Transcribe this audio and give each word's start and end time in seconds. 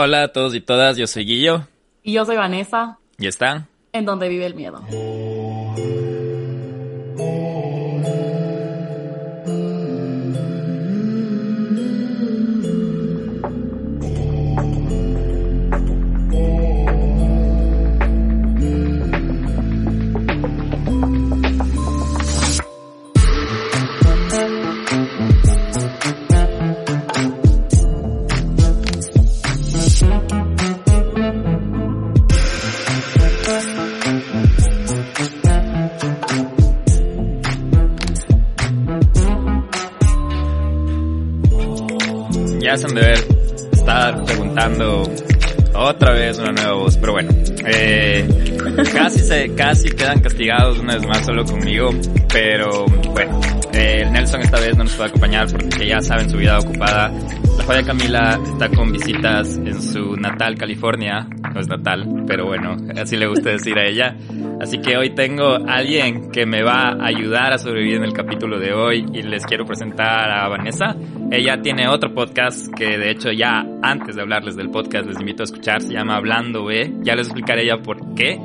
Hola 0.00 0.22
a 0.22 0.28
todos 0.28 0.54
y 0.54 0.60
todas, 0.60 0.96
yo 0.96 1.08
soy 1.08 1.24
Guillo. 1.24 1.66
Y 2.04 2.12
yo 2.12 2.24
soy 2.24 2.36
Vanessa. 2.36 3.00
¿Y 3.18 3.26
están? 3.26 3.66
En 3.92 4.04
donde 4.04 4.28
vive 4.28 4.46
el 4.46 4.54
miedo. 4.54 4.80
De 42.86 43.00
ver, 43.00 43.18
estar 43.72 44.24
preguntando 44.24 45.02
otra 45.74 46.12
vez 46.12 46.38
una 46.38 46.52
nueva 46.52 46.74
voz, 46.74 46.96
pero 46.96 47.12
bueno, 47.12 47.30
eh, 47.66 48.28
casi 48.92 49.18
se, 49.18 49.54
casi 49.54 49.88
quedan 49.90 50.20
castigados 50.20 50.78
una 50.78 50.94
vez 50.94 51.06
más 51.06 51.26
solo 51.26 51.44
conmigo, 51.44 51.90
pero 52.32 52.86
bueno, 52.86 53.40
eh, 53.72 54.08
Nelson 54.10 54.42
esta 54.42 54.60
vez 54.60 54.76
no 54.76 54.84
nos 54.84 54.94
puede 54.94 55.08
acompañar 55.08 55.50
porque 55.50 55.88
ya 55.88 56.00
saben 56.00 56.30
su 56.30 56.36
vida 56.36 56.58
ocupada. 56.58 57.12
La 57.58 57.64
joya 57.64 57.82
Camila 57.82 58.40
está 58.44 58.68
con 58.68 58.92
visitas 58.92 59.56
en 59.56 59.82
su 59.82 60.16
natal 60.16 60.54
California, 60.56 61.26
no 61.52 61.60
es 61.60 61.66
natal, 61.66 62.24
pero 62.28 62.46
bueno, 62.46 62.76
así 62.96 63.16
le 63.16 63.26
gusta 63.26 63.50
decir 63.50 63.76
a 63.76 63.88
ella. 63.88 64.16
Así 64.60 64.78
que 64.78 64.96
hoy 64.96 65.10
tengo 65.10 65.54
a 65.54 65.76
alguien 65.76 66.30
que 66.32 66.44
me 66.44 66.62
va 66.62 66.90
a 66.90 67.06
ayudar 67.06 67.52
a 67.52 67.58
sobrevivir 67.58 67.96
en 67.96 68.04
el 68.04 68.12
capítulo 68.12 68.58
de 68.58 68.72
hoy 68.72 69.06
y 69.12 69.22
les 69.22 69.46
quiero 69.46 69.64
presentar 69.64 70.30
a 70.30 70.48
Vanessa. 70.48 70.96
Ella 71.30 71.62
tiene 71.62 71.86
otro 71.86 72.12
podcast 72.12 72.66
que 72.74 72.98
de 72.98 73.10
hecho 73.10 73.30
ya 73.30 73.64
antes 73.82 74.16
de 74.16 74.22
hablarles 74.22 74.56
del 74.56 74.70
podcast 74.70 75.06
les 75.06 75.20
invito 75.20 75.42
a 75.42 75.44
escuchar, 75.44 75.80
se 75.80 75.92
llama 75.92 76.16
Hablando 76.16 76.64
B, 76.64 76.92
ya 77.02 77.14
les 77.14 77.28
explicaré 77.28 77.62
ella 77.62 77.78
por 77.82 78.14
qué, 78.16 78.40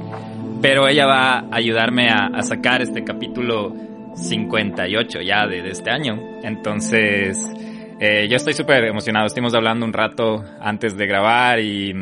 pero 0.61 0.88
ella 0.88 1.08
va 1.08 1.39
a 1.39 1.47
ayudarme 1.52 2.09
a, 2.09 2.41
sacar 2.44 2.84
este 2.84 3.03
capítulo 3.03 3.73
58 4.16 5.22
ya 5.22 5.47
de, 5.47 5.67
este 5.67 5.89
año. 5.89 6.19
Entonces, 6.44 7.52
eh, 8.00 8.28
yo 8.30 8.36
estoy 8.36 8.53
súper 8.53 8.84
emocionado, 8.84 9.25
estuvimos 9.25 9.56
hablando 9.56 9.84
un 9.84 9.94
rato 9.94 10.44
antes 10.61 10.95
de 10.95 11.08
grabar 11.08 11.59
y 11.59 11.94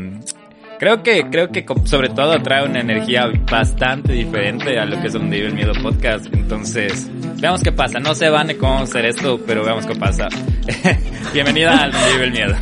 creo 0.82 1.04
que, 1.04 1.30
creo 1.30 1.50
que 1.52 1.64
sobre 1.86 2.10
todo 2.10 2.42
trae 2.42 2.66
una 2.68 2.80
energía 2.80 3.32
bastante 3.52 4.14
diferente 4.14 4.80
a 4.80 4.86
lo 4.86 5.00
que 5.00 5.08
es 5.08 5.14
Donde 5.14 5.38
Vive 5.38 5.50
el 5.50 5.54
Miedo 5.54 5.74
podcast. 5.80 6.26
Entonces, 6.34 7.08
veamos 7.40 7.62
qué 7.62 7.72
pasa. 7.72 8.00
No 8.00 8.16
sé, 8.16 8.32
Vane, 8.32 8.58
cómo 8.58 8.80
hacer 8.80 9.06
esto, 9.06 9.40
pero 9.46 9.64
veamos 9.64 9.86
qué 9.86 9.94
pasa. 9.94 10.28
Bienvenida 11.34 11.84
al 11.84 11.92
Donde 11.92 12.12
Vive 12.14 12.24
el 12.24 12.32
Miedo. 12.32 12.56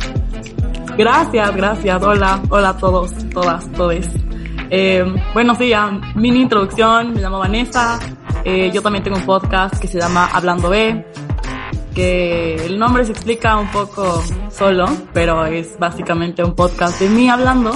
Gracias, 0.98 1.56
gracias. 1.56 2.02
Hola, 2.02 2.42
hola 2.50 2.68
a 2.68 2.76
todos, 2.76 3.10
todas, 3.30 3.72
todes. 3.72 4.06
Eh, 4.68 5.02
bueno, 5.32 5.54
sí, 5.54 5.70
ya, 5.70 5.90
mini 6.14 6.42
introducción. 6.42 7.14
Me 7.14 7.22
llamo 7.22 7.38
Vanessa. 7.38 7.98
Eh, 8.44 8.70
yo 8.70 8.82
también 8.82 9.02
tengo 9.02 9.16
un 9.16 9.24
podcast 9.24 9.80
que 9.80 9.88
se 9.88 9.98
llama 9.98 10.28
Hablando 10.30 10.68
B. 10.68 11.06
Que 11.94 12.66
el 12.66 12.78
nombre 12.78 13.06
se 13.06 13.12
explica 13.12 13.56
un 13.56 13.70
poco 13.70 14.22
solo, 14.50 14.84
pero 15.14 15.46
es 15.46 15.78
básicamente 15.78 16.44
un 16.44 16.54
podcast 16.54 17.00
de 17.00 17.08
mí 17.08 17.30
hablando. 17.30 17.72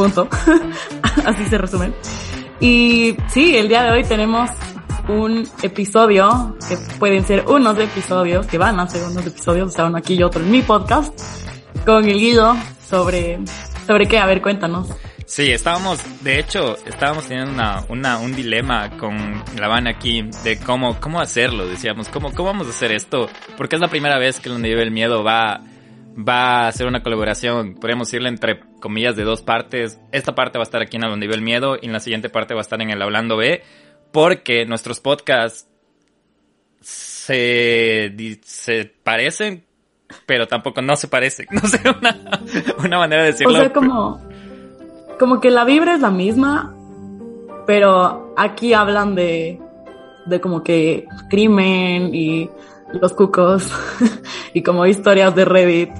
Punto. 0.00 0.26
Así 1.26 1.44
se 1.44 1.58
resume. 1.58 1.92
Y 2.58 3.14
sí, 3.28 3.54
el 3.54 3.68
día 3.68 3.82
de 3.82 3.90
hoy 3.90 4.02
tenemos 4.02 4.48
un 5.08 5.46
episodio, 5.62 6.56
que 6.66 6.78
pueden 6.98 7.22
ser 7.26 7.44
unos 7.46 7.78
episodios, 7.78 8.46
que 8.46 8.56
van 8.56 8.80
a 8.80 8.88
ser 8.88 9.02
unos 9.02 9.26
episodios, 9.26 9.68
o 9.68 9.70
sea, 9.70 9.84
uno 9.84 9.98
aquí 9.98 10.14
y 10.14 10.22
otro 10.22 10.42
en 10.42 10.50
mi 10.52 10.62
podcast, 10.62 11.12
con 11.84 12.06
el 12.06 12.18
Guido 12.18 12.56
sobre, 12.88 13.40
sobre 13.86 14.08
qué, 14.08 14.18
a 14.18 14.24
ver, 14.24 14.40
cuéntanos. 14.40 14.88
Sí, 15.26 15.52
estábamos, 15.52 16.00
de 16.24 16.38
hecho, 16.38 16.78
estábamos 16.86 17.26
teniendo 17.26 17.62
una, 17.90 18.18
un 18.20 18.34
dilema 18.34 18.96
con 18.96 19.44
la 19.58 19.68
van 19.68 19.86
aquí 19.86 20.22
de 20.44 20.58
cómo, 20.60 20.98
cómo 20.98 21.20
hacerlo. 21.20 21.66
Decíamos, 21.66 22.08
¿cómo, 22.08 22.32
cómo 22.32 22.46
vamos 22.48 22.68
a 22.68 22.70
hacer 22.70 22.90
esto? 22.90 23.28
Porque 23.58 23.76
es 23.76 23.82
la 23.82 23.88
primera 23.88 24.18
vez 24.18 24.40
que 24.40 24.48
Donde 24.48 24.70
Vive 24.70 24.82
el 24.82 24.92
Miedo 24.92 25.22
va, 25.22 25.60
va 26.16 26.64
a 26.64 26.68
hacer 26.68 26.86
una 26.86 27.02
colaboración, 27.02 27.74
podríamos 27.74 28.08
decirle 28.08 28.28
entre 28.28 28.60
comillas 28.80 29.16
de 29.16 29.24
dos 29.24 29.42
partes. 29.42 30.00
Esta 30.12 30.34
parte 30.34 30.58
va 30.58 30.62
a 30.62 30.64
estar 30.64 30.82
aquí 30.82 30.96
en 30.96 31.02
Donde 31.02 31.26
Vive 31.26 31.36
el 31.36 31.42
Miedo 31.42 31.76
y 31.80 31.86
en 31.86 31.92
la 31.92 32.00
siguiente 32.00 32.28
parte 32.28 32.54
va 32.54 32.60
a 32.60 32.62
estar 32.62 32.80
en 32.80 32.90
el 32.90 33.00
Hablando 33.02 33.36
B, 33.36 33.62
porque 34.12 34.66
nuestros 34.66 35.00
podcasts 35.00 35.68
se, 36.80 38.38
se 38.42 38.92
parecen, 39.02 39.64
pero 40.26 40.46
tampoco 40.48 40.82
no 40.82 40.96
se 40.96 41.08
parecen. 41.08 41.46
No 41.52 41.60
sé, 41.68 41.80
una, 41.98 42.16
una 42.78 42.98
manera 42.98 43.22
de 43.22 43.28
O 43.28 43.32
decirlo. 43.32 43.58
sea, 43.58 43.72
como, 43.72 44.20
como 45.18 45.40
que 45.40 45.50
la 45.50 45.64
vibra 45.64 45.94
es 45.94 46.00
la 46.00 46.10
misma, 46.10 46.74
pero 47.66 48.34
aquí 48.36 48.72
hablan 48.74 49.14
de, 49.14 49.60
de 50.26 50.40
como 50.40 50.62
que 50.64 51.06
crimen 51.28 52.14
y 52.14 52.50
los 52.92 53.12
cucos 53.12 53.70
y 54.54 54.62
como 54.62 54.86
historias 54.86 55.34
de 55.34 55.44
Reddit. 55.44 55.90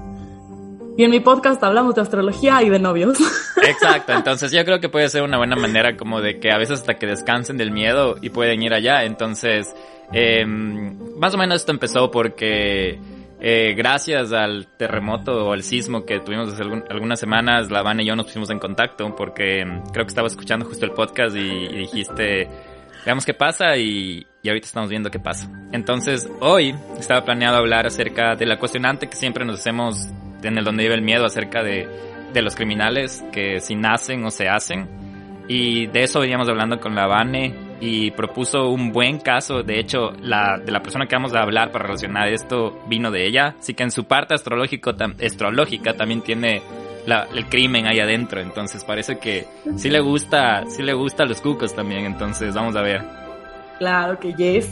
Y 0.97 1.05
en 1.05 1.11
mi 1.11 1.21
podcast 1.21 1.63
hablamos 1.63 1.95
de 1.95 2.03
astrología 2.03 2.63
y 2.63 2.69
de 2.69 2.79
novios. 2.79 3.19
Exacto, 3.63 4.13
entonces 4.13 4.53
yo 4.53 4.65
creo 4.65 4.81
que 4.81 4.89
puede 4.89 5.09
ser 5.09 5.23
una 5.23 5.39
buena 5.39 5.57
manera 5.57 5.97
como 5.97 6.21
de 6.21 6.39
que 6.39 6.51
a 6.51 6.59
veces 6.59 6.81
hasta 6.81 6.95
que 6.95 7.07
descansen 7.07 7.57
del 7.57 7.71
miedo 7.71 8.17
y 8.21 8.31
pueden 8.31 8.63
ir 8.63 8.75
allá. 8.75 9.05
Entonces, 9.05 9.75
eh, 10.13 10.45
más 10.45 11.35
o 11.35 11.39
menos 11.39 11.57
esto 11.57 11.73
empezó 11.73 12.11
porque 12.11 12.99
eh, 13.41 13.75
gracias 13.75 14.33
al 14.33 14.67
terremoto 14.77 15.47
o 15.47 15.53
al 15.53 15.63
sismo 15.63 16.05
que 16.05 16.21
tuvimos 16.21 16.53
hace 16.53 16.63
algunas 16.91 17.19
semanas, 17.19 17.71
la 17.71 17.83
Van 17.83 18.01
y 18.01 18.05
yo 18.05 18.15
nos 18.15 18.27
pusimos 18.27 18.51
en 18.51 18.59
contacto 18.59 19.15
porque 19.17 19.65
mm, 19.65 19.93
creo 19.93 20.05
que 20.05 20.11
estaba 20.11 20.29
escuchando 20.29 20.67
justo 20.67 20.85
el 20.85 20.93
podcast 20.93 21.35
y, 21.35 21.41
y 21.41 21.79
dijiste, 21.79 22.49
veamos 23.07 23.25
qué 23.25 23.33
pasa 23.33 23.77
y, 23.79 24.27
y 24.43 24.49
ahorita 24.49 24.67
estamos 24.67 24.91
viendo 24.91 25.11
qué 25.11 25.19
pasa. 25.19 25.51
Entonces, 25.73 26.29
hoy 26.41 26.75
estaba 26.99 27.25
planeado 27.25 27.57
hablar 27.57 27.87
acerca 27.87 28.37
de 28.37 28.47
la 28.47 28.59
cuestionante 28.59 29.09
que 29.09 29.17
siempre 29.17 29.45
nos 29.45 29.61
hacemos 29.61 30.09
en 30.43 30.59
el 30.59 30.65
donde 30.65 30.85
vive 30.85 30.95
el 30.95 31.03
miedo 31.03 31.25
acerca 31.25 31.63
de, 31.63 31.89
de 32.33 32.43
los 32.43 32.55
criminales 32.55 33.23
que 33.33 33.61
si 33.61 33.75
nacen 33.75 34.25
o 34.25 34.31
se 34.31 34.49
hacen. 34.49 34.89
Y 35.49 35.87
de 35.89 36.05
eso 36.05 36.21
veníamos 36.21 36.49
hablando 36.49 36.79
con 36.79 36.95
la 36.95 37.07
Vane 37.07 37.55
y 37.81 38.13
propuso 38.13 38.69
un 38.71 38.93
buen 38.93 39.19
caso. 39.19 39.63
De 39.63 39.81
hecho, 39.81 40.13
la, 40.23 40.59
de 40.59 40.71
la 40.71 40.81
persona 40.81 41.07
que 41.07 41.17
vamos 41.17 41.35
a 41.35 41.41
hablar 41.41 41.73
para 41.73 41.87
relacionar 41.87 42.29
esto 42.29 42.81
vino 42.87 43.11
de 43.11 43.27
ella. 43.27 43.57
Así 43.59 43.75
que 43.75 43.83
en 43.83 43.91
su 43.91 44.05
parte 44.05 44.35
astrológica 44.35 44.95
también 44.95 46.23
tiene 46.23 46.63
el 47.35 47.47
crimen 47.47 47.87
ahí 47.87 47.99
adentro. 47.99 48.41
Entonces 48.41 48.85
parece 48.85 49.19
que 49.19 49.47
sí 49.77 49.91
le 49.91 50.01
gusta, 50.01 50.65
sí 50.69 50.83
le 50.83 50.93
gusta 50.93 51.25
a 51.25 51.27
los 51.27 51.41
cucos 51.41 51.75
también. 51.75 52.05
Entonces 52.05 52.55
vamos 52.55 52.77
a 52.77 52.83
ver. 52.83 53.20
Claro 53.81 54.19
que 54.21 54.35
yes. 54.35 54.71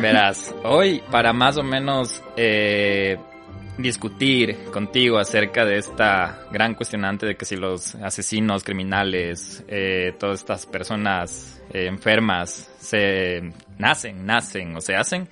Verás, 0.00 0.54
hoy 0.64 1.02
para 1.10 1.32
más 1.32 1.58
o 1.58 1.62
menos 1.62 2.22
eh, 2.36 3.18
discutir 3.76 4.56
contigo 4.72 5.18
acerca 5.18 5.64
de 5.64 5.78
esta 5.78 6.46
gran 6.50 6.74
cuestionante 6.74 7.26
de 7.26 7.36
que 7.36 7.44
si 7.44 7.56
los 7.56 7.96
asesinos, 7.96 8.62
criminales, 8.62 9.64
eh, 9.68 10.14
todas 10.18 10.40
estas 10.40 10.64
personas 10.64 11.60
eh, 11.74 11.86
enfermas 11.86 12.70
se 12.78 13.52
nacen, 13.78 14.24
nacen 14.24 14.76
o 14.76 14.80
se 14.80 14.94
hacen, 14.94 15.28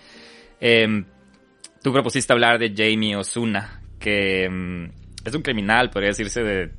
eh, 0.61 1.05
tú 1.83 1.93
propusiste 1.93 2.33
hablar 2.33 2.59
de 2.59 2.75
Jamie 2.77 3.17
Osuna, 3.17 3.81
que 3.99 4.49
mm, 4.51 4.85
es 5.25 5.35
un 5.35 5.43
criminal, 5.43 5.91
podría 5.91 6.11
decirse 6.11 6.43
de 6.43 6.73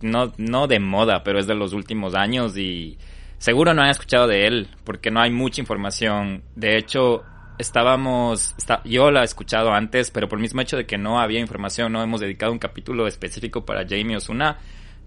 no, 0.00 0.32
no 0.38 0.68
de 0.68 0.78
moda, 0.78 1.24
pero 1.24 1.40
es 1.40 1.48
de 1.48 1.56
los 1.56 1.72
últimos 1.72 2.14
años 2.14 2.56
y 2.56 2.96
seguro 3.38 3.74
no 3.74 3.82
han 3.82 3.90
escuchado 3.90 4.26
de 4.26 4.46
él 4.46 4.68
porque 4.84 5.10
no 5.10 5.20
hay 5.20 5.30
mucha 5.30 5.60
información. 5.60 6.42
De 6.56 6.76
hecho, 6.76 7.24
estábamos, 7.58 8.54
está- 8.58 8.82
yo 8.84 9.10
la 9.10 9.22
he 9.22 9.24
escuchado 9.24 9.72
antes, 9.72 10.10
pero 10.10 10.28
por 10.28 10.38
el 10.38 10.42
mismo 10.42 10.60
hecho 10.60 10.76
de 10.76 10.86
que 10.86 10.98
no 10.98 11.20
había 11.20 11.40
información, 11.40 11.92
no 11.92 12.02
hemos 12.02 12.20
dedicado 12.20 12.52
un 12.52 12.58
capítulo 12.58 13.06
específico 13.06 13.64
para 13.64 13.86
Jamie 13.88 14.16
Osuna. 14.16 14.58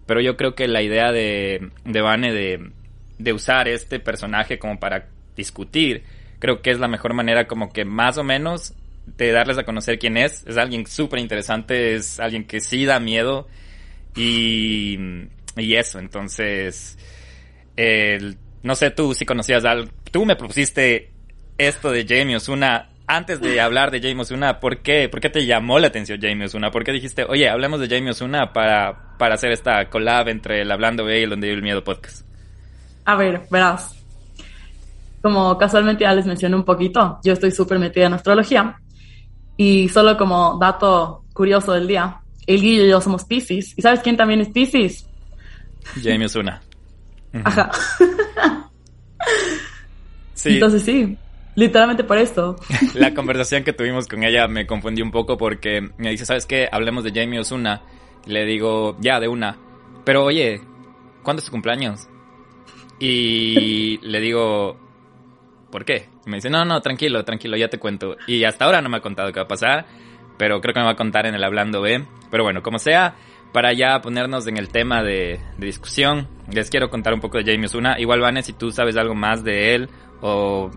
Pero 0.06 0.20
yo 0.22 0.36
creo 0.36 0.56
que 0.56 0.68
la 0.68 0.82
idea 0.82 1.12
de, 1.12 1.70
de 1.86 2.02
Vane 2.02 2.34
de, 2.34 2.72
de 3.20 3.34
usar 3.34 3.68
este 3.68 4.00
personaje 4.00 4.60
como 4.60 4.80
para 4.80 5.08
discutir, 5.36 6.04
creo 6.40 6.62
que 6.62 6.72
es 6.72 6.80
la 6.80 6.88
mejor 6.88 7.14
manera 7.14 7.48
como 7.48 7.72
que 7.72 7.86
más 7.86 8.18
o 8.18 8.24
menos 8.24 8.74
de 9.06 9.32
darles 9.32 9.58
a 9.58 9.64
conocer 9.64 10.00
quién 10.00 10.18
es. 10.18 10.46
Es 10.48 10.58
alguien 10.58 10.86
súper 10.88 11.20
interesante, 11.20 11.96
es 11.96 12.20
alguien 12.20 12.46
que 12.46 12.60
sí 12.60 12.86
da 12.86 13.00
miedo 13.00 13.48
y, 14.16 14.98
y 15.56 15.76
eso, 15.76 16.00
entonces, 16.00 16.98
el- 17.76 18.38
no 18.64 18.76
sé 18.76 18.92
tú 18.92 19.14
si 19.14 19.26
conocías 19.26 19.66
algo, 19.66 19.90
tú 20.12 20.26
me 20.26 20.36
propusiste 20.36 21.12
esto 21.58 21.92
de 21.92 22.06
Jamie 22.08 22.36
Osuna 22.36 22.90
antes 23.08 23.42
de 23.42 23.60
hablar 23.60 23.92
de 23.92 24.00
Jamie 24.00 24.22
Osuna, 24.22 24.60
¿por 24.62 24.78
qué, 24.78 25.10
¿por 25.10 25.20
qué 25.20 25.30
te 25.30 25.46
llamó 25.46 25.80
la 25.80 25.88
atención 25.88 26.20
Jamie 26.22 26.46
Osuna? 26.46 26.72
¿Por 26.72 26.86
qué 26.86 26.94
dijiste, 26.94 27.26
oye, 27.28 27.50
hablemos 27.50 27.82
de 27.82 27.90
Jamie 27.90 28.12
Osuna 28.12 28.54
para, 28.54 29.18
para 29.18 29.36
hacer 29.36 29.52
esta 29.52 29.90
collab 29.90 30.30
entre 30.30 30.62
el 30.62 30.72
Hablando 30.72 31.04
B 31.04 31.20
y 31.20 31.24
el 31.24 31.30
Donde 31.30 31.48
Vive 31.48 31.58
el 31.58 31.64
Miedo 31.64 31.84
podcast? 31.84 32.26
A 33.04 33.16
ver, 33.18 33.42
verás. 33.52 33.94
Como 35.22 35.58
casualmente 35.58 36.04
ya 36.06 36.14
les 36.14 36.26
mencioné 36.26 36.56
un 36.56 36.64
poquito, 36.64 37.20
yo 37.24 37.34
estoy 37.34 37.52
súper 37.52 37.80
metida 37.80 38.06
en 38.06 38.14
astrología. 38.14 38.78
Y 39.58 39.90
solo 39.90 40.18
como 40.18 40.58
dato 40.58 41.26
curioso 41.34 41.74
del 41.74 41.88
día, 41.88 42.22
el 42.48 42.62
Guillo 42.62 42.86
y 42.86 42.90
yo 42.90 43.02
somos 43.02 43.26
Pisces. 43.26 43.74
¿Y 43.78 43.82
sabes 43.82 44.00
quién 44.00 44.16
también 44.16 44.40
es 44.40 44.50
Pisces? 44.50 45.06
Jamie 46.02 46.28
Osuna. 46.28 46.62
Ajá. 47.34 47.72
Entonces 50.46 50.84
sí, 50.84 51.18
literalmente 51.56 52.04
por 52.04 52.18
esto. 52.18 52.56
La 52.96 53.14
conversación 53.14 53.64
que 53.64 53.74
tuvimos 53.74 54.08
con 54.08 54.24
ella 54.24 54.48
me 54.48 54.66
confundí 54.66 55.02
un 55.02 55.12
poco 55.12 55.38
porque 55.38 55.90
me 55.98 56.10
dice, 56.10 56.26
¿sabes 56.26 56.46
qué? 56.46 56.68
Hablemos 56.72 57.04
de 57.04 57.12
Jamie 57.12 57.40
Osuna. 57.40 57.82
Le 58.26 58.46
digo, 58.46 58.98
ya, 59.00 59.20
de 59.20 59.28
una. 59.28 59.58
Pero 60.04 60.24
oye, 60.26 60.62
¿cuándo 61.24 61.40
es 61.40 61.46
tu 61.46 61.52
cumpleaños? 61.52 62.08
Y 63.00 63.98
le 64.02 64.20
digo, 64.20 64.78
¿por 65.72 65.86
qué? 65.86 66.10
Y 66.26 66.30
me 66.30 66.38
dice, 66.38 66.50
no, 66.50 66.66
no, 66.66 66.82
tranquilo, 66.82 67.24
tranquilo, 67.24 67.58
ya 67.58 67.70
te 67.70 67.80
cuento. 67.80 68.18
Y 68.28 68.44
hasta 68.44 68.66
ahora 68.66 68.82
no 68.82 68.90
me 68.90 68.98
ha 68.98 69.02
contado 69.02 69.32
qué 69.32 69.40
va 69.40 69.46
a 69.46 69.48
pasar, 69.48 69.86
pero 70.38 70.62
creo 70.62 70.74
que 70.74 70.80
me 70.80 70.86
va 70.86 70.94
a 70.94 70.96
contar 70.96 71.26
en 71.26 71.36
el 71.36 71.44
Hablando 71.44 71.82
B. 71.82 72.06
Pero 72.30 72.44
bueno, 72.44 72.62
como 72.62 72.80
sea, 72.80 73.16
para 73.52 73.74
ya 73.74 74.02
ponernos 74.02 74.48
en 74.48 74.58
el 74.58 74.70
tema 74.70 75.04
de, 75.04 75.40
discusión, 75.58 76.28
les 76.52 76.70
quiero 76.70 76.90
contar 76.90 77.14
un 77.14 77.20
poco 77.20 77.38
de 77.38 77.44
Jamie 77.44 77.66
Osuna. 77.66 78.00
Igual, 78.00 78.22
Vanes, 78.22 78.46
si 78.46 78.54
tú 78.54 78.72
sabes 78.72 78.96
algo 78.98 79.16
más 79.16 79.44
de 79.44 79.76
él 79.76 79.90
o, 80.22 80.72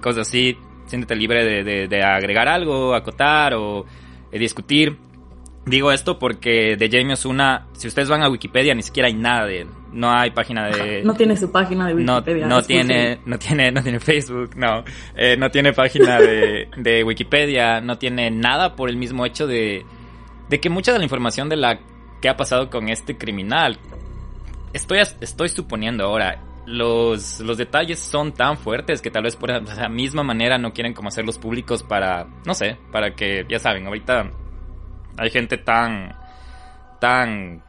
cosas 0.00 0.28
así, 0.28 0.56
siéntete 0.86 1.14
libre 1.14 1.64
de, 1.64 2.02
agregar 2.02 2.48
algo, 2.48 2.94
acotar 2.94 3.54
o 3.54 3.86
eh, 4.32 4.38
discutir. 4.38 4.96
Digo 5.64 5.92
esto 5.92 6.18
porque 6.18 6.76
de 6.76 6.88
Jamie 6.90 7.12
Osuna, 7.12 7.66
si 7.72 7.88
ustedes 7.88 8.08
van 8.08 8.22
a 8.22 8.30
Wikipedia, 8.30 8.74
ni 8.74 8.82
siquiera 8.82 9.08
hay 9.08 9.14
nada 9.14 9.44
de 9.46 9.60
él. 9.62 9.68
No 9.92 10.10
hay 10.10 10.30
página 10.30 10.66
de... 10.68 11.02
No 11.04 11.14
tiene 11.14 11.36
su 11.36 11.52
página 11.52 11.88
de 11.88 11.94
Wikipedia. 11.94 12.46
No, 12.46 12.62
tiene, 12.62 13.20
no 13.26 13.38
tiene, 13.38 13.70
no 13.70 13.82
tiene 13.82 14.00
Facebook, 14.00 14.56
no. 14.56 14.82
Eh, 15.14 15.36
no 15.36 15.50
tiene 15.50 15.72
página 15.72 16.18
de, 16.20 16.68
de 16.76 17.04
Wikipedia, 17.04 17.80
no 17.80 17.98
tiene 17.98 18.30
nada 18.30 18.74
por 18.76 18.88
el 18.88 18.96
mismo 18.96 19.26
hecho 19.26 19.46
de, 19.46 19.84
de 20.48 20.60
que 20.60 20.70
mucha 20.70 20.92
de 20.92 20.98
la 20.98 21.04
información 21.04 21.48
de 21.50 21.56
la 21.56 21.80
qué 22.20 22.28
ha 22.28 22.36
pasado 22.36 22.70
con 22.70 22.88
este 22.88 23.16
criminal. 23.16 23.78
Estoy, 24.72 24.98
estoy 24.98 25.48
suponiendo 25.48 26.04
ahora, 26.04 26.42
los, 26.68 27.40
los 27.40 27.56
detalles 27.56 27.98
son 27.98 28.32
tan 28.32 28.58
fuertes 28.58 29.00
que 29.00 29.10
tal 29.10 29.22
vez 29.22 29.36
por 29.36 29.50
esa 29.50 29.88
misma 29.88 30.22
manera 30.22 30.58
no 30.58 30.72
quieren 30.72 30.92
como 30.92 31.08
hacerlos 31.08 31.38
públicos 31.38 31.82
para, 31.82 32.26
no 32.44 32.54
sé, 32.54 32.76
para 32.92 33.14
que, 33.14 33.46
ya 33.48 33.58
saben, 33.58 33.86
ahorita 33.86 34.30
hay 35.16 35.30
gente 35.30 35.56
tan, 35.56 36.14
tan, 37.00 37.62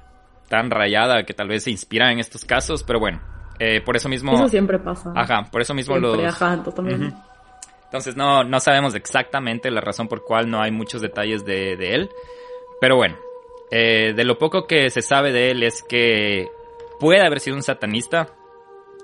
tan 0.49 0.69
rayada 0.69 1.23
que 1.23 1.33
tal 1.33 1.47
vez 1.47 1.63
se 1.63 1.71
inspira 1.71 2.11
en 2.11 2.19
estos 2.19 2.43
casos, 2.43 2.83
pero 2.83 2.99
bueno, 2.99 3.21
eh, 3.57 3.81
por 3.81 3.95
eso 3.95 4.09
mismo... 4.09 4.33
Eso 4.33 4.49
siempre 4.49 4.77
pasa. 4.79 5.13
Ajá, 5.15 5.47
por 5.49 5.61
eso 5.61 5.73
mismo 5.73 5.97
los... 5.97 6.17
Entonces 7.85 8.15
no, 8.15 8.43
no 8.43 8.59
sabemos 8.59 8.93
exactamente 8.93 9.71
la 9.71 9.81
razón 9.81 10.07
por 10.07 10.23
cual 10.23 10.49
no 10.49 10.61
hay 10.61 10.71
muchos 10.71 11.01
detalles 11.01 11.43
de, 11.45 11.75
de 11.75 11.95
él, 11.95 12.09
pero 12.81 12.97
bueno, 12.97 13.17
eh, 13.71 14.13
de 14.15 14.23
lo 14.23 14.37
poco 14.37 14.65
que 14.65 14.89
se 14.89 15.01
sabe 15.01 15.31
de 15.31 15.51
él 15.51 15.63
es 15.63 15.83
que 15.83 16.49
puede 16.99 17.21
haber 17.21 17.39
sido 17.39 17.55
un 17.55 17.63
satanista. 17.63 18.29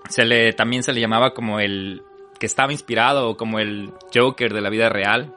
Se 0.10 0.26
le, 0.26 0.54
también 0.54 0.84
se 0.84 0.94
le 0.94 1.02
llamaba 1.02 1.34
como 1.34 1.60
el 1.60 2.04
que 2.40 2.46
estaba 2.46 2.72
inspirado 2.72 3.38
como 3.38 3.60
el 3.60 3.92
Joker 4.14 4.54
de 4.54 4.62
la 4.62 4.70
vida 4.70 4.90
real. 4.90 5.36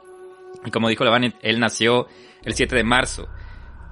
Y 0.64 0.70
como 0.70 0.88
dijo 0.88 1.04
Levan, 1.04 1.34
él 1.40 1.60
nació 1.60 2.06
el 2.44 2.54
7 2.54 2.74
de 2.76 2.84
marzo. 2.84 3.28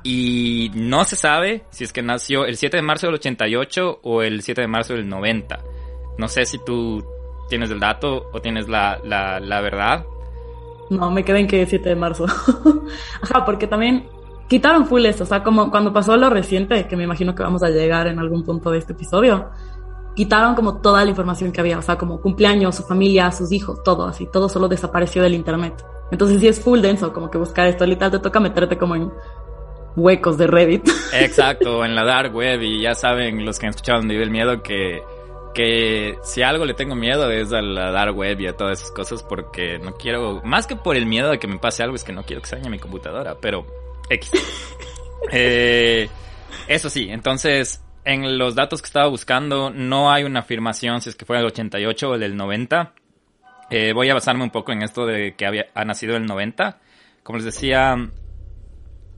Y 0.03 0.71
no 0.75 1.05
se 1.05 1.17
sabe 1.17 1.65
si 1.71 1.85
es 1.85 1.93
que 1.93 2.03
nació 2.03 2.45
el 2.45 2.57
7 2.57 2.77
de 2.77 2.83
marzo 2.83 3.07
del 3.07 3.17
88 3.17 4.01
o 4.03 4.23
el 4.23 4.43
7 4.43 4.61
de 4.61 4.69
marzo 4.69 4.95
del 4.95 5.09
90. 5.09 5.59
No 6.19 6.29
sé 6.29 6.45
si 6.45 6.59
tú 6.65 7.05
tienes 7.49 7.71
el 7.71 7.81
dato 7.81 8.29
o 8.33 8.41
tienes 8.41 8.69
la, 8.69 9.01
la, 9.05 9.61
verdad. 9.61 10.05
No, 10.91 11.11
me 11.11 11.25
quedé 11.25 11.41
en 11.41 11.49
que 11.49 11.67
7 11.67 11.89
de 11.89 11.97
marzo. 11.97 12.27
Ajá, 13.23 13.45
porque 13.45 13.67
también 13.67 14.09
quitaron 14.49 14.87
full 14.87 15.05
eso, 15.07 15.25
o 15.25 15.27
sea, 15.27 15.43
como 15.43 15.71
cuando 15.71 15.93
pasó 15.93 16.17
lo 16.17 16.31
reciente, 16.31 16.87
que 16.87 16.97
me 16.97 17.05
imagino 17.05 17.35
que 17.35 17.43
vamos 17.43 17.63
a 17.63 17.69
llegar 17.69 18.07
en 18.07 18.19
algún 18.19 18.45
punto 18.45 18.71
de 18.71 18.79
este 18.79 18.93
episodio, 18.93 19.51
quitaron 20.15 20.55
como 20.55 20.81
toda 20.81 21.05
la 21.05 21.11
información 21.11 21.53
que 21.53 21.61
había, 21.61 21.79
o 21.79 21.83
sea, 21.83 21.97
como 21.97 22.21
cumpleaños, 22.21 22.75
su 22.75 22.83
familia, 22.85 23.31
sus 23.33 23.53
hijos, 23.53 23.83
todo 23.83 24.07
así, 24.07 24.27
todo 24.33 24.49
solo 24.49 24.69
desapareció 24.69 25.23
del 25.23 25.35
internet. 25.35 25.85
Entonces 26.11 26.41
sí 26.41 26.49
es 26.49 26.61
full 26.61 26.81
denso, 26.81 27.13
como 27.13 27.31
que 27.31 27.39
buscar 27.39 27.67
esto, 27.67 27.85
literal 27.85 28.13
te 28.13 28.19
toca 28.21 28.41
meterte 28.41 28.79
como 28.79 28.97
en 28.97 29.13
huecos 29.97 30.39
de 30.39 30.47
Reddit. 30.47 30.89
Exacto, 31.13 31.85
en 31.85 31.95
la 31.95 32.05
dark 32.05 32.35
web 32.35 32.63
y 32.63 32.83
ya 32.83 32.95
saben 32.95 33.45
los 33.45 33.59
que 33.59 33.67
han 33.67 33.71
escuchado 33.71 33.99
donde 33.99 34.15
vive 34.15 34.25
el 34.25 34.31
miedo 34.31 34.63
que 34.63 35.03
que 35.57 36.19
si 36.23 36.43
algo 36.43 36.67
le 36.67 36.75
tengo 36.75 36.95
miedo 36.95 37.31
es 37.31 37.51
a 37.51 37.63
la 37.63 37.91
dark 37.91 38.15
web 38.15 38.39
y 38.41 38.47
a 38.47 38.55
todas 38.55 38.79
esas 38.79 38.93
cosas 38.93 39.23
porque 39.23 39.79
no 39.79 39.95
quiero, 39.95 40.43
más 40.45 40.67
que 40.67 40.77
por 40.77 40.97
el 40.97 41.07
miedo 41.07 41.31
de 41.31 41.39
que 41.39 41.49
me 41.49 41.59
pase 41.59 41.83
algo, 41.83 41.97
es 41.97 42.05
que 42.05 42.13
no 42.13 42.25
quiero 42.25 42.43
que 42.43 42.49
se 42.49 42.57
dañe 42.57 42.69
mi 42.69 42.79
computadora, 42.79 43.39
pero 43.41 43.65
X. 44.11 44.31
Eh, 45.33 46.09
eso 46.69 46.89
sí, 46.89 47.09
entonces 47.11 47.83
en 48.05 48.39
los 48.39 48.55
datos 48.55 48.81
que 48.81 48.87
estaba 48.87 49.09
buscando 49.09 49.71
no 49.71 50.13
hay 50.13 50.23
una 50.23 50.41
afirmación 50.41 51.01
si 51.01 51.11
es 51.11 51.17
que 51.17 51.25
fue 51.25 51.37
del 51.37 51.47
88 51.47 52.11
o 52.11 52.19
del 52.19 52.37
90. 52.37 52.93
Eh, 53.69 53.93
voy 53.93 54.09
a 54.09 54.15
basarme 54.15 54.45
un 54.45 54.51
poco 54.51 54.73
en 54.73 54.83
esto 54.83 55.07
de 55.07 55.35
que 55.35 55.45
había, 55.45 55.67
ha 55.75 55.85
nacido 55.85 56.17
el 56.17 56.25
90. 56.25 56.79
Como 57.25 57.39
les 57.39 57.45
decía, 57.45 57.97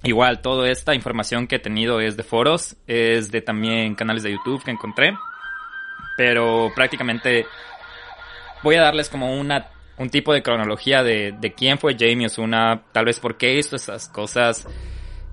igual 0.03 0.41
toda 0.41 0.71
esta 0.71 0.95
información 0.95 1.47
que 1.47 1.57
he 1.57 1.59
tenido 1.59 2.01
es 2.01 2.17
de 2.17 2.23
foros, 2.23 2.77
es 2.87 3.31
de 3.31 3.43
también 3.43 3.95
canales 3.95 4.23
de 4.23 4.33
YouTube 4.33 4.65
que 4.65 4.71
encontré. 4.71 5.15
Pero 6.17 6.73
prácticamente 6.75 7.47
voy 8.63 8.77
a 8.77 8.83
darles 8.83 9.11
como 9.11 9.39
una 9.39 9.69
un 9.99 10.11
tipo 10.11 10.33
de 10.33 10.43
cronología 10.43 11.03
de, 11.03 11.35
de 11.39 11.53
quién 11.53 11.79
fue 11.79 11.97
Jamie 11.99 12.27
Osuna, 12.27 12.83
tal 12.93 13.07
vez 13.07 13.21
por 13.21 13.37
qué 13.37 13.59
hizo 13.59 13.77
esas 13.77 14.09
cosas 14.09 14.67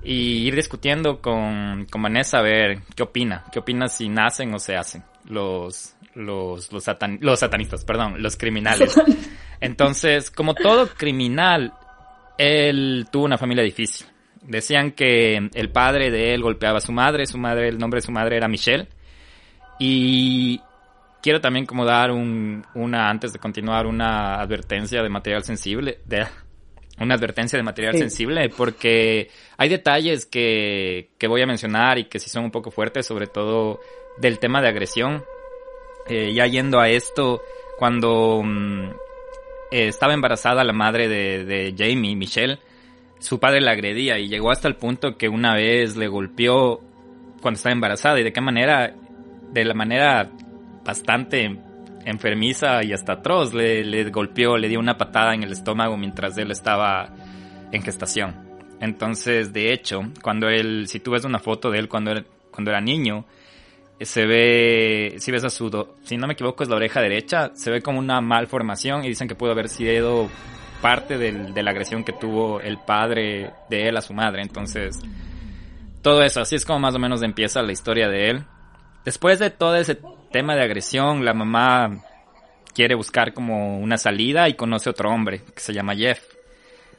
y 0.04 0.48
ir 0.48 0.56
discutiendo 0.56 1.20
con, 1.20 1.86
con 1.92 2.02
Vanessa 2.02 2.40
a 2.40 2.42
ver 2.42 2.80
qué 2.96 3.04
opina, 3.04 3.44
qué 3.52 3.60
opina 3.60 3.88
si 3.88 4.08
nacen 4.08 4.54
o 4.54 4.60
se 4.60 4.76
hacen 4.76 5.04
los, 5.28 5.96
los, 6.14 6.72
los, 6.72 6.84
los 7.22 7.40
satanistas, 7.40 7.84
perdón, 7.86 8.22
los 8.22 8.38
criminales. 8.38 8.96
Entonces, 9.60 10.30
como 10.30 10.54
todo 10.54 10.88
criminal, 10.88 11.74
él 12.38 13.08
tuvo 13.12 13.26
una 13.26 13.38
familia 13.38 13.64
difícil. 13.64 14.06
Decían 14.42 14.92
que 14.92 15.50
el 15.54 15.72
padre 15.72 16.12
de 16.12 16.36
él 16.36 16.44
golpeaba 16.44 16.78
a 16.78 16.82
su 16.82 16.92
madre, 16.92 17.26
su 17.26 17.40
madre, 17.40 17.70
el 17.70 17.80
nombre 17.80 18.00
de 18.00 18.06
su 18.06 18.12
madre 18.12 18.38
era 18.38 18.48
Michelle. 18.48 18.88
Y 19.80 20.62
quiero 21.26 21.42
también 21.42 21.66
como 21.66 21.86
dar 21.86 22.12
un, 22.12 22.64
una, 22.76 23.10
antes 23.10 23.34
de 23.34 23.40
continuar, 23.40 23.88
una 23.88 24.36
advertencia 24.36 25.02
de 25.02 25.10
material 25.10 25.44
sensible, 25.44 25.98
de, 26.06 26.24
una 27.00 27.16
advertencia 27.16 27.58
de 27.58 27.64
material 27.64 27.98
sensible, 27.98 28.48
porque 28.56 29.32
hay 29.58 29.70
detalles 29.70 30.28
que, 30.28 31.10
que 31.18 31.28
voy 31.28 31.42
a 31.42 31.48
mencionar 31.48 31.98
y 31.98 32.06
que 32.06 32.20
sí 32.20 32.30
son 32.30 32.44
un 32.44 32.52
poco 32.52 32.70
fuertes, 32.70 33.08
sobre 33.08 33.26
todo 33.26 33.80
del 34.20 34.38
tema 34.38 34.62
de 34.62 34.68
agresión. 34.68 35.24
Eh, 36.08 36.32
ya 36.36 36.46
yendo 36.46 36.80
a 36.80 36.90
esto, 36.90 37.42
cuando 37.80 38.44
mm, 38.44 38.90
eh, 39.72 39.88
estaba 39.88 40.14
embarazada 40.14 40.64
la 40.64 40.74
madre 40.74 41.08
de, 41.08 41.44
de 41.44 41.74
Jamie, 41.76 42.16
Michelle, 42.16 42.60
su 43.18 43.40
padre 43.40 43.62
la 43.62 43.72
agredía 43.72 44.20
y 44.20 44.28
llegó 44.28 44.52
hasta 44.52 44.68
el 44.68 44.76
punto 44.76 45.18
que 45.18 45.28
una 45.28 45.56
vez 45.56 45.98
le 45.98 46.08
golpeó 46.08 46.82
cuando 47.42 47.58
estaba 47.58 47.74
embarazada. 47.74 48.20
Y 48.20 48.24
de 48.24 48.32
qué 48.32 48.42
manera, 48.42 48.94
de 49.52 49.66
la 49.66 49.74
manera 49.74 50.30
bastante 50.86 51.60
enfermiza 52.06 52.84
y 52.84 52.94
hasta 52.94 53.14
atroz. 53.14 53.54
Le, 53.54 54.10
golpeó, 54.10 54.58
le 54.58 54.70
dio 54.70 54.80
una 54.80 54.98
patada 54.98 55.34
en 55.34 55.44
el 55.44 55.52
estómago 55.52 55.98
mientras 55.98 56.38
él 56.38 56.52
estaba 56.52 57.10
en 57.72 57.82
gestación. 57.82 58.46
Entonces, 58.80 59.52
de 59.52 59.74
hecho, 59.74 60.02
cuando 60.22 60.48
él, 60.48 60.88
si 60.88 61.00
tú 61.00 61.12
ves 61.12 61.26
una 61.26 61.40
foto 61.40 61.72
de 61.72 61.80
él 61.80 61.90
cuando 61.90 62.14
cuando 62.52 62.72
era 62.72 62.80
niño, 62.80 63.26
se 64.00 64.26
ve, 64.26 65.16
si 65.20 65.32
ves 65.32 65.44
a 65.44 65.50
su, 65.50 65.88
si 66.04 66.18
no 66.18 66.28
me 66.28 66.34
equivoco 66.34 66.64
es 66.64 66.70
la 66.70 66.76
oreja 66.76 67.02
derecha, 67.02 67.52
se 67.54 67.72
ve 67.72 67.82
como 67.82 68.00
una 68.00 68.22
malformación 68.22 69.04
y 69.04 69.10
dicen 69.10 69.28
que 69.28 69.36
pudo 69.36 69.52
haber 69.52 69.70
sido 69.70 70.30
parte 70.82 71.18
de 71.18 71.64
la 71.64 71.72
agresión 71.72 72.04
que 72.04 72.14
tuvo 72.14 72.60
el 72.60 72.78
padre 72.78 73.52
de 73.70 73.88
él 73.88 73.98
a 73.98 74.02
su 74.02 74.14
madre. 74.14 74.42
Entonces, 74.42 75.00
todo 76.02 76.22
eso, 76.24 76.42
así 76.42 76.56
es 76.56 76.66
como 76.66 76.80
más 76.80 76.96
o 76.96 77.00
menos 77.00 77.24
empieza 77.24 77.62
la 77.62 77.72
historia 77.72 78.08
de 78.08 78.30
él. 78.30 78.46
Después 79.04 79.40
de 79.40 79.50
todo 79.50 79.76
ese 79.76 80.00
tema 80.36 80.54
de 80.54 80.64
agresión, 80.64 81.24
la 81.24 81.34
mamá 81.34 82.04
quiere 82.74 82.94
buscar 82.94 83.34
como 83.34 83.80
una 83.80 83.98
salida 83.98 84.50
y 84.50 84.56
conoce 84.56 84.90
otro 84.90 85.10
hombre 85.10 85.40
que 85.56 85.62
se 85.62 85.72
llama 85.72 85.96
Jeff. 85.96 86.20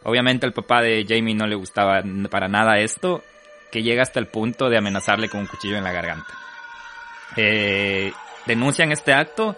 Obviamente 0.05 0.47
el 0.47 0.55
papá 0.55 0.81
de 0.81 1.05
Jamie 1.07 1.35
no 1.35 1.47
le 1.47 1.55
gustaba 1.55 2.03
para 2.31 2.49
nada 2.49 2.79
esto, 2.79 3.23
que 3.71 3.83
llega 3.83 4.01
hasta 4.01 4.21
el 4.21 4.29
punto 4.29 4.71
de 4.71 4.79
amenazarle 4.79 5.29
con 5.29 5.41
un 5.41 5.49
cuchillo 5.49 5.77
en 5.77 5.85
la 5.85 5.93
garganta. 5.93 6.33
Eh, 7.37 8.11
denuncian 8.47 8.91
este 8.91 9.13
acto, 9.13 9.55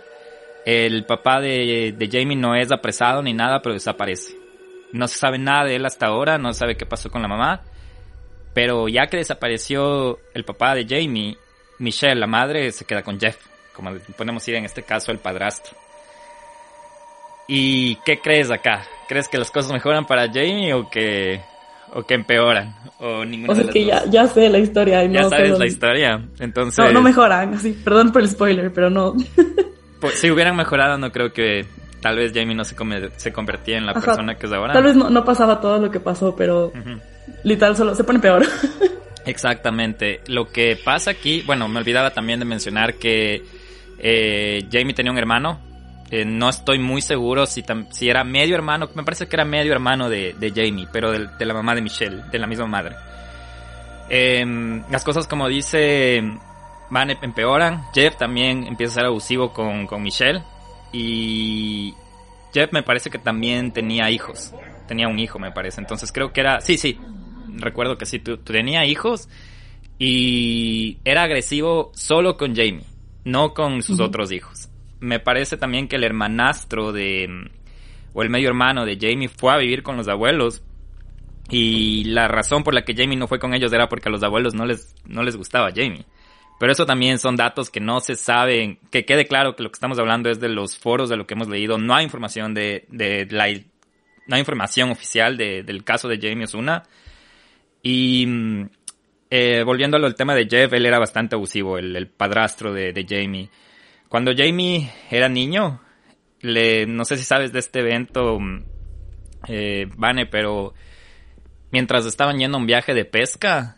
el 0.64 1.04
papá 1.04 1.40
de, 1.40 1.94
Jamie 2.10 2.36
no 2.36 2.56
es 2.56 2.72
apresado 2.72 3.22
ni 3.22 3.32
nada, 3.32 3.62
pero 3.62 3.74
desaparece. 3.74 4.34
No 4.90 5.06
se 5.06 5.18
sabe 5.18 5.38
nada 5.38 5.66
de 5.66 5.76
él 5.76 5.86
hasta 5.86 6.06
ahora, 6.06 6.36
no 6.36 6.52
sabe 6.52 6.76
qué 6.76 6.84
pasó 6.84 7.10
con 7.10 7.22
la 7.22 7.28
mamá. 7.28 7.62
Pero 8.54 8.88
ya 8.88 9.06
que 9.06 9.18
desapareció 9.18 10.18
el 10.34 10.44
papá 10.44 10.74
de 10.74 10.84
Jamie, 10.84 11.38
Michelle, 11.78 12.16
la 12.16 12.26
madre, 12.26 12.72
se 12.72 12.84
queda 12.84 13.04
con 13.04 13.20
Jeff, 13.20 13.36
como 13.78 13.92
podemos 14.16 14.46
ir 14.48 14.56
en 14.56 14.64
este 14.64 14.82
caso 14.82 15.12
el 15.12 15.18
padrastro. 15.18 15.76
¿Y 17.46 17.96
qué 18.04 18.20
crees 18.20 18.50
acá? 18.50 18.84
¿Crees 19.08 19.28
que 19.28 19.38
las 19.38 19.50
cosas 19.50 19.72
mejoran 19.72 20.04
para 20.06 20.26
Jamie 20.26 20.74
o 20.74 20.90
que, 20.90 21.40
o 21.94 22.02
que 22.02 22.14
empeoran? 22.14 22.74
O 22.98 23.24
ninguna 23.24 23.52
O 23.52 23.54
sea, 23.54 23.64
de 23.64 23.70
es 23.70 23.74
que 23.74 23.84
las 23.86 24.04
ya, 24.04 24.10
ya 24.10 24.26
sé 24.26 24.48
la 24.50 24.58
historia. 24.58 25.04
Y 25.04 25.12
Ya 25.12 25.22
no, 25.22 25.30
sabes 25.30 25.44
perdón. 25.44 25.60
la 25.60 25.66
historia. 25.66 26.28
Entonces, 26.40 26.84
No, 26.84 26.92
no 26.92 27.00
mejoran, 27.02 27.54
así. 27.54 27.72
Perdón 27.72 28.12
por 28.12 28.20
el 28.22 28.28
spoiler, 28.28 28.72
pero 28.72 28.90
no. 28.90 29.14
pues, 30.00 30.18
si 30.18 30.30
hubieran 30.30 30.56
mejorado, 30.56 30.98
no 30.98 31.10
creo 31.10 31.32
que 31.32 31.64
tal 32.02 32.16
vez 32.16 32.32
Jamie 32.34 32.54
no 32.54 32.64
se, 32.64 32.76
come- 32.76 33.10
se 33.16 33.32
convertía 33.32 33.78
en 33.78 33.86
la 33.86 33.92
Ajá. 33.92 34.00
persona 34.02 34.34
que 34.36 34.46
es 34.46 34.52
ahora. 34.52 34.74
Tal 34.74 34.82
vez 34.84 34.96
no, 34.96 35.08
no 35.08 35.24
pasaba 35.24 35.60
todo 35.60 35.78
lo 35.78 35.90
que 35.90 36.00
pasó, 36.00 36.36
pero 36.36 36.66
Ujú. 36.66 37.00
literal 37.44 37.76
solo 37.76 37.94
se 37.94 38.04
pone 38.04 38.18
peor. 38.18 38.44
Exactamente. 39.24 40.20
Lo 40.26 40.48
que 40.50 40.76
pasa 40.82 41.10
aquí, 41.12 41.42
bueno, 41.46 41.66
me 41.68 41.78
olvidaba 41.80 42.10
también 42.10 42.38
de 42.40 42.44
mencionar 42.44 42.94
que 42.94 43.42
eh, 43.98 44.66
Jamie 44.70 44.94
tenía 44.94 45.12
un 45.12 45.18
hermano. 45.18 45.58
Eh, 46.10 46.24
no 46.24 46.48
estoy 46.48 46.78
muy 46.78 47.02
seguro 47.02 47.44
si, 47.44 47.62
si 47.90 48.08
era 48.08 48.24
medio 48.24 48.54
hermano, 48.54 48.88
me 48.94 49.02
parece 49.04 49.28
que 49.28 49.36
era 49.36 49.44
medio 49.44 49.72
hermano 49.72 50.08
de, 50.08 50.34
de 50.38 50.50
Jamie, 50.50 50.88
pero 50.90 51.12
de, 51.12 51.44
la 51.44 51.52
mamá 51.52 51.74
de 51.74 51.82
Michelle, 51.82 52.22
de 52.30 52.38
la 52.38 52.46
misma 52.46 52.66
madre. 52.66 52.96
Em, 54.08 54.82
las 54.90 55.04
cosas 55.04 55.26
como 55.26 55.48
dice 55.48 56.22
van 56.90 57.10
em- 57.10 57.18
empeoran. 57.22 57.84
Jeff 57.92 58.16
también 58.16 58.66
empieza 58.66 58.92
a 58.92 58.94
ser 58.96 59.04
abusivo 59.06 59.52
con, 59.52 59.86
con 59.86 60.02
Michelle. 60.02 60.42
Y 60.92 61.94
Jeff 62.54 62.72
me 62.72 62.82
parece 62.82 63.10
que 63.10 63.18
también 63.18 63.72
tenía 63.72 64.10
hijos. 64.10 64.54
Tenía 64.86 65.08
un 65.08 65.18
hijo, 65.18 65.38
me 65.38 65.52
parece. 65.52 65.80
Entonces 65.82 66.10
creo 66.12 66.32
que 66.32 66.40
era... 66.40 66.60
Sí, 66.62 66.78
sí. 66.78 66.98
Recuerdo 67.56 67.98
que 67.98 68.06
sí, 68.06 68.18
tu- 68.18 68.38
tenía 68.38 68.86
hijos. 68.86 69.28
Y 69.98 70.98
era 71.04 71.24
agresivo 71.24 71.90
solo 71.94 72.36
con 72.38 72.54
Jamie. 72.56 72.84
No 73.28 73.52
con 73.54 73.82
sus 73.82 74.00
otros 74.00 74.32
hijos. 74.32 74.68
Me 75.00 75.20
parece 75.20 75.56
también 75.56 75.86
que 75.88 75.96
el 75.96 76.04
hermanastro 76.04 76.92
de... 76.92 77.50
O 78.14 78.22
el 78.22 78.30
medio 78.30 78.48
hermano 78.48 78.84
de 78.84 78.96
Jamie 79.00 79.28
fue 79.28 79.52
a 79.52 79.58
vivir 79.58 79.82
con 79.82 79.96
los 79.96 80.08
abuelos. 80.08 80.62
Y 81.50 82.04
la 82.04 82.26
razón 82.28 82.64
por 82.64 82.74
la 82.74 82.82
que 82.82 82.94
Jamie 82.94 83.16
no 83.16 83.28
fue 83.28 83.38
con 83.38 83.54
ellos 83.54 83.72
era 83.72 83.88
porque 83.88 84.08
a 84.08 84.12
los 84.12 84.22
abuelos 84.22 84.54
no 84.54 84.66
les, 84.66 84.94
no 85.04 85.22
les 85.22 85.36
gustaba 85.36 85.70
Jamie. 85.74 86.04
Pero 86.58 86.72
eso 86.72 86.86
también 86.86 87.18
son 87.18 87.36
datos 87.36 87.70
que 87.70 87.80
no 87.80 88.00
se 88.00 88.16
saben, 88.16 88.78
que 88.90 89.04
quede 89.04 89.26
claro 89.26 89.54
que 89.54 89.62
lo 89.62 89.70
que 89.70 89.74
estamos 89.76 89.98
hablando 89.98 90.28
es 90.30 90.40
de 90.40 90.48
los 90.48 90.76
foros 90.76 91.08
de 91.08 91.16
lo 91.16 91.26
que 91.26 91.34
hemos 91.34 91.48
leído. 91.48 91.78
No 91.78 91.94
hay 91.94 92.04
información 92.04 92.52
de, 92.54 92.86
de 92.90 93.26
la, 93.30 93.46
no 94.26 94.34
hay 94.34 94.40
información 94.40 94.90
oficial 94.90 95.36
de- 95.36 95.62
del 95.62 95.84
caso 95.84 96.08
de 96.08 96.18
Jamie 96.18 96.44
Osuna. 96.44 96.82
Y 97.82 98.26
mm, 98.26 98.70
eh, 99.30 99.62
volviendo 99.64 99.96
al 99.96 100.14
tema 100.14 100.34
de 100.34 100.46
Jeff, 100.48 100.72
él 100.72 100.86
era 100.86 100.98
bastante 100.98 101.36
abusivo, 101.36 101.78
el, 101.78 101.94
el 101.94 102.08
padrastro 102.08 102.72
de, 102.72 102.92
de 102.92 103.06
Jamie. 103.08 103.50
Cuando 104.08 104.32
Jamie 104.36 104.90
era 105.10 105.28
niño, 105.28 105.80
le, 106.40 106.86
no 106.86 107.04
sé 107.04 107.16
si 107.16 107.24
sabes 107.24 107.52
de 107.52 107.58
este 107.58 107.80
evento, 107.80 108.38
mm, 108.38 108.64
eh, 109.48 109.86
Vane, 109.96 110.26
pero 110.26 110.74
mientras 111.70 112.06
estaban 112.06 112.38
yendo 112.38 112.56
a 112.56 112.60
un 112.60 112.66
viaje 112.66 112.94
de 112.94 113.04
pesca, 113.04 113.76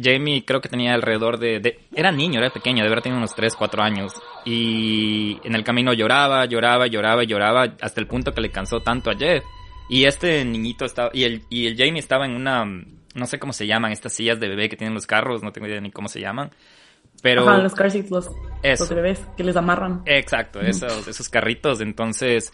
Jamie 0.00 0.44
creo 0.44 0.60
que 0.60 0.68
tenía 0.68 0.94
alrededor 0.94 1.38
de, 1.38 1.80
Era 1.94 2.12
niño, 2.12 2.38
era 2.38 2.50
pequeño, 2.50 2.82
de 2.82 2.88
verdad 2.88 3.04
tenía 3.04 3.18
unos 3.18 3.34
3, 3.34 3.54
4 3.56 3.82
años. 3.82 4.12
Y 4.44 5.38
en 5.44 5.54
el 5.54 5.64
camino 5.64 5.92
lloraba, 5.92 6.44
lloraba, 6.46 6.86
lloraba, 6.86 7.24
lloraba, 7.24 7.76
hasta 7.80 8.00
el 8.00 8.06
punto 8.06 8.32
que 8.32 8.42
le 8.42 8.50
cansó 8.50 8.80
tanto 8.80 9.10
a 9.10 9.16
Jeff. 9.16 9.42
Y 9.88 10.04
este 10.04 10.44
niñito 10.44 10.84
estaba... 10.84 11.10
Y 11.12 11.24
el, 11.24 11.42
y 11.48 11.66
el 11.66 11.76
Jamie 11.76 12.00
estaba 12.00 12.26
en 12.26 12.32
una... 12.32 12.64
No 13.16 13.26
sé 13.26 13.38
cómo 13.38 13.52
se 13.52 13.66
llaman, 13.66 13.92
estas 13.92 14.12
sillas 14.12 14.38
de 14.38 14.48
bebé 14.48 14.68
que 14.68 14.76
tienen 14.76 14.94
los 14.94 15.06
carros, 15.06 15.42
no 15.42 15.52
tengo 15.52 15.66
idea 15.66 15.80
ni 15.80 15.90
cómo 15.90 16.08
se 16.08 16.20
llaman. 16.20 16.50
Pero... 17.22 17.48
Ajá, 17.48 17.58
los 17.58 17.74
car 17.74 17.90
seats, 17.90 18.10
los, 18.10 18.30
bebés 18.90 19.26
que 19.36 19.42
les 19.42 19.56
amarran. 19.56 20.02
Exacto, 20.04 20.60
esos, 20.60 21.08
esos 21.08 21.28
carritos. 21.28 21.80
Entonces, 21.80 22.52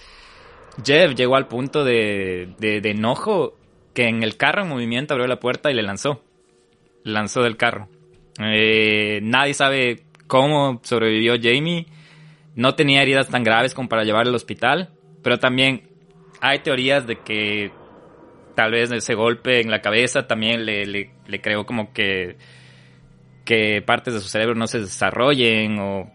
Jeff 0.84 1.14
llegó 1.14 1.36
al 1.36 1.48
punto 1.48 1.84
de, 1.84 2.54
de, 2.58 2.80
de 2.80 2.90
enojo 2.90 3.58
que 3.92 4.08
en 4.08 4.22
el 4.22 4.36
carro 4.36 4.62
en 4.62 4.68
movimiento 4.68 5.14
abrió 5.14 5.26
la 5.26 5.40
puerta 5.40 5.70
y 5.70 5.74
le 5.74 5.82
lanzó. 5.82 6.22
Lanzó 7.02 7.42
del 7.42 7.56
carro. 7.56 7.88
Eh, 8.40 9.20
nadie 9.22 9.54
sabe 9.54 10.04
cómo 10.26 10.80
sobrevivió 10.84 11.34
Jamie. 11.42 11.86
No 12.54 12.74
tenía 12.74 13.02
heridas 13.02 13.28
tan 13.28 13.44
graves 13.44 13.74
como 13.74 13.88
para 13.88 14.04
llevarlo 14.04 14.30
al 14.30 14.36
hospital. 14.36 14.90
Pero 15.22 15.38
también 15.38 15.88
hay 16.40 16.60
teorías 16.60 17.06
de 17.06 17.18
que 17.20 17.72
tal 18.54 18.72
vez 18.72 18.90
ese 18.92 19.14
golpe 19.14 19.60
en 19.60 19.70
la 19.70 19.80
cabeza 19.80 20.26
también 20.26 20.64
le, 20.64 20.86
le, 20.86 21.10
le 21.26 21.40
creó 21.40 21.64
como 21.64 21.92
que 21.92 22.36
que 23.44 23.82
partes 23.82 24.14
de 24.14 24.20
su 24.20 24.28
cerebro 24.28 24.54
no 24.54 24.66
se 24.66 24.80
desarrollen 24.80 25.78
o 25.78 26.10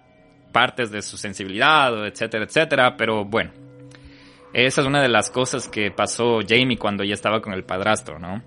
partes 0.52 0.92
de 0.92 1.02
su 1.02 1.18
sensibilidad, 1.18 2.06
etcétera, 2.08 2.46
etcétera. 2.46 2.98
Pero 2.98 3.26
bueno, 3.26 3.52
esa 4.54 4.82
es 4.82 4.88
una 4.88 5.02
de 5.02 5.10
las 5.10 5.30
cosas 5.30 5.68
que 5.68 5.92
pasó 5.92 6.40
Jamie 6.48 6.78
cuando 6.78 7.04
ya 7.04 7.14
estaba 7.14 7.42
con 7.42 7.54
el 7.54 7.64
padrastro, 7.64 8.20
¿no? 8.20 8.42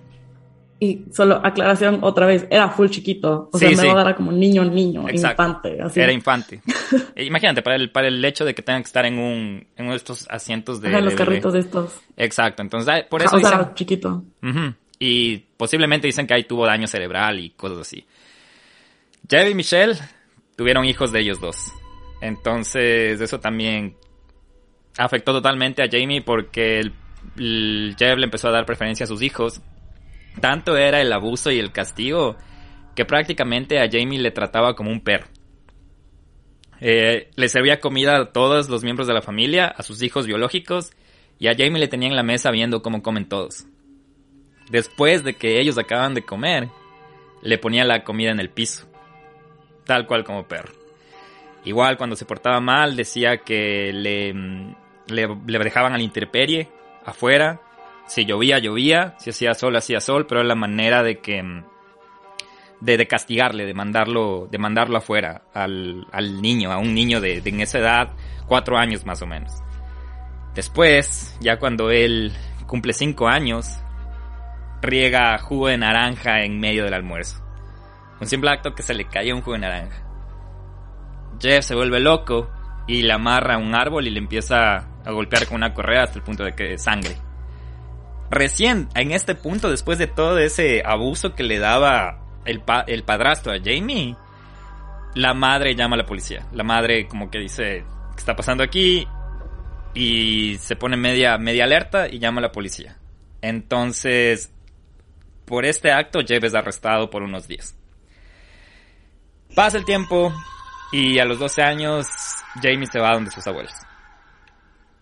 Y 0.83 1.05
solo 1.13 1.41
aclaración 1.45 1.99
otra 2.03 2.25
vez, 2.27 2.47
era 2.51 2.71
full 2.71 2.89
chiquito. 2.89 3.51
O 3.53 3.59
Sí, 3.59 3.67
sea, 3.67 3.77
sí. 3.77 3.87
me 3.87 3.93
va 3.95 4.01
a 4.01 4.05
dar 4.05 4.17
como 4.17 4.33
niño, 4.33 4.65
niño, 4.65 5.07
Exacto. 5.09 5.43
infante. 5.43 5.83
Así. 5.83 6.01
Era 6.01 6.13
infante. 6.13 6.63
E 7.15 7.25
Imagínate, 7.25 7.61
para 7.63 7.77
el, 7.77 7.91
para 7.91 8.09
el 8.09 8.25
hecho 8.25 8.45
de 8.47 8.55
que 8.55 8.63
tengan 8.63 8.83
que 8.83 8.87
estar 8.87 9.05
en 9.05 9.19
un 9.19 9.67
en 9.77 9.85
uno 9.85 9.91
de 9.91 9.99
estos 9.99 10.27
asientos 10.31 10.81
de, 10.81 10.89
Ajá, 10.89 10.99
en 10.99 11.05
los 11.05 11.13
de 11.13 11.19
carritos 11.19 11.53
de 11.53 11.61
estos. 11.61 12.01
Exacto, 12.17 12.63
entonces 12.63 13.05
por 13.11 13.21
eso 13.23 13.37
o 13.37 13.41
sea, 13.41 13.51
dicen... 13.51 13.61
era 13.61 13.75
chiquito. 13.75 14.25
Y 14.99 15.39
posiblemente 15.57 16.07
dicen 16.07 16.27
que 16.27 16.35
ahí 16.35 16.45
tuvo 16.45 16.67
daño 16.67 16.87
cerebral 16.87 17.39
y 17.41 17.51
cosas 17.51 17.79
así. 17.79 18.07
Jeff 19.29 19.51
y 19.51 19.55
Michelle 19.55 19.95
tuvieron 20.57 20.85
hijos 20.85 21.13
de 21.13 21.21
ellos 21.21 21.41
dos. 21.41 21.73
Entonces, 22.21 23.21
eso 23.21 23.41
también 23.41 23.97
afectó 24.99 25.33
totalmente 25.33 25.83
a 25.83 25.89
Jamie 25.91 26.23
porque 26.23 26.81
el, 26.81 26.93
el 27.37 27.97
le 27.99 28.25
empezó 28.25 28.49
a 28.49 28.53
dar 28.53 28.67
preferencia 28.67 29.05
a 29.05 29.07
sus 29.07 29.23
hijos. 29.23 29.61
Tanto 30.41 30.77
era 30.77 31.01
el 31.01 31.13
abuso 31.13 31.51
y 31.51 31.59
el 31.59 31.73
castigo 31.73 32.37
que 32.95 33.05
prácticamente 33.05 33.79
a 33.81 33.89
Jamie 33.91 34.19
le 34.19 34.31
trataba 34.31 34.75
como 34.75 34.91
un 34.91 35.01
perro. 35.01 35.27
Eh, 36.81 37.31
le 37.37 37.49
servía 37.49 37.81
comida 37.81 38.17
a 38.17 38.33
todos 38.33 38.69
los 38.69 38.83
miembros 38.85 39.07
de 39.07 39.15
la 39.15 39.23
familia, 39.23 39.67
a 39.67 39.83
sus 39.83 40.03
hijos 40.03 40.27
biológicos, 40.27 40.93
y 41.39 41.49
a 41.49 41.55
Jamie 41.57 41.81
le 41.81 41.89
tenía 41.89 42.09
en 42.09 42.17
la 42.17 42.23
mesa 42.23 42.51
viendo 42.51 42.83
cómo 42.83 43.03
comen 43.03 43.29
todos. 43.29 43.67
Después 44.71 45.25
de 45.25 45.35
que 45.35 45.61
ellos 45.61 45.79
acaban 45.79 46.15
de 46.15 46.23
comer, 46.23 46.69
le 47.43 47.59
ponía 47.59 47.85
la 47.85 48.05
comida 48.05 48.31
en 48.31 48.41
el 48.41 48.51
piso, 48.51 48.87
tal 49.85 50.07
cual 50.07 50.25
como 50.25 50.47
perro. 50.47 50.73
Igual 51.65 51.97
cuando 51.99 52.17
se 52.17 52.25
portaba 52.25 52.61
mal 52.61 52.97
decía 52.97 53.39
que 53.39 53.93
le, 53.93 54.33
mm, 54.33 54.75
le, 55.09 55.59
dejaban 55.59 55.93
a 55.93 55.99
la 55.99 56.03
intemperie 56.03 56.69
afuera. 57.05 57.61
Si 58.11 58.25
llovía, 58.27 58.59
llovía. 58.59 59.15
Si 59.19 59.31
hacía 59.31 59.55
sol, 59.55 59.77
hacía 59.77 60.01
sol. 60.01 60.27
Pero 60.27 60.41
era 60.41 60.49
la 60.49 60.55
manera 60.57 61.03
de 61.03 61.21
que... 61.21 61.43
mm, 61.43 61.65
De, 62.81 62.97
de 62.97 63.07
castigarle, 63.07 63.67
de 63.67 63.75
mandarlo, 63.75 64.49
de 64.51 64.57
mandarlo 64.59 64.97
afuera 64.97 65.43
al, 65.53 66.07
al 66.13 66.41
niño, 66.41 66.73
a 66.73 66.79
un 66.79 66.95
niño 66.95 67.21
de, 67.21 67.43
de 67.43 67.51
en 67.51 67.61
esa 67.61 67.79
edad, 67.79 68.09
cuatro 68.47 68.79
años 68.79 69.05
más 69.05 69.21
o 69.21 69.27
menos. 69.27 69.53
Después, 70.55 71.37
ya 71.41 71.59
cuando 71.59 71.91
él 71.91 72.33
cumple 72.67 72.95
cinco 72.95 73.29
años, 73.29 73.67
riega 74.81 75.37
jugo 75.39 75.69
de 75.69 75.77
naranja 75.77 76.43
en 76.43 76.59
medio 76.59 76.85
del 76.85 76.95
almuerzo. 76.95 77.37
Un 78.19 78.27
simple 78.27 78.51
acto 78.51 78.75
que 78.75 78.83
se 78.83 78.95
le 78.95 79.05
caía 79.05 79.35
un 79.35 79.43
jugo 79.43 79.57
de 79.57 79.61
naranja. 79.61 80.03
Jeff 81.39 81.65
se 81.67 81.75
vuelve 81.75 82.01
loco 82.01 82.49
y 82.87 83.03
le 83.03 83.13
amarra 83.13 83.57
a 83.57 83.59
un 83.59 83.75
árbol 83.75 84.07
y 84.07 84.11
le 84.11 84.19
empieza 84.21 84.89
a 85.05 85.11
golpear 85.13 85.47
con 85.47 85.57
una 85.57 85.75
correa 85.75 86.05
hasta 86.05 86.19
el 86.19 86.25
punto 86.25 86.45
de 86.45 86.55
que 86.55 86.79
sangre. 86.79 87.17
Recién, 88.31 88.89
en 88.95 89.11
este 89.11 89.35
punto, 89.35 89.71
después 89.71 89.99
de 89.99 90.07
todo 90.07 90.39
ese 90.39 90.83
abuso 90.85 91.35
que 91.35 91.43
le 91.43 91.59
daba 91.59 92.25
el, 92.45 92.63
el 92.87 93.03
padrastro 93.03 93.53
a 93.53 93.59
Jamie, 93.59 94.17
la 95.15 95.35
madre 95.35 95.75
llama 95.75 95.97
a 95.97 95.99
la 95.99 96.07
policía. 96.07 96.47
La 96.53 96.63
madre 96.63 97.09
como 97.09 97.31
que 97.31 97.39
dice, 97.39 97.85
¿qué 98.13 98.17
está 98.17 98.37
pasando 98.37 98.63
aquí? 98.63 99.07
Y 99.95 100.57
se 100.59 100.77
pone 100.77 100.97
media, 100.97 101.39
media 101.39 101.65
alerta 101.65 102.09
y 102.09 102.19
llama 102.21 102.39
a 102.39 102.43
la 102.43 102.53
policía. 102.53 102.97
Entonces, 103.43 104.53
por 105.45 105.65
este 105.65 105.91
acto, 105.91 106.21
Jeff 106.25 106.45
es 106.45 106.55
arrestado 106.55 107.11
por 107.11 107.23
unos 107.23 107.49
días. 107.49 107.75
Pasa 109.57 109.77
el 109.77 109.85
tiempo 109.85 110.33
y 110.93 111.19
a 111.19 111.25
los 111.25 111.41
12 111.41 111.63
años 111.63 112.07
Jamie 112.63 112.87
se 112.87 113.01
va 113.01 113.15
donde 113.15 113.33
sus 113.33 113.47
abuelos. 113.49 113.73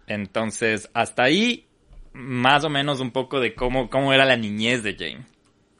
Entonces, 0.06 0.88
hasta 0.94 1.24
ahí, 1.24 1.67
más 2.18 2.64
o 2.64 2.68
menos 2.68 3.00
un 3.00 3.10
poco 3.10 3.40
de 3.40 3.54
cómo, 3.54 3.88
cómo 3.88 4.12
era 4.12 4.24
la 4.24 4.36
niñez 4.36 4.82
de 4.82 4.94
Jamie. 4.94 5.26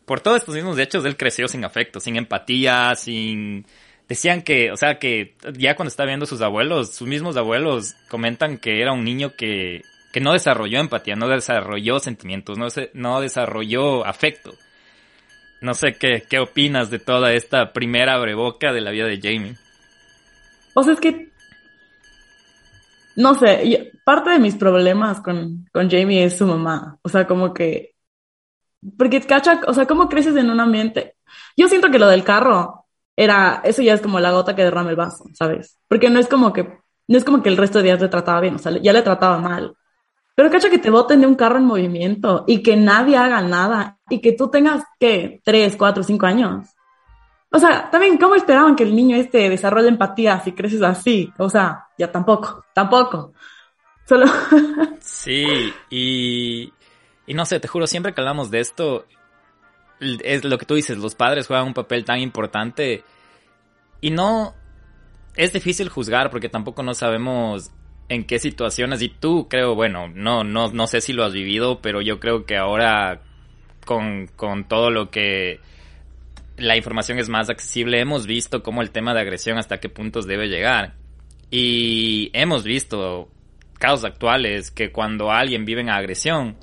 Por 0.06 0.20
todos 0.20 0.38
estos 0.38 0.54
mismos 0.54 0.78
hechos, 0.78 1.04
él 1.04 1.16
creció 1.16 1.48
sin 1.48 1.64
afecto, 1.64 2.00
sin 2.00 2.16
empatía, 2.16 2.94
sin... 2.94 3.66
Decían 4.08 4.40
que, 4.40 4.72
o 4.72 4.76
sea, 4.76 4.98
que 4.98 5.34
ya 5.52 5.76
cuando 5.76 5.90
está 5.90 6.06
viendo 6.06 6.24
a 6.24 6.28
sus 6.28 6.40
abuelos, 6.40 6.94
sus 6.94 7.06
mismos 7.06 7.36
abuelos 7.36 7.94
comentan 8.08 8.56
que 8.56 8.80
era 8.80 8.92
un 8.92 9.04
niño 9.04 9.34
que 9.36 9.82
que 10.12 10.20
no 10.20 10.32
desarrolló 10.32 10.80
empatía, 10.80 11.16
no 11.16 11.28
desarrolló 11.28 12.00
sentimientos, 12.00 12.58
no, 12.58 12.70
se, 12.70 12.90
no 12.94 13.20
desarrolló 13.20 14.06
afecto. 14.06 14.54
No 15.60 15.74
sé 15.74 15.94
qué, 15.94 16.22
qué 16.28 16.38
opinas 16.38 16.90
de 16.90 16.98
toda 16.98 17.32
esta 17.32 17.72
primera 17.72 18.14
abreboca 18.14 18.72
de 18.72 18.80
la 18.80 18.90
vida 18.90 19.06
de 19.06 19.20
Jamie. 19.20 19.56
O 20.74 20.82
sea, 20.82 20.94
es 20.94 21.00
que. 21.00 21.27
No 23.18 23.34
sé, 23.34 23.92
parte 24.04 24.30
de 24.30 24.38
mis 24.38 24.54
problemas 24.54 25.20
con, 25.20 25.68
con 25.72 25.90
Jamie 25.90 26.22
es 26.22 26.38
su 26.38 26.46
mamá. 26.46 26.98
O 27.02 27.08
sea, 27.08 27.26
como 27.26 27.52
que. 27.52 27.96
Porque, 28.96 29.20
cacha, 29.20 29.60
o 29.66 29.74
sea, 29.74 29.86
¿cómo 29.86 30.08
creces 30.08 30.36
en 30.36 30.50
un 30.50 30.60
ambiente? 30.60 31.16
Yo 31.56 31.66
siento 31.66 31.90
que 31.90 31.98
lo 31.98 32.06
del 32.06 32.22
carro 32.22 32.86
era. 33.16 33.60
Eso 33.64 33.82
ya 33.82 33.94
es 33.94 34.00
como 34.00 34.20
la 34.20 34.30
gota 34.30 34.54
que 34.54 34.62
derrama 34.62 34.90
el 34.90 34.96
vaso, 34.96 35.24
¿sabes? 35.34 35.80
Porque 35.88 36.10
no 36.10 36.20
es 36.20 36.28
como 36.28 36.52
que. 36.52 36.78
No 37.08 37.18
es 37.18 37.24
como 37.24 37.42
que 37.42 37.48
el 37.48 37.56
resto 37.56 37.78
de 37.78 37.84
días 37.84 38.00
le 38.00 38.06
trataba 38.08 38.40
bien, 38.40 38.54
o 38.54 38.58
sea, 38.58 38.70
ya 38.80 38.92
le 38.92 39.02
trataba 39.02 39.38
mal. 39.38 39.74
Pero 40.36 40.50
cacha 40.50 40.70
que 40.70 40.78
te 40.78 40.90
boten 40.90 41.20
de 41.20 41.26
un 41.26 41.34
carro 41.34 41.58
en 41.58 41.64
movimiento 41.64 42.44
y 42.46 42.62
que 42.62 42.76
nadie 42.76 43.16
haga 43.16 43.40
nada 43.42 43.98
y 44.08 44.20
que 44.20 44.32
tú 44.32 44.48
tengas, 44.48 44.84
¿qué? 45.00 45.40
Tres, 45.44 45.74
cuatro, 45.76 46.04
cinco 46.04 46.26
años. 46.26 46.68
O 47.50 47.58
sea, 47.58 47.90
también, 47.90 48.18
¿cómo 48.18 48.34
esperaban 48.34 48.76
que 48.76 48.84
el 48.84 48.94
niño 48.94 49.16
este 49.16 49.48
desarrolle 49.48 49.88
empatía 49.88 50.40
si 50.40 50.52
creces 50.52 50.82
así? 50.82 51.32
O 51.38 51.48
sea, 51.48 51.86
ya 51.96 52.12
tampoco, 52.12 52.64
tampoco. 52.74 53.32
Solo. 54.06 54.26
sí, 55.00 55.72
y, 55.90 56.72
y 57.26 57.34
no 57.34 57.46
sé, 57.46 57.60
te 57.60 57.68
juro, 57.68 57.86
siempre 57.86 58.12
que 58.12 58.20
hablamos 58.20 58.50
de 58.50 58.60
esto, 58.60 59.06
es 60.00 60.44
lo 60.44 60.58
que 60.58 60.66
tú 60.66 60.74
dices, 60.74 60.98
los 60.98 61.14
padres 61.14 61.46
juegan 61.46 61.66
un 61.66 61.74
papel 61.74 62.04
tan 62.04 62.20
importante 62.20 63.04
y 64.00 64.10
no 64.10 64.54
es 65.34 65.52
difícil 65.52 65.88
juzgar 65.88 66.30
porque 66.30 66.48
tampoco 66.48 66.82
no 66.82 66.94
sabemos 66.94 67.70
en 68.08 68.24
qué 68.24 68.38
situaciones 68.38 69.02
y 69.02 69.08
tú 69.08 69.48
creo, 69.48 69.74
bueno, 69.74 70.08
no, 70.08 70.44
no, 70.44 70.70
no 70.70 70.86
sé 70.86 71.00
si 71.00 71.12
lo 71.12 71.24
has 71.24 71.32
vivido, 71.32 71.80
pero 71.80 72.00
yo 72.00 72.20
creo 72.20 72.44
que 72.44 72.56
ahora 72.56 73.20
con, 73.84 74.26
con 74.36 74.64
todo 74.64 74.90
lo 74.90 75.10
que 75.10 75.60
la 76.58 76.76
información 76.76 77.18
es 77.18 77.28
más 77.28 77.50
accesible, 77.50 78.00
hemos 78.00 78.26
visto 78.26 78.62
cómo 78.62 78.82
el 78.82 78.90
tema 78.90 79.14
de 79.14 79.20
agresión 79.20 79.58
hasta 79.58 79.78
qué 79.78 79.88
puntos 79.88 80.26
debe 80.26 80.48
llegar. 80.48 80.94
Y 81.50 82.30
hemos 82.32 82.64
visto 82.64 83.28
casos 83.78 84.04
actuales 84.04 84.70
que 84.70 84.92
cuando 84.92 85.30
alguien 85.30 85.64
vive 85.64 85.80
en 85.80 85.90
agresión, 85.90 86.56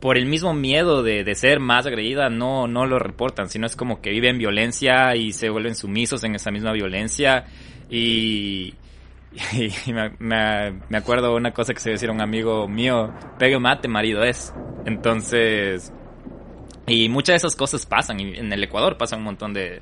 por 0.00 0.16
el 0.16 0.26
mismo 0.26 0.54
miedo 0.54 1.02
de, 1.02 1.24
de, 1.24 1.34
ser 1.34 1.58
más 1.58 1.86
agredida, 1.86 2.28
no, 2.28 2.68
no 2.68 2.86
lo 2.86 2.98
reportan, 2.98 3.48
sino 3.48 3.66
es 3.66 3.76
como 3.76 4.00
que 4.00 4.10
viven 4.10 4.38
violencia 4.38 5.16
y 5.16 5.32
se 5.32 5.50
vuelven 5.50 5.74
sumisos 5.74 6.22
en 6.24 6.34
esa 6.34 6.50
misma 6.50 6.72
violencia 6.72 7.46
y, 7.90 8.74
Y 9.86 9.92
me, 9.92 10.10
me, 10.18 10.98
acuerdo 10.98 11.34
una 11.34 11.52
cosa 11.52 11.74
que 11.74 11.80
se 11.80 11.90
decía 11.90 12.10
un 12.10 12.20
amigo 12.20 12.66
mío, 12.68 13.12
pegue 13.38 13.58
mate, 13.58 13.88
marido 13.88 14.22
es. 14.22 14.52
Entonces, 14.84 15.92
y 16.86 17.08
muchas 17.08 17.34
de 17.34 17.36
esas 17.36 17.56
cosas 17.56 17.86
pasan, 17.86 18.20
y 18.20 18.36
en 18.36 18.52
el 18.52 18.64
Ecuador 18.64 18.96
pasan 18.96 19.20
un 19.20 19.24
montón 19.26 19.52
de... 19.52 19.80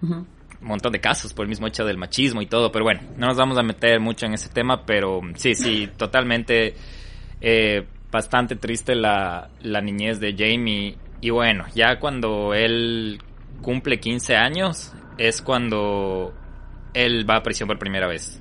Un 0.00 0.26
montón 0.60 0.92
de 0.92 1.00
casos 1.00 1.32
por 1.32 1.44
el 1.44 1.48
mismo 1.48 1.66
hecho 1.66 1.84
del 1.84 1.98
machismo 1.98 2.42
y 2.42 2.46
todo, 2.46 2.72
pero 2.72 2.84
bueno, 2.84 3.00
no 3.16 3.26
nos 3.28 3.36
vamos 3.36 3.58
a 3.58 3.62
meter 3.62 4.00
mucho 4.00 4.26
en 4.26 4.34
ese 4.34 4.48
tema, 4.48 4.84
pero 4.84 5.20
sí, 5.34 5.54
sí, 5.54 5.88
totalmente 5.96 6.74
eh, 7.40 7.86
bastante 8.10 8.56
triste 8.56 8.94
la, 8.94 9.50
la 9.60 9.80
niñez 9.80 10.18
de 10.18 10.34
Jamie. 10.36 10.96
Y 11.20 11.30
bueno, 11.30 11.64
ya 11.74 11.98
cuando 12.00 12.54
él 12.54 13.20
cumple 13.62 14.00
15 14.00 14.36
años 14.36 14.92
es 15.16 15.42
cuando 15.42 16.32
él 16.94 17.28
va 17.28 17.36
a 17.36 17.42
prisión 17.42 17.68
por 17.68 17.78
primera 17.78 18.08
vez 18.08 18.40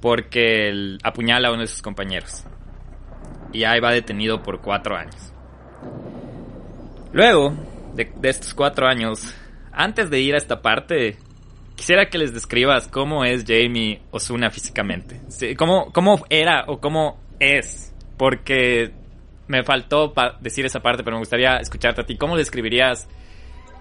porque 0.00 0.68
él 0.68 0.98
apuñala 1.02 1.48
a 1.48 1.52
uno 1.52 1.62
de 1.62 1.68
sus 1.68 1.82
compañeros. 1.82 2.44
Y 3.52 3.64
ahí 3.64 3.80
va 3.80 3.92
detenido 3.92 4.42
por 4.42 4.60
cuatro 4.60 4.96
años. 4.96 5.32
Luego 7.12 7.52
de, 7.94 8.10
estos 8.22 8.54
cuatro 8.54 8.86
años, 8.86 9.34
antes 9.72 10.10
de 10.10 10.20
ir 10.20 10.34
a 10.34 10.38
esta 10.38 10.62
parte, 10.62 11.18
quisiera 11.74 12.08
que 12.08 12.18
les 12.18 12.32
describas 12.32 12.88
cómo 12.88 13.24
es 13.24 13.44
Jamie 13.46 14.00
Osuna 14.10 14.50
físicamente. 14.50 15.20
cómo, 15.56 15.92
cómo 15.92 16.24
era 16.30 16.64
o 16.68 16.80
cómo 16.80 17.18
es. 17.40 17.94
Porque 18.16 18.92
me 19.48 19.64
faltó 19.64 20.12
decir 20.40 20.64
esa 20.64 20.80
parte, 20.80 21.02
pero 21.02 21.16
me 21.16 21.20
gustaría 21.20 21.56
escucharte 21.56 22.02
a 22.02 22.06
ti. 22.06 22.16
¿Cómo 22.16 22.36
describirías 22.36 23.08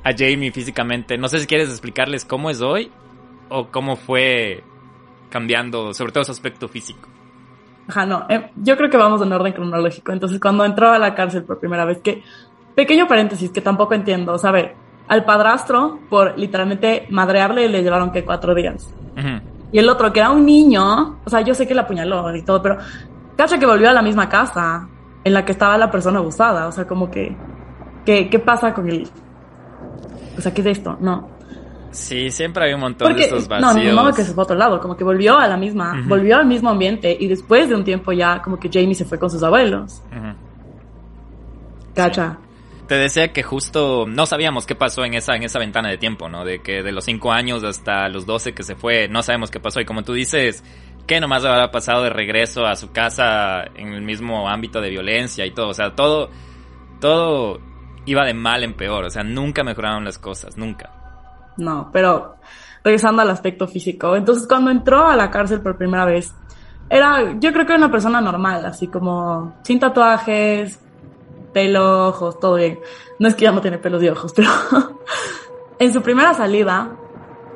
a 0.03 0.11
Jamie 0.17 0.51
físicamente? 0.51 1.17
No 1.17 1.27
sé 1.27 1.39
si 1.39 1.47
quieres 1.47 1.69
explicarles 1.69 2.25
cómo 2.25 2.49
es 2.49 2.61
hoy 2.61 2.91
o 3.49 3.67
cómo 3.67 3.95
fue 3.95 4.63
cambiando, 5.29 5.93
sobre 5.93 6.11
todo 6.11 6.23
su 6.23 6.31
aspecto 6.31 6.67
físico. 6.67 7.07
Ajá, 7.87 8.05
no, 8.05 8.25
eh, 8.29 8.51
yo 8.55 8.77
creo 8.77 8.89
que 8.89 8.97
vamos 8.97 9.21
en 9.21 9.31
orden 9.31 9.53
cronológico. 9.53 10.11
Entonces, 10.11 10.39
cuando 10.39 10.63
entró 10.63 10.91
a 10.91 10.99
la 10.99 11.15
cárcel 11.15 11.43
por 11.43 11.59
primera 11.59 11.85
vez, 11.85 11.99
que, 11.99 12.23
pequeño 12.75 13.07
paréntesis 13.07 13.51
que 13.51 13.61
tampoco 13.61 13.93
entiendo, 13.93 14.33
o 14.33 14.37
sea, 14.37 14.49
a 14.51 14.53
ver, 14.53 14.75
al 15.07 15.25
padrastro, 15.25 15.99
por 16.09 16.37
literalmente 16.37 17.07
madrearle, 17.09 17.67
le 17.67 17.81
llevaron 17.83 18.11
que 18.11 18.23
cuatro 18.23 18.53
días. 18.53 18.93
Y 19.71 19.77
el 19.77 19.89
otro, 19.89 20.13
que 20.13 20.19
era 20.19 20.29
un 20.29 20.45
niño, 20.45 21.19
o 21.23 21.29
sea, 21.29 21.41
yo 21.41 21.53
sé 21.53 21.67
que 21.67 21.73
le 21.73 21.81
apuñaló 21.81 22.35
y 22.35 22.43
todo, 22.43 22.61
pero 22.61 22.77
cacha 23.35 23.59
que 23.59 23.65
volvió 23.65 23.89
a 23.89 23.93
la 23.93 24.01
misma 24.01 24.29
casa 24.29 24.87
en 25.23 25.33
la 25.33 25.43
que 25.45 25.51
estaba 25.51 25.77
la 25.77 25.91
persona 25.91 26.19
abusada, 26.19 26.67
o 26.67 26.71
sea, 26.71 26.87
como 26.87 27.11
que, 27.11 27.35
¿qué, 28.05 28.29
qué 28.29 28.39
pasa 28.39 28.73
con 28.73 28.89
él? 28.89 29.07
O 30.37 30.41
sea, 30.41 30.53
¿qué 30.53 30.61
es 30.61 30.67
esto? 30.67 30.97
No. 31.01 31.27
Sí, 31.91 32.29
siempre 32.29 32.65
hay 32.65 32.73
un 32.73 32.81
montón 32.81 33.15
de 33.15 33.23
estos 33.23 33.47
vacíos. 33.47 33.75
No, 33.75 33.93
no, 33.93 34.03
no, 34.03 34.13
que 34.13 34.23
se 34.23 34.33
fue 34.33 34.43
a 34.43 34.45
otro 34.45 34.55
lado, 34.55 34.79
como 34.79 34.95
que 34.95 35.03
volvió 35.03 35.37
a 35.37 35.47
la 35.47 35.57
misma, 35.57 36.03
volvió 36.07 36.37
al 36.37 36.45
mismo 36.45 36.69
ambiente 36.69 37.15
y 37.19 37.27
después 37.27 37.67
de 37.67 37.75
un 37.75 37.83
tiempo 37.83 38.11
ya 38.11 38.41
como 38.41 38.59
que 38.59 38.69
Jamie 38.71 38.95
se 38.95 39.05
fue 39.05 39.17
con 39.17 39.29
sus 39.29 39.41
abuelos. 39.41 40.01
Cacha. 41.95 42.37
Te 42.89 42.95
decía 42.95 43.31
que 43.31 43.43
justo 43.43 44.07
no 44.07 44.25
sabíamos 44.25 44.65
qué 44.65 44.73
pasó 44.73 45.05
en 45.05 45.13
esa, 45.13 45.35
en 45.35 45.43
esa 45.43 45.59
ventana 45.59 45.89
de 45.89 45.99
tiempo, 45.99 46.27
¿no? 46.27 46.43
De 46.43 46.63
que 46.63 46.81
de 46.81 46.91
los 46.91 47.05
5 47.05 47.31
años 47.31 47.63
hasta 47.63 48.09
los 48.09 48.25
12 48.25 48.55
que 48.55 48.63
se 48.63 48.75
fue, 48.75 49.07
no 49.07 49.21
sabemos 49.21 49.51
qué 49.51 49.59
pasó. 49.59 49.79
Y 49.79 49.85
como 49.85 50.01
tú 50.01 50.13
dices, 50.13 50.63
¿qué 51.05 51.19
nomás 51.21 51.45
habrá 51.45 51.69
pasado 51.69 52.01
de 52.01 52.09
regreso 52.09 52.65
a 52.65 52.75
su 52.75 52.91
casa 52.91 53.63
en 53.75 53.93
el 53.93 54.01
mismo 54.01 54.49
ámbito 54.49 54.81
de 54.81 54.89
violencia 54.89 55.45
y 55.45 55.51
todo? 55.51 55.67
O 55.67 55.73
sea, 55.75 55.93
todo, 55.95 56.31
todo 56.99 57.59
iba 58.05 58.25
de 58.25 58.33
mal 58.33 58.63
en 58.63 58.73
peor. 58.73 59.05
O 59.05 59.09
sea, 59.11 59.23
nunca 59.23 59.63
mejoraron 59.63 60.03
las 60.03 60.17
cosas, 60.17 60.57
nunca. 60.57 60.89
No, 61.57 61.91
pero 61.93 62.37
regresando 62.83 63.21
al 63.21 63.29
aspecto 63.29 63.67
físico. 63.67 64.15
Entonces, 64.15 64.47
cuando 64.47 64.71
entró 64.71 65.07
a 65.07 65.15
la 65.15 65.29
cárcel 65.29 65.61
por 65.61 65.77
primera 65.77 66.05
vez, 66.05 66.33
era, 66.89 67.37
yo 67.39 67.53
creo 67.53 67.67
que 67.67 67.73
era 67.73 67.83
una 67.83 67.91
persona 67.91 68.19
normal, 68.19 68.65
así 68.65 68.87
como 68.87 69.59
sin 69.61 69.79
tatuajes, 69.79 70.79
pelo, 71.53 72.07
ojos, 72.07 72.39
todo 72.39 72.55
bien. 72.55 72.79
No 73.19 73.27
es 73.27 73.35
que 73.35 73.43
ya 73.43 73.51
no 73.51 73.61
tiene 73.61 73.77
pelos 73.77 74.01
y 74.03 74.09
ojos, 74.09 74.33
pero 74.35 74.49
en 75.79 75.93
su 75.93 76.01
primera 76.01 76.33
salida, 76.33 76.95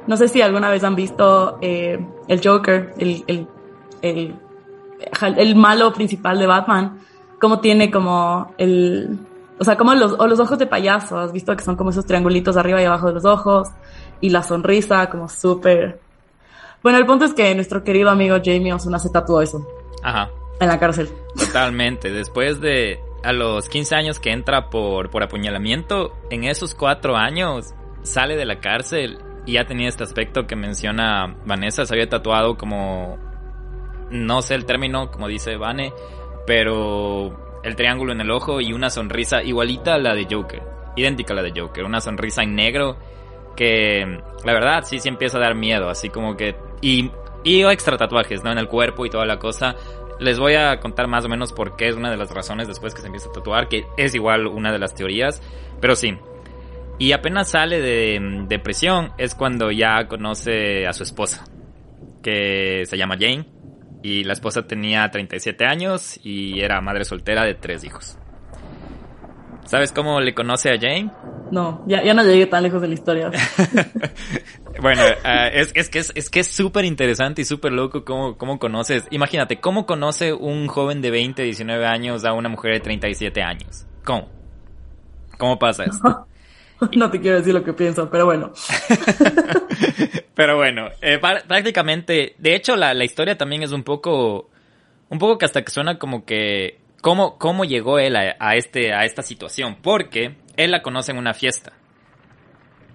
no 0.08 0.17
sé 0.17 0.27
si 0.27 0.41
alguna 0.41 0.69
vez 0.69 0.84
han 0.84 0.95
visto 0.95 1.58
eh, 1.62 2.06
el 2.27 2.41
Joker, 2.43 2.93
el, 2.97 3.23
el, 3.27 3.47
el, 4.01 4.36
el, 5.38 5.56
malo 5.56 5.93
principal 5.93 6.39
de 6.39 6.47
Batman, 6.47 6.99
cómo 7.39 7.60
tiene 7.60 7.91
como 7.91 8.53
el, 8.58 9.19
o 9.60 9.63
sea, 9.63 9.77
como 9.77 9.93
los, 9.93 10.13
o 10.17 10.27
los 10.27 10.39
ojos 10.39 10.58
de 10.58 10.67
payaso, 10.67 11.17
has 11.17 11.32
visto 11.32 11.56
que 11.56 11.63
son 11.63 11.75
como 11.75 11.91
esos 11.91 12.06
triangulitos 12.06 12.58
arriba 12.58 12.82
y 12.82 12.86
abajo 12.86 13.08
de 13.08 13.13
los 13.13 13.25
ojos, 13.25 13.69
y 14.21 14.29
la 14.29 14.43
sonrisa 14.43 15.10
como 15.10 15.29
súper... 15.29 15.99
Bueno, 16.82 16.97
el 16.97 17.06
punto 17.06 17.25
es 17.25 17.34
que 17.34 17.53
nuestro 17.56 17.84
querido 17.84 18.10
amigo 18.10 18.38
Jamie 18.43 18.73
Osuna 18.73 18.99
se 18.99 19.10
tatuó 19.10 19.41
eso. 19.41 19.65
Ajá. 20.01 20.29
En 20.60 20.67
la 20.67 20.79
cárcel. 20.79 21.10
Totalmente. 21.38 22.12
Después 22.12 22.60
de 22.60 22.99
a 23.23 23.33
los 23.33 23.69
15 23.69 23.95
años 23.95 24.19
que 24.19 24.31
entra 24.31 24.69
por, 24.69 25.09
por 25.09 25.23
apuñalamiento, 25.23 26.13
en 26.29 26.43
esos 26.43 26.75
cuatro 26.75 27.15
años 27.15 27.73
sale 28.01 28.36
de 28.36 28.45
la 28.45 28.59
cárcel 28.59 29.19
y 29.45 29.53
ya 29.53 29.65
tenía 29.65 29.88
este 29.88 30.03
aspecto 30.03 30.45
que 30.45 30.55
menciona 30.55 31.38
Vanessa. 31.45 31.86
Se 31.86 31.93
había 31.93 32.09
tatuado 32.09 32.57
como, 32.57 33.17
no 34.09 34.41
sé 34.41 34.55
el 34.55 34.65
término, 34.65 35.09
como 35.09 35.27
dice 35.27 35.55
Vane, 35.57 35.93
pero 36.45 37.62
el 37.63 37.75
triángulo 37.75 38.12
en 38.12 38.21
el 38.21 38.31
ojo 38.31 38.59
y 38.59 38.73
una 38.73 38.89
sonrisa 38.89 39.41
igualita 39.41 39.95
a 39.95 39.99
la 39.99 40.13
de 40.13 40.27
Joker, 40.29 40.62
idéntica 40.95 41.33
a 41.33 41.38
la 41.38 41.43
de 41.43 41.59
Joker, 41.59 41.86
una 41.86 42.01
sonrisa 42.01 42.43
en 42.43 42.55
negro 42.55 42.97
que 43.55 44.19
la 44.43 44.53
verdad 44.53 44.83
sí 44.83 44.99
sí 44.99 45.07
empieza 45.09 45.38
a 45.38 45.41
dar 45.41 45.55
miedo, 45.55 45.89
así 45.89 46.09
como 46.09 46.36
que 46.36 46.55
y 46.81 47.12
y 47.43 47.63
extra 47.63 47.97
tatuajes, 47.97 48.43
¿no? 48.43 48.51
En 48.51 48.57
el 48.57 48.67
cuerpo 48.67 49.05
y 49.05 49.09
toda 49.09 49.25
la 49.25 49.38
cosa. 49.38 49.75
Les 50.23 50.39
voy 50.39 50.55
a 50.55 50.79
contar 50.79 51.07
más 51.07 51.25
o 51.25 51.29
menos 51.29 51.51
por 51.51 51.75
qué 51.75 51.89
es 51.89 51.95
una 51.95 52.09
de 52.09 52.15
las 52.15 52.31
razones 52.31 52.69
después 52.69 52.93
que 52.93 53.01
se 53.01 53.07
empieza 53.07 53.27
a 53.27 53.33
tatuar, 53.33 53.67
que 53.67 53.86
es 53.97 54.15
igual 54.15 54.47
una 54.47 54.71
de 54.71 54.79
las 54.79 54.95
teorías, 54.95 55.41
pero 55.81 55.97
sí. 55.97 56.17
Y 56.97 57.12
apenas 57.12 57.49
sale 57.49 57.81
de, 57.81 58.45
de 58.47 58.59
prisión 58.59 59.12
es 59.17 59.36
cuando 59.36 59.69
ya 59.69 60.07
conoce 60.07 60.88
a 60.88 60.93
su 60.93 61.03
esposa, 61.03 61.43
que 62.21 62.83
se 62.86 62.97
llama 62.97 63.17
Jane 63.19 63.45
y 64.01 64.23
la 64.23 64.33
esposa 64.33 64.65
tenía 64.65 65.09
37 65.12 65.65
años 65.65 66.17
y 66.23 66.62
era 66.62 66.79
madre 66.79 67.03
soltera 67.03 67.43
de 67.43 67.55
tres 67.55 67.83
hijos. 67.83 68.17
¿Sabes 69.65 69.91
cómo 69.91 70.19
le 70.19 70.34
conoce 70.34 70.69
a 70.69 70.80
Jane? 70.80 71.12
No, 71.52 71.84
ya, 71.88 72.04
ya 72.04 72.13
no 72.13 72.23
llegué 72.23 72.47
tan 72.47 72.63
lejos 72.63 72.82
de 72.82 72.88
la 72.88 72.93
historia. 72.93 73.32
bueno, 74.82 75.02
uh, 75.04 75.49
es, 75.52 75.71
es, 75.76 75.89
que 75.89 75.99
es, 75.99 76.12
es 76.15 76.30
que 76.30 76.41
es 76.41 76.47
súper 76.47 76.86
interesante 76.86 77.41
y 77.41 77.45
súper 77.45 77.71
loco 77.71 78.04
cómo, 78.04 78.38
cómo 78.38 78.60
conoces. 78.60 79.08
Imagínate, 79.12 79.60
¿cómo 79.60 79.86
conoce 79.86 80.34
un 80.34 80.67
joven 80.67 81.02
de 81.02 81.12
20, 81.12 81.43
19 81.43 81.86
años 81.86 82.26
a 82.26 82.34
una 82.34 82.49
mujer 82.49 82.73
de 82.73 82.80
37 82.82 83.41
años? 83.41 83.86
¿Cómo? 84.04 84.30
¿Cómo 85.38 85.60
pasa 85.60 85.86
esto? 85.86 86.28
no 86.95 87.10
te 87.10 87.19
quiero 87.19 87.38
decir 87.38 87.54
lo 87.54 87.63
que 87.63 87.73
pienso, 87.73 88.10
pero 88.10 88.26
bueno. 88.26 88.52
pero 90.36 90.58
bueno, 90.58 90.89
eh, 91.02 91.19
prácticamente, 91.19 92.36
de 92.38 92.56
hecho 92.56 92.76
la, 92.76 92.93
la 92.93 93.06
historia 93.06 93.38
también 93.38 93.63
es 93.63 93.71
un 93.71 93.84
poco, 93.84 94.49
un 95.10 95.19
poco 95.19 95.38
que 95.38 95.45
hasta 95.45 95.63
que 95.63 95.71
suena 95.71 95.97
como 95.97 96.26
que, 96.26 96.80
cómo, 97.03 97.37
cómo 97.37 97.65
llegó 97.65 97.99
él 97.99 98.15
a, 98.15 98.37
a 98.39 98.55
este, 98.55 98.93
a 98.93 99.03
esta 99.03 99.21
situación, 99.21 99.77
porque 99.83 100.37
él 100.55 100.71
la 100.71 100.81
conoce 100.81 101.11
en 101.11 101.17
una 101.17 101.33
fiesta. 101.33 101.73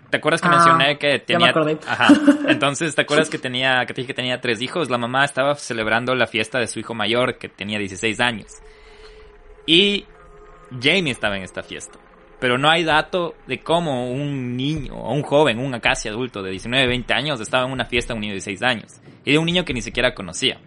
¿Te 0.09 0.17
acuerdas 0.17 0.41
que 0.41 0.49
Ah, 0.49 0.53
mencioné 0.53 0.99
que 0.99 1.23
ya 1.29 1.39
me 1.39 1.53
tenía... 1.53 1.79
Ajá. 1.87 2.09
Entonces, 2.49 2.95
¿te 2.95 3.03
acuerdas 3.03 3.29
que 3.29 3.39
tenía, 3.39 3.85
que 3.87 3.93
te 3.93 4.01
dije 4.01 4.07
que 4.09 4.15
tenía 4.15 4.41
tres 4.41 4.63
hijos? 4.63 4.89
La 4.89 4.97
mamá 4.97 5.27
estaba 5.27 5.55
celebrando 5.57 6.15
la 6.15 6.27
fiesta 6.27 6.59
de 6.59 6.67
su 6.67 6.81
hijo 6.81 6.95
mayor, 6.95 7.37
que 7.37 7.51
tenía 7.51 7.79
16 7.79 8.19
años. 8.21 8.47
Y 9.67 10.07
Jamie 10.71 11.13
estaba 11.13 11.37
en 11.37 11.43
esta 11.43 11.63
fiesta. 11.63 11.99
Pero 12.41 12.57
no 12.57 12.71
hay 12.71 12.85
dato 12.85 13.35
de 13.47 13.61
cómo 13.61 14.11
un 14.11 14.57
niño, 14.57 14.95
o 14.95 15.13
un 15.13 15.23
joven, 15.23 15.59
un 15.59 15.79
casi 15.81 16.09
adulto 16.09 16.43
de 16.43 16.53
19, 16.53 16.87
20 16.87 17.13
años, 17.13 17.41
estaba 17.43 17.67
en 17.67 17.73
una 17.73 17.85
fiesta 17.85 18.15
de 18.15 18.17
un 18.17 18.21
niño 18.23 18.33
de 18.33 18.41
16 18.41 18.63
años. 18.63 19.01
Y 19.27 19.33
de 19.33 19.39
un 19.39 19.45
niño 19.45 19.67
que 19.67 19.75
ni 19.75 19.83
siquiera 19.83 20.15
conocía. 20.15 20.59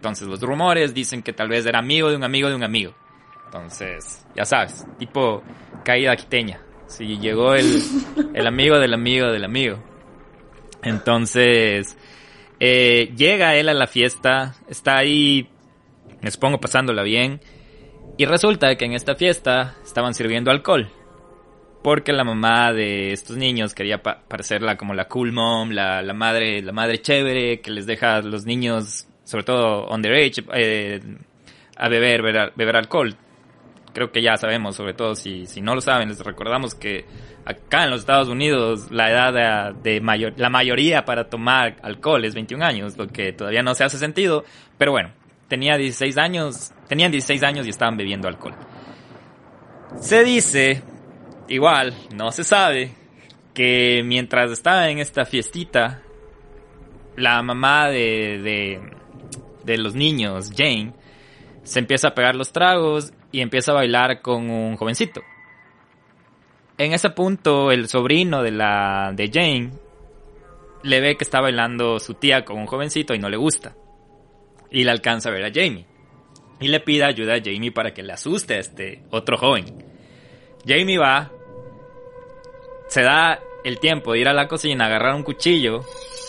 Entonces, 0.00 0.28
los 0.28 0.40
rumores 0.40 0.94
dicen 0.94 1.22
que 1.22 1.34
tal 1.34 1.50
vez 1.50 1.66
era 1.66 1.78
amigo 1.78 2.08
de 2.08 2.16
un 2.16 2.24
amigo 2.24 2.48
de 2.48 2.54
un 2.54 2.62
amigo. 2.62 2.94
Entonces, 3.44 4.24
ya 4.34 4.46
sabes, 4.46 4.86
tipo 4.98 5.42
caída 5.84 6.16
quiteña. 6.16 6.62
Si 6.86 7.18
llegó 7.18 7.54
el, 7.54 7.66
el 8.34 8.46
amigo 8.46 8.78
del 8.78 8.94
amigo 8.94 9.26
del 9.30 9.44
amigo. 9.44 9.78
Entonces, 10.82 11.98
eh, 12.60 13.12
llega 13.14 13.56
él 13.56 13.68
a 13.68 13.74
la 13.74 13.86
fiesta, 13.86 14.54
está 14.70 14.96
ahí, 14.96 15.50
me 16.22 16.30
supongo 16.30 16.60
pasándola 16.60 17.02
bien, 17.02 17.42
y 18.16 18.24
resulta 18.24 18.74
que 18.76 18.86
en 18.86 18.94
esta 18.94 19.16
fiesta 19.16 19.76
estaban 19.84 20.14
sirviendo 20.14 20.50
alcohol. 20.50 20.88
Porque 21.82 22.14
la 22.14 22.24
mamá 22.24 22.72
de 22.72 23.12
estos 23.12 23.36
niños 23.36 23.74
quería 23.74 24.02
pa 24.02 24.22
parecerla 24.26 24.78
como 24.78 24.94
la 24.94 25.08
cool 25.08 25.32
mom, 25.32 25.72
la, 25.72 26.00
la, 26.00 26.14
madre, 26.14 26.62
la 26.62 26.72
madre 26.72 27.02
chévere, 27.02 27.60
que 27.60 27.70
les 27.70 27.84
deja 27.84 28.16
a 28.16 28.22
los 28.22 28.46
niños, 28.46 29.06
sobre 29.30 29.44
todo 29.44 29.86
underage, 29.88 30.44
eh, 30.54 31.00
a 31.76 31.88
beber, 31.88 32.22
beber, 32.56 32.76
alcohol 32.76 33.16
creo 33.92 34.10
que 34.12 34.22
ya 34.22 34.36
sabemos, 34.36 34.76
sobre 34.76 34.94
todo 34.94 35.14
si, 35.14 35.46
si 35.46 35.60
no 35.60 35.74
lo 35.74 35.80
saben, 35.80 36.08
les 36.08 36.20
recordamos 36.20 36.74
que 36.74 37.04
acá 37.44 37.84
en 37.84 37.90
los 37.90 38.00
Estados 38.00 38.28
Unidos 38.28 38.90
la 38.90 39.10
edad 39.10 39.74
de, 39.74 40.00
mayor, 40.00 40.34
la 40.36 40.50
mayoría 40.50 41.04
para 41.04 41.28
tomar 41.28 41.76
alcohol 41.82 42.24
es 42.24 42.34
21 42.34 42.64
años, 42.64 42.96
lo 42.96 43.08
que 43.08 43.32
todavía 43.32 43.62
no 43.62 43.74
se 43.74 43.84
hace 43.84 43.98
sentido, 43.98 44.44
pero 44.78 44.92
bueno, 44.92 45.10
tenía 45.48 45.76
16 45.76 46.18
años, 46.18 46.72
tenían 46.88 47.10
16 47.10 47.42
años 47.42 47.66
y 47.66 47.70
estaban 47.70 47.96
bebiendo 47.96 48.28
alcohol. 48.28 48.54
Se 49.98 50.22
dice, 50.22 50.82
igual, 51.48 51.94
no 52.14 52.30
se 52.30 52.44
sabe, 52.44 52.92
que 53.54 54.02
mientras 54.04 54.50
estaba 54.50 54.88
en 54.88 54.98
esta 54.98 55.24
fiestita, 55.24 56.02
la 57.16 57.42
mamá 57.42 57.88
de, 57.88 58.80
de 59.72 59.78
los 59.78 59.94
niños, 59.94 60.52
Jane, 60.56 60.92
se 61.62 61.78
empieza 61.78 62.08
a 62.08 62.14
pegar 62.14 62.34
los 62.34 62.52
tragos 62.52 63.12
y 63.32 63.40
empieza 63.40 63.72
a 63.72 63.76
bailar 63.76 64.20
con 64.22 64.50
un 64.50 64.76
jovencito. 64.76 65.22
En 66.78 66.92
ese 66.92 67.10
punto, 67.10 67.70
el 67.70 67.88
sobrino 67.88 68.42
de 68.42 68.52
la 68.52 69.12
de 69.14 69.30
Jane 69.32 69.70
le 70.82 71.00
ve 71.00 71.16
que 71.16 71.24
está 71.24 71.40
bailando 71.40 71.98
su 71.98 72.14
tía 72.14 72.44
con 72.44 72.58
un 72.58 72.66
jovencito 72.66 73.14
y 73.14 73.18
no 73.18 73.28
le 73.28 73.36
gusta. 73.36 73.74
Y 74.70 74.84
le 74.84 74.90
alcanza 74.90 75.28
a 75.28 75.32
ver 75.32 75.44
a 75.44 75.52
Jamie. 75.52 75.86
Y 76.60 76.68
le 76.68 76.80
pide 76.80 77.04
ayuda 77.04 77.34
a 77.34 77.42
Jamie 77.42 77.72
para 77.72 77.92
que 77.92 78.02
le 78.02 78.12
asuste 78.12 78.54
a 78.54 78.58
este 78.58 79.02
otro 79.10 79.36
joven. 79.36 79.66
Jamie 80.66 80.98
va, 80.98 81.30
se 82.88 83.02
da 83.02 83.40
el 83.64 83.78
tiempo 83.78 84.12
de 84.12 84.20
ir 84.20 84.28
a 84.28 84.34
la 84.34 84.48
cocina, 84.48 84.86
agarrar 84.86 85.14
un 85.14 85.22
cuchillo 85.22 85.80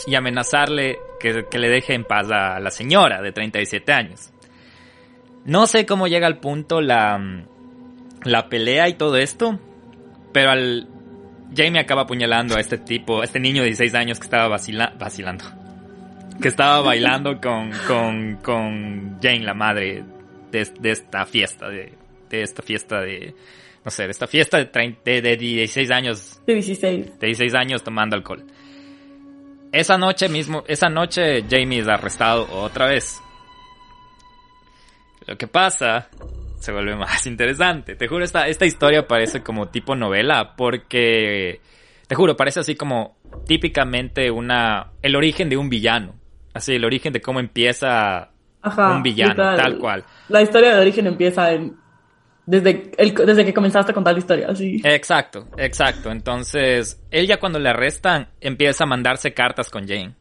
y 0.06 0.16
amenazarle 0.16 1.00
que, 1.22 1.46
que 1.50 1.60
le 1.60 1.70
deje 1.70 1.94
en 1.94 2.04
paz 2.04 2.30
a 2.32 2.60
la 2.60 2.72
señora 2.72 3.22
de 3.22 3.32
37 3.32 3.92
años. 3.94 4.32
No 5.46 5.68
sé 5.68 5.86
cómo 5.86 6.08
llega 6.08 6.28
al 6.28 6.40
punto 6.40 6.82
la, 6.82 7.46
la 8.24 8.50
pelea 8.50 8.90
y 8.90 8.94
todo 8.94 9.18
esto, 9.18 9.60
pero 10.32 10.52
al 10.52 10.88
Jamie 11.56 11.82
acaba 11.82 12.04
apuñalando 12.04 12.56
a 12.56 12.60
este 12.60 12.78
tipo, 12.78 13.22
a 13.22 13.24
este 13.24 13.40
niño 13.40 13.62
de 13.62 13.70
16 13.70 13.96
años 13.96 14.20
que 14.20 14.26
estaba 14.26 14.48
vacila, 14.48 14.94
vacilando, 14.98 15.46
que 16.42 16.48
estaba 16.48 16.82
bailando 16.82 17.40
con, 17.42 17.72
con, 17.88 18.36
con 18.38 19.20
Jane, 19.22 19.44
la 19.44 19.54
madre 19.54 20.04
de, 20.52 20.66
de 20.80 20.92
esta 20.92 21.26
fiesta, 21.26 21.70
de, 21.70 21.94
de, 22.30 22.42
esta 22.42 22.62
fiesta 22.62 23.02
de, 23.02 23.34
no 23.84 23.92
sé, 23.92 24.04
de 24.04 24.12
esta 24.12 24.28
fiesta 24.28 24.58
de, 24.58 24.66
30, 24.66 25.02
de, 25.04 25.22
de 25.22 25.38
16 25.38 25.92
años. 25.92 26.42
De 26.46 26.54
16. 26.54 27.20
De 27.20 27.28
16 27.28 27.54
años 27.56 27.84
tomando 27.84 28.16
alcohol. 28.16 28.46
Esa 29.72 29.98
noche 29.98 30.28
mismo, 30.28 30.64
esa 30.68 30.90
noche 30.90 31.46
Jamie 31.50 31.80
es 31.80 31.88
arrestado 31.88 32.48
otra 32.52 32.88
vez. 32.88 33.22
Lo 35.26 35.38
que 35.38 35.48
pasa 35.48 36.10
se 36.60 36.72
vuelve 36.72 36.96
más 36.98 37.26
interesante. 37.28 37.96
Te 37.96 38.08
juro, 38.08 38.24
esta, 38.24 38.48
esta 38.48 38.66
historia 38.66 39.08
parece 39.08 39.42
como 39.42 39.70
tipo 39.70 39.96
novela 39.96 40.56
porque, 40.56 41.62
te 42.08 42.16
juro, 42.16 42.36
parece 42.36 42.62
así 42.62 42.76
como 42.76 43.18
típicamente 43.46 44.30
una, 44.32 44.92
el 45.02 45.16
origen 45.16 45.50
de 45.50 45.58
un 45.58 45.70
villano. 45.70 46.16
Así, 46.54 46.76
el 46.76 46.84
origen 46.84 47.14
de 47.14 47.22
cómo 47.22 47.40
empieza 47.40 48.30
Ajá, 48.62 48.94
un 48.94 49.04
villano, 49.04 49.36
tal 49.36 49.78
cual. 49.78 50.04
La 50.28 50.42
historia 50.42 50.76
de 50.76 50.82
origen 50.82 51.08
empieza 51.08 51.54
en, 51.54 51.78
desde, 52.52 52.92
el, 52.98 53.16
desde 53.16 53.46
que 53.46 53.54
comenzaste 53.54 53.92
a 53.92 53.96
contar 53.96 54.12
la 54.12 54.20
historia, 54.20 54.48
así. 54.50 54.82
Exacto, 54.84 55.48
exacto. 55.56 56.12
Entonces, 56.12 57.00
él 57.10 57.26
ya 57.26 57.40
cuando 57.40 57.60
le 57.60 57.70
arrestan, 57.70 58.28
empieza 58.42 58.84
a 58.84 58.88
mandarse 58.88 59.34
cartas 59.34 59.70
con 59.70 59.88
Jane. 59.88 60.16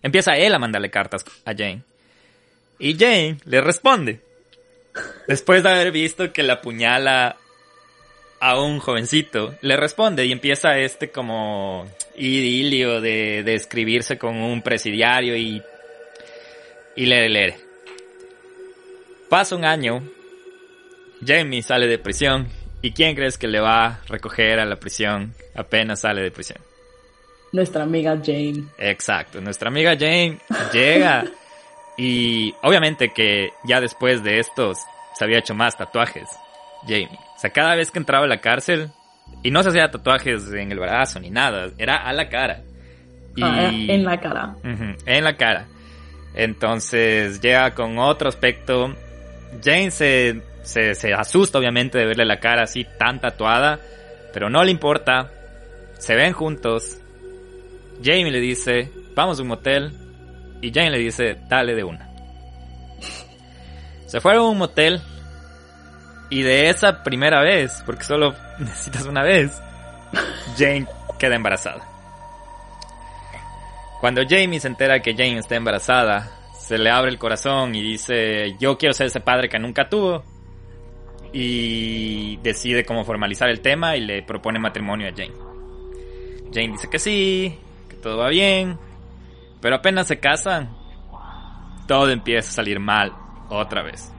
Empieza 0.00 0.36
él 0.36 0.54
a 0.54 0.60
mandarle 0.60 0.88
cartas 0.88 1.24
a 1.44 1.50
Jane. 1.56 1.82
Y 2.78 2.96
Jane 2.96 3.38
le 3.44 3.60
responde. 3.60 4.20
Después 5.26 5.64
de 5.64 5.70
haber 5.70 5.90
visto 5.90 6.32
que 6.32 6.44
la 6.44 6.54
apuñala 6.54 7.34
a 8.38 8.60
un 8.60 8.78
jovencito, 8.78 9.56
le 9.60 9.76
responde 9.76 10.26
y 10.26 10.30
empieza 10.30 10.78
este 10.78 11.10
como 11.10 11.88
idilio 12.14 13.00
de, 13.00 13.42
de 13.42 13.54
escribirse 13.54 14.16
con 14.16 14.36
un 14.36 14.62
presidiario 14.62 15.36
y, 15.36 15.60
y 16.94 17.06
leer, 17.06 17.30
leer. 17.32 17.54
Pasa 19.28 19.56
un 19.56 19.64
año, 19.64 20.04
Jamie 21.24 21.62
sale 21.62 21.86
de 21.86 21.98
prisión 21.98 22.48
y 22.82 22.92
¿quién 22.92 23.14
crees 23.14 23.38
que 23.38 23.48
le 23.48 23.60
va 23.60 23.86
a 23.86 24.00
recoger 24.08 24.60
a 24.60 24.64
la 24.64 24.76
prisión 24.76 25.34
apenas 25.54 26.00
sale 26.00 26.22
de 26.22 26.30
prisión? 26.30 26.60
Nuestra 27.52 27.82
amiga 27.82 28.18
Jane. 28.22 28.64
Exacto, 28.78 29.40
nuestra 29.40 29.68
amiga 29.68 29.96
Jane 29.98 30.38
llega 30.72 31.24
y 31.96 32.54
obviamente 32.62 33.12
que 33.12 33.50
ya 33.64 33.80
después 33.80 34.22
de 34.22 34.38
estos 34.38 34.78
se 35.14 35.24
había 35.24 35.38
hecho 35.38 35.54
más 35.54 35.76
tatuajes, 35.76 36.28
Jamie. 36.82 37.18
O 37.36 37.40
sea, 37.40 37.50
cada 37.50 37.74
vez 37.74 37.90
que 37.90 37.98
entraba 37.98 38.24
a 38.24 38.28
la 38.28 38.40
cárcel, 38.40 38.90
y 39.42 39.50
no 39.50 39.62
se 39.62 39.70
hacía 39.70 39.90
tatuajes 39.90 40.52
en 40.52 40.72
el 40.72 40.78
brazo 40.78 41.20
ni 41.20 41.30
nada, 41.30 41.70
era 41.78 41.96
a 41.96 42.12
la 42.12 42.28
cara. 42.28 42.62
Y... 43.36 43.42
Ah, 43.42 43.70
en 43.72 44.04
la 44.04 44.20
cara. 44.20 44.54
Uh 44.64 44.68
-huh, 44.68 44.96
en 45.06 45.24
la 45.24 45.36
cara. 45.36 45.66
Entonces 46.34 47.40
llega 47.40 47.74
con 47.74 47.98
otro 47.98 48.28
aspecto. 48.28 48.94
Jane 49.62 49.90
se, 49.90 50.42
se, 50.68 51.14
asusta 51.14 51.58
obviamente 51.58 51.96
de 51.96 52.04
verle 52.04 52.26
la 52.26 52.40
cara 52.40 52.64
así 52.64 52.86
tan 52.98 53.20
tatuada, 53.20 53.80
pero 54.34 54.50
no 54.50 54.62
le 54.62 54.70
importa. 54.70 55.30
Se 55.98 56.14
ven 56.14 56.34
juntos. 56.34 56.98
Jamie 58.02 58.30
le 58.30 58.40
dice, 58.40 58.92
vamos 59.14 59.38
a 59.38 59.42
un 59.42 59.48
motel. 59.48 59.92
Y 60.60 60.70
Jane 60.72 60.90
le 60.90 60.98
dice, 60.98 61.38
dale 61.48 61.74
de 61.74 61.84
una. 61.84 62.10
Se 64.06 64.20
fueron 64.20 64.42
a 64.42 64.48
un 64.50 64.58
motel. 64.58 65.00
Y 66.30 66.42
de 66.42 66.68
esa 66.68 67.02
primera 67.02 67.40
vez, 67.40 67.82
porque 67.86 68.04
solo 68.04 68.34
necesitas 68.58 69.06
una 69.06 69.22
vez, 69.22 69.62
Jane 70.58 70.86
queda 71.18 71.36
embarazada. 71.36 71.82
Cuando 74.00 74.20
Jamie 74.28 74.60
se 74.60 74.68
entera 74.68 75.00
que 75.00 75.12
Jane 75.12 75.38
está 75.38 75.56
embarazada, 75.56 76.30
se 76.60 76.76
le 76.76 76.90
abre 76.90 77.10
el 77.10 77.18
corazón 77.18 77.74
y 77.74 77.80
dice, 77.80 78.54
yo 78.60 78.76
quiero 78.76 78.92
ser 78.92 79.06
ese 79.06 79.20
padre 79.20 79.48
que 79.48 79.58
nunca 79.58 79.88
tuvo. 79.88 80.22
Y 81.32 82.38
decide 82.38 82.84
cómo 82.84 83.04
formalizar 83.04 83.48
el 83.50 83.60
tema 83.60 83.96
y 83.96 84.00
le 84.00 84.22
propone 84.22 84.58
matrimonio 84.58 85.08
a 85.08 85.10
Jane. 85.10 85.34
Jane 86.52 86.72
dice 86.72 86.88
que 86.88 86.98
sí, 86.98 87.58
que 87.88 87.96
todo 87.96 88.18
va 88.18 88.28
bien, 88.28 88.78
pero 89.60 89.76
apenas 89.76 90.06
se 90.06 90.18
casan, 90.18 90.74
todo 91.86 92.10
empieza 92.10 92.48
a 92.48 92.52
salir 92.52 92.80
mal 92.80 93.12
otra 93.50 93.82
vez. 93.82 94.12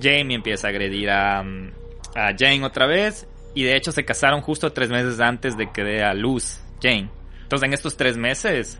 Jamie 0.00 0.36
empieza 0.36 0.68
a 0.68 0.70
agredir 0.70 1.10
a, 1.10 1.40
a 1.40 2.34
Jane 2.36 2.64
otra 2.64 2.86
vez 2.86 3.28
y 3.54 3.64
de 3.64 3.76
hecho 3.76 3.92
se 3.92 4.04
casaron 4.04 4.40
justo 4.40 4.72
tres 4.72 4.90
meses 4.90 5.20
antes 5.20 5.56
de 5.56 5.70
que 5.70 5.84
dé 5.84 6.02
a 6.02 6.14
luz 6.14 6.60
Jane. 6.80 7.10
Entonces 7.42 7.66
en 7.66 7.74
estos 7.74 7.96
tres 7.96 8.16
meses 8.16 8.78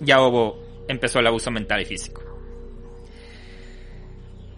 ya 0.00 0.20
hubo, 0.20 0.58
empezó 0.88 1.18
el 1.18 1.26
abuso 1.26 1.50
mental 1.50 1.82
y 1.82 1.84
físico. 1.84 2.22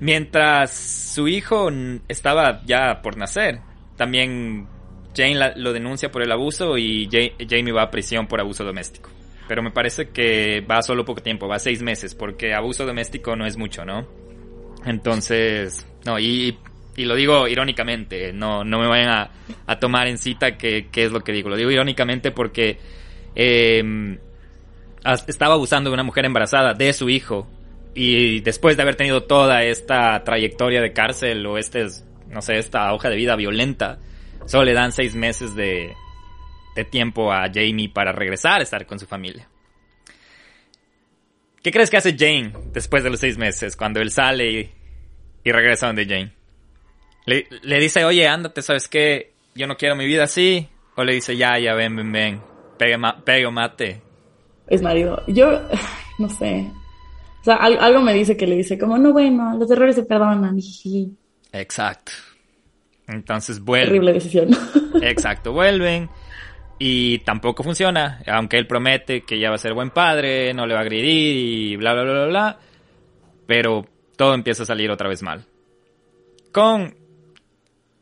Mientras 0.00 0.72
su 0.74 1.28
hijo 1.28 1.68
estaba 2.08 2.62
ya 2.64 3.00
por 3.02 3.16
nacer, 3.16 3.60
también 3.96 4.66
Jane 5.14 5.52
lo 5.56 5.72
denuncia 5.72 6.10
por 6.10 6.22
el 6.22 6.32
abuso 6.32 6.78
y 6.78 7.08
Jamie 7.48 7.72
va 7.72 7.82
a 7.82 7.90
prisión 7.90 8.26
por 8.26 8.40
abuso 8.40 8.64
doméstico. 8.64 9.10
Pero 9.46 9.62
me 9.62 9.70
parece 9.70 10.08
que 10.08 10.60
va 10.60 10.82
solo 10.82 11.04
poco 11.04 11.22
tiempo, 11.22 11.48
va 11.48 11.58
seis 11.58 11.82
meses, 11.82 12.14
porque 12.14 12.54
abuso 12.54 12.86
doméstico 12.86 13.36
no 13.36 13.46
es 13.46 13.56
mucho, 13.56 13.84
¿no? 13.84 14.06
Entonces, 14.86 15.86
no, 16.06 16.18
y, 16.18 16.56
y 16.96 17.04
lo 17.04 17.14
digo 17.14 17.46
irónicamente, 17.46 18.32
no, 18.32 18.64
no 18.64 18.78
me 18.78 18.86
vayan 18.86 19.28
a, 19.66 19.78
tomar 19.80 20.06
en 20.06 20.18
cita 20.18 20.56
qué 20.56 20.88
es 20.94 21.12
lo 21.12 21.20
que 21.20 21.32
digo. 21.32 21.50
Lo 21.50 21.56
digo 21.56 21.70
irónicamente 21.70 22.30
porque 22.30 22.78
eh, 23.34 24.18
estaba 25.26 25.54
abusando 25.54 25.90
de 25.90 25.94
una 25.94 26.02
mujer 26.02 26.24
embarazada, 26.24 26.74
de 26.74 26.92
su 26.92 27.08
hijo, 27.08 27.48
y 27.94 28.40
después 28.40 28.76
de 28.76 28.82
haber 28.82 28.96
tenido 28.96 29.24
toda 29.24 29.62
esta 29.64 30.22
trayectoria 30.24 30.80
de 30.80 30.92
cárcel 30.92 31.44
o 31.46 31.58
este, 31.58 31.86
no 32.28 32.42
sé, 32.42 32.58
esta 32.58 32.92
hoja 32.92 33.08
de 33.08 33.16
vida 33.16 33.36
violenta, 33.36 33.98
solo 34.46 34.64
le 34.64 34.74
dan 34.74 34.92
seis 34.92 35.14
meses 35.14 35.54
de, 35.54 35.94
de 36.76 36.84
tiempo 36.84 37.32
a 37.32 37.48
Jamie 37.52 37.88
para 37.88 38.12
regresar 38.12 38.60
a 38.60 38.62
estar 38.62 38.86
con 38.86 38.98
su 38.98 39.06
familia. 39.06 39.48
¿Qué 41.62 41.70
crees 41.70 41.90
que 41.90 41.98
hace 41.98 42.16
Jane 42.16 42.52
después 42.72 43.04
de 43.04 43.10
los 43.10 43.20
seis 43.20 43.36
meses 43.36 43.76
cuando 43.76 44.00
él 44.00 44.10
sale 44.10 44.50
y, 44.50 44.70
y 45.44 45.52
regresa 45.52 45.86
donde 45.86 46.06
Jane? 46.06 46.32
Le, 47.26 47.78
dice, 47.78 48.04
oye, 48.04 48.26
ándate, 48.26 48.62
¿sabes 48.62 48.88
qué? 48.88 49.32
Yo 49.54 49.66
no 49.66 49.76
quiero 49.76 49.94
mi 49.94 50.06
vida 50.06 50.24
así. 50.24 50.68
O 50.96 51.04
le 51.04 51.14
dice, 51.14 51.36
ya, 51.36 51.58
ya, 51.58 51.74
ven, 51.74 51.94
ven, 51.94 52.12
ven. 52.12 52.40
Pegue, 52.78 53.46
o 53.46 53.52
mate. 53.52 54.00
Es 54.66 54.82
marido. 54.82 55.22
Yo, 55.28 55.60
no 56.18 56.28
sé. 56.28 56.70
O 57.40 57.44
sea, 57.44 57.56
algo 57.56 58.02
me 58.02 58.12
dice 58.12 58.36
que 58.36 58.46
le 58.46 58.56
dice 58.56 58.78
como, 58.78 58.98
no, 58.98 59.12
bueno, 59.12 59.56
los 59.56 59.70
errores 59.70 59.94
se 59.96 60.02
perdonan. 60.02 60.58
Exacto. 61.52 62.12
Entonces 63.08 63.60
vuelven. 63.60 63.88
Terrible 63.88 64.12
decisión. 64.12 64.50
Exacto, 65.02 65.52
vuelven. 65.52 66.10
Y 66.78 67.18
tampoco 67.20 67.62
funciona, 67.62 68.22
aunque 68.26 68.56
él 68.56 68.66
promete 68.66 69.22
que 69.22 69.38
ya 69.38 69.50
va 69.50 69.56
a 69.56 69.58
ser 69.58 69.74
buen 69.74 69.90
padre, 69.90 70.54
no 70.54 70.66
le 70.66 70.74
va 70.74 70.80
a 70.80 70.82
agredir 70.82 71.36
y 71.36 71.76
bla, 71.76 71.92
bla, 71.94 72.04
bla, 72.04 72.12
bla, 72.12 72.26
bla. 72.26 72.58
Pero 73.46 73.86
todo 74.16 74.34
empieza 74.34 74.62
a 74.62 74.66
salir 74.66 74.90
otra 74.90 75.08
vez 75.08 75.22
mal. 75.22 75.44
Con 76.52 76.94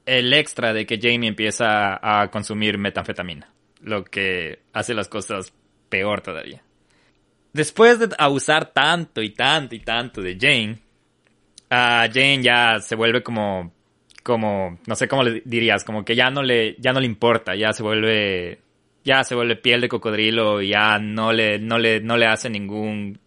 el 0.05 0.33
extra 0.33 0.73
de 0.73 0.87
que 0.87 0.99
Jamie 1.01 1.29
empieza 1.29 1.99
a 2.01 2.31
consumir 2.31 2.79
metanfetamina, 2.79 3.53
lo 3.83 4.05
que 4.05 4.61
hace 4.73 4.95
las 4.95 5.09
cosas 5.09 5.53
peor 5.89 6.21
todavía. 6.23 6.63
Después 7.53 7.99
de 7.99 8.09
abusar 8.19 8.73
tanto 8.73 9.23
y 9.23 9.31
tanto 9.31 9.75
y 9.75 9.81
tanto 9.81 10.21
de 10.21 10.37
Jane, 10.39 10.79
a 11.71 12.09
Jane 12.13 12.43
ya 12.43 12.81
se 12.81 12.95
vuelve 12.95 13.23
como, 13.23 13.73
como, 14.23 14.79
no 14.87 14.95
sé 14.95 15.09
cómo 15.09 15.23
le 15.23 15.43
dirías, 15.45 15.85
como 15.85 16.05
que 16.05 16.15
ya 16.15 16.31
no 16.31 16.43
le, 16.43 16.77
ya 16.79 16.93
no 16.93 17.01
le 17.01 17.07
importa, 17.07 17.55
ya 17.55 17.73
se 17.73 17.83
vuelve, 17.83 18.61
ya 19.05 19.25
se 19.25 19.35
vuelve 19.35 19.57
piel 19.57 19.81
de 19.81 19.89
cocodrilo 19.89 20.61
ya 20.61 20.99
no 20.99 21.33
le, 21.33 21.59
no 21.59 21.79
le, 21.79 22.01
no 22.01 22.17
le 22.17 22.27
hace 22.27 22.51
ningún 22.51 23.19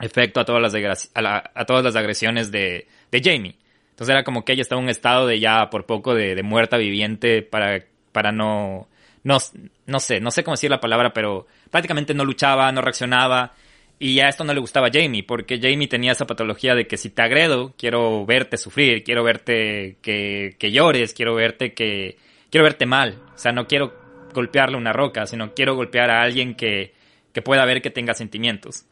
efecto 0.00 0.40
a 0.40 0.44
todas 0.44 0.62
las, 0.62 1.10
a, 1.14 1.64
todas 1.64 1.84
las 1.84 1.96
agresiones 1.96 2.50
de, 2.50 2.86
de 3.10 3.22
Jamie. 3.22 3.56
Entonces 3.90 4.12
era 4.12 4.24
como 4.24 4.44
que 4.44 4.52
ella 4.52 4.62
estaba 4.62 4.80
en 4.80 4.86
un 4.86 4.90
estado 4.90 5.26
de 5.26 5.40
ya 5.40 5.70
por 5.70 5.86
poco 5.86 6.14
de, 6.14 6.34
de 6.34 6.42
muerta 6.42 6.76
viviente 6.76 7.42
para, 7.42 7.84
para 8.12 8.32
no, 8.32 8.88
no, 9.22 9.38
no 9.86 10.00
sé, 10.00 10.20
no 10.20 10.30
sé 10.30 10.44
cómo 10.44 10.54
decir 10.54 10.70
la 10.70 10.80
palabra, 10.80 11.12
pero 11.12 11.46
prácticamente 11.70 12.14
no 12.14 12.24
luchaba, 12.24 12.70
no 12.72 12.80
reaccionaba. 12.80 13.52
Y 13.98 14.20
a 14.20 14.28
esto 14.28 14.44
no 14.44 14.52
le 14.52 14.60
gustaba 14.60 14.90
Jamie, 14.92 15.22
porque 15.22 15.58
Jamie 15.58 15.88
tenía 15.88 16.12
esa 16.12 16.26
patología 16.26 16.74
de 16.74 16.86
que 16.86 16.98
si 16.98 17.08
te 17.08 17.22
agredo, 17.22 17.74
quiero 17.78 18.26
verte 18.26 18.58
sufrir, 18.58 19.02
quiero 19.02 19.24
verte 19.24 19.96
que, 20.02 20.54
que 20.58 20.70
llores, 20.70 21.14
quiero 21.14 21.34
verte 21.34 21.72
que, 21.72 22.18
quiero 22.50 22.64
verte 22.64 22.84
mal. 22.84 23.22
O 23.34 23.38
sea, 23.38 23.52
no 23.52 23.66
quiero 23.66 23.94
golpearle 24.34 24.76
una 24.76 24.92
roca, 24.92 25.26
sino 25.26 25.54
quiero 25.54 25.74
golpear 25.74 26.10
a 26.10 26.22
alguien 26.22 26.54
que, 26.54 26.92
que 27.32 27.42
pueda 27.42 27.64
ver 27.64 27.80
que 27.80 27.90
tenga 27.90 28.12
sentimientos. 28.12 28.84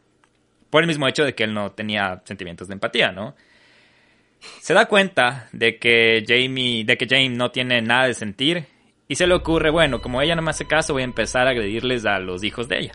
Por 0.71 0.81
el 0.81 0.87
mismo 0.87 1.07
hecho 1.07 1.23
de 1.23 1.35
que 1.35 1.43
él 1.43 1.53
no 1.53 1.71
tenía 1.71 2.21
sentimientos 2.25 2.67
de 2.67 2.73
empatía, 2.73 3.11
¿no? 3.11 3.35
Se 4.59 4.73
da 4.73 4.85
cuenta 4.87 5.49
de 5.51 5.77
que 5.77 6.23
Jamie, 6.27 6.83
de 6.83 6.97
que 6.97 7.07
Jane 7.07 7.29
no 7.29 7.51
tiene 7.51 7.81
nada 7.81 8.07
de 8.07 8.13
sentir 8.13 8.65
y 9.07 9.15
se 9.15 9.27
le 9.27 9.35
ocurre, 9.35 9.69
bueno, 9.69 10.01
como 10.01 10.21
ella 10.21 10.35
no 10.35 10.41
me 10.41 10.49
hace 10.49 10.65
caso, 10.65 10.93
voy 10.93 11.03
a 11.03 11.05
empezar 11.05 11.47
a 11.47 11.51
agredirles 11.51 12.05
a 12.05 12.19
los 12.19 12.43
hijos 12.43 12.67
de 12.67 12.79
ella. 12.79 12.93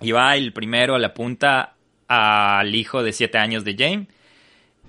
Y 0.00 0.12
va 0.12 0.34
el 0.36 0.52
primero 0.52 0.94
a 0.94 0.98
la 0.98 1.14
punta 1.14 1.76
al 2.08 2.74
hijo 2.74 3.02
de 3.02 3.12
7 3.12 3.38
años 3.38 3.64
de 3.64 3.76
Jane. 3.76 4.08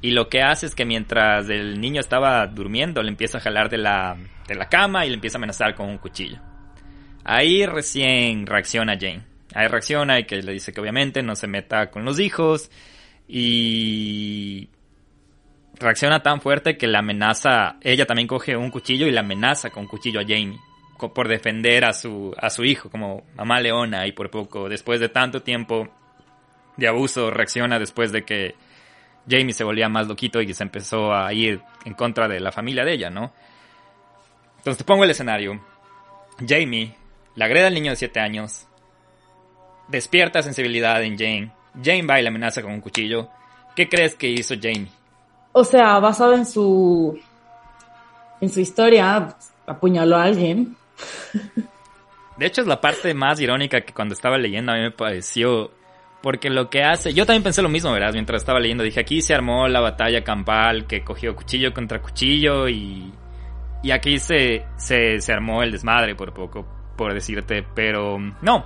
Y 0.01 0.11
lo 0.11 0.29
que 0.29 0.41
hace 0.41 0.67
es 0.67 0.75
que 0.75 0.85
mientras 0.85 1.49
el 1.49 1.81
niño 1.81 1.99
estaba 1.99 2.45
durmiendo, 2.47 3.01
le 3.01 3.09
empieza 3.09 3.39
a 3.39 3.41
jalar 3.41 3.69
de 3.69 3.77
la, 3.77 4.17
de 4.47 4.55
la 4.55 4.69
cama 4.69 5.05
y 5.05 5.09
le 5.09 5.15
empieza 5.15 5.37
a 5.37 5.39
amenazar 5.39 5.75
con 5.75 5.89
un 5.89 5.97
cuchillo. 5.97 6.39
Ahí 7.23 7.65
recién 7.65 8.45
reacciona 8.45 8.97
Jane. 8.97 9.25
Ahí 9.53 9.67
reacciona 9.67 10.19
y 10.19 10.25
que 10.25 10.41
le 10.41 10.53
dice 10.53 10.71
que 10.71 10.79
obviamente 10.79 11.23
no 11.23 11.35
se 11.35 11.47
meta 11.47 11.89
con 11.89 12.05
los 12.05 12.19
hijos. 12.19 12.69
Y 13.27 14.69
reacciona 15.79 16.21
tan 16.21 16.41
fuerte 16.41 16.77
que 16.77 16.87
la 16.87 16.99
amenaza, 16.99 17.77
ella 17.81 18.05
también 18.05 18.27
coge 18.27 18.55
un 18.55 18.71
cuchillo 18.71 19.07
y 19.07 19.11
la 19.11 19.21
amenaza 19.21 19.69
con 19.69 19.87
cuchillo 19.87 20.19
a 20.19 20.23
Jamie 20.23 20.59
por 20.97 21.27
defender 21.27 21.85
a 21.85 21.93
su, 21.93 22.33
a 22.37 22.49
su 22.49 22.65
hijo 22.65 22.89
como 22.89 23.23
mamá 23.35 23.59
leona 23.59 24.07
y 24.07 24.11
por 24.13 24.31
poco, 24.31 24.67
después 24.67 24.99
de 24.99 25.09
tanto 25.09 25.43
tiempo 25.43 25.87
de 26.75 26.87
abuso, 26.87 27.29
reacciona 27.29 27.77
después 27.77 28.11
de 28.11 28.23
que 28.23 28.55
Jamie 29.29 29.53
se 29.53 29.63
volvía 29.63 29.89
más 29.89 30.07
loquito 30.07 30.41
y 30.41 30.53
se 30.53 30.63
empezó 30.63 31.13
a 31.13 31.31
ir 31.33 31.61
en 31.85 31.93
contra 31.93 32.27
de 32.27 32.39
la 32.39 32.51
familia 32.51 32.83
de 32.83 32.93
ella, 32.93 33.09
¿no? 33.09 33.31
Entonces 34.57 34.79
te 34.79 34.83
pongo 34.83 35.03
el 35.03 35.11
escenario. 35.11 35.61
Jamie 36.45 36.95
le 37.35 37.45
agreda 37.45 37.67
al 37.67 37.73
niño 37.73 37.91
de 37.91 37.97
7 37.97 38.19
años, 38.19 38.67
despierta 39.87 40.41
sensibilidad 40.41 41.03
en 41.03 41.17
Jane, 41.17 41.51
Jane 41.83 42.05
va 42.07 42.19
y 42.19 42.23
la 42.23 42.29
amenaza 42.29 42.61
con 42.61 42.71
un 42.71 42.81
cuchillo. 42.81 43.29
¿Qué 43.75 43.87
crees 43.87 44.15
que 44.15 44.27
hizo 44.27 44.55
Jamie? 44.59 44.87
O 45.57 45.63
sea, 45.63 45.99
basado 45.99 46.33
en 46.33 46.45
su 46.45 47.19
en 48.39 48.49
su 48.49 48.59
historia, 48.59 49.35
apuñaló 49.65 50.15
a 50.17 50.23
alguien. 50.23 50.75
De 52.37 52.45
hecho, 52.45 52.61
es 52.61 52.67
la 52.67 52.79
parte 52.79 53.13
más 53.15 53.39
irónica 53.39 53.81
que 53.81 53.93
cuando 53.93 54.13
estaba 54.13 54.37
leyendo 54.37 54.71
a 54.71 54.75
mí 54.75 54.81
me 54.81 54.91
pareció. 54.91 55.71
Porque 56.21 56.49
lo 56.49 56.69
que 56.69 56.83
hace. 56.83 57.13
Yo 57.13 57.25
también 57.25 57.43
pensé 57.43 57.61
lo 57.61 57.69
mismo, 57.69 57.91
¿verdad? 57.91 58.13
Mientras 58.13 58.41
estaba 58.41 58.59
leyendo. 58.59 58.83
Dije, 58.83 58.99
aquí 58.99 59.21
se 59.21 59.33
armó 59.33 59.67
la 59.67 59.79
batalla 59.79 60.23
campal 60.23 60.85
que 60.85 61.03
cogió 61.03 61.35
cuchillo 61.35 61.73
contra 61.73 62.01
cuchillo 62.01 62.67
y. 62.67 63.11
Y 63.83 63.91
aquí 63.91 64.19
se, 64.19 64.65
se, 64.75 65.21
se 65.21 65.33
armó 65.33 65.63
el 65.63 65.71
desmadre 65.71 66.15
por 66.15 66.33
poco, 66.33 66.67
por 66.95 67.13
decirte. 67.13 67.65
Pero 67.75 68.17
no. 68.41 68.65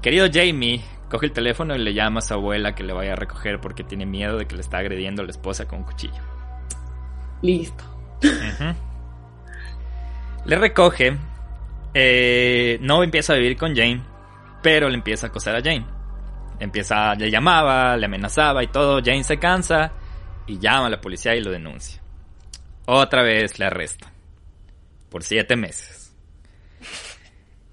Querido 0.00 0.26
Jamie, 0.32 0.82
Coge 1.12 1.26
el 1.26 1.32
teléfono 1.32 1.76
y 1.76 1.78
le 1.78 1.92
llama 1.92 2.20
a 2.20 2.22
su 2.22 2.32
abuela 2.32 2.74
que 2.74 2.82
le 2.82 2.94
vaya 2.94 3.12
a 3.12 3.16
recoger 3.16 3.60
porque 3.60 3.84
tiene 3.84 4.06
miedo 4.06 4.38
de 4.38 4.46
que 4.46 4.54
le 4.54 4.62
está 4.62 4.78
agrediendo 4.78 5.20
a 5.20 5.26
la 5.26 5.30
esposa 5.30 5.68
con 5.68 5.80
un 5.80 5.84
cuchillo. 5.84 6.22
Listo. 7.42 7.84
Le 10.46 10.56
recoge. 10.56 11.18
Eh, 11.92 12.78
no 12.80 13.02
empieza 13.02 13.34
a 13.34 13.36
vivir 13.36 13.58
con 13.58 13.76
Jane, 13.76 14.02
pero 14.62 14.88
le 14.88 14.94
empieza 14.94 15.26
a 15.26 15.28
acosar 15.28 15.54
a 15.54 15.60
Jane. 15.60 15.84
Empieza, 16.58 17.14
le 17.14 17.30
llamaba, 17.30 17.94
le 17.98 18.06
amenazaba 18.06 18.64
y 18.64 18.68
todo. 18.68 19.02
Jane 19.04 19.22
se 19.22 19.38
cansa 19.38 19.92
y 20.46 20.58
llama 20.58 20.86
a 20.86 20.90
la 20.90 21.00
policía 21.02 21.34
y 21.34 21.42
lo 21.42 21.50
denuncia. 21.50 22.00
Otra 22.86 23.22
vez 23.22 23.58
le 23.58 23.66
arresta. 23.66 24.10
Por 25.10 25.24
siete 25.24 25.56
meses. 25.56 26.16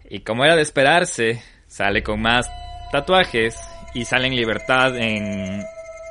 Y 0.09 0.19
como 0.19 0.43
era 0.43 0.57
de 0.57 0.61
esperarse, 0.61 1.41
sale 1.67 2.03
con 2.03 2.21
más 2.21 2.49
tatuajes 2.91 3.59
y 3.93 4.05
sale 4.05 4.27
en 4.27 4.35
libertad 4.35 4.95
en, 4.97 5.63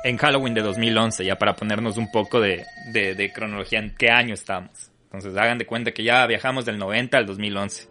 en 0.03 0.17
Halloween 0.17 0.53
de 0.53 0.61
2011, 0.61 1.25
ya 1.25 1.35
para 1.35 1.55
ponernos 1.55 1.97
un 1.97 2.11
poco 2.11 2.39
de, 2.39 2.65
de, 2.91 3.31
cronología 3.33 3.79
en 3.79 3.95
qué 3.95 4.09
año 4.09 4.33
estamos. 4.33 4.91
Entonces 5.05 5.35
hagan 5.37 5.57
de 5.57 5.65
cuenta 5.65 5.91
que 5.91 6.03
ya 6.03 6.25
viajamos 6.27 6.65
del 6.65 6.77
90 6.77 7.17
al 7.17 7.25
2011. 7.25 7.87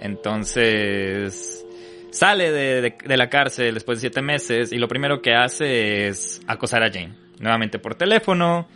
Entonces 0.00 1.64
sale 2.10 2.50
de, 2.50 2.94
de, 3.04 3.16
la 3.16 3.28
cárcel 3.28 3.74
después 3.74 3.98
de 3.98 4.08
siete 4.08 4.22
meses 4.22 4.72
y 4.72 4.76
lo 4.76 4.88
primero 4.88 5.22
que 5.22 5.34
hace 5.34 6.08
es 6.08 6.40
acosar 6.46 6.82
a 6.82 6.90
Jane. 6.90 7.14
Nuevamente 7.38 7.78
por 7.78 7.94
teléfono. 7.94 8.68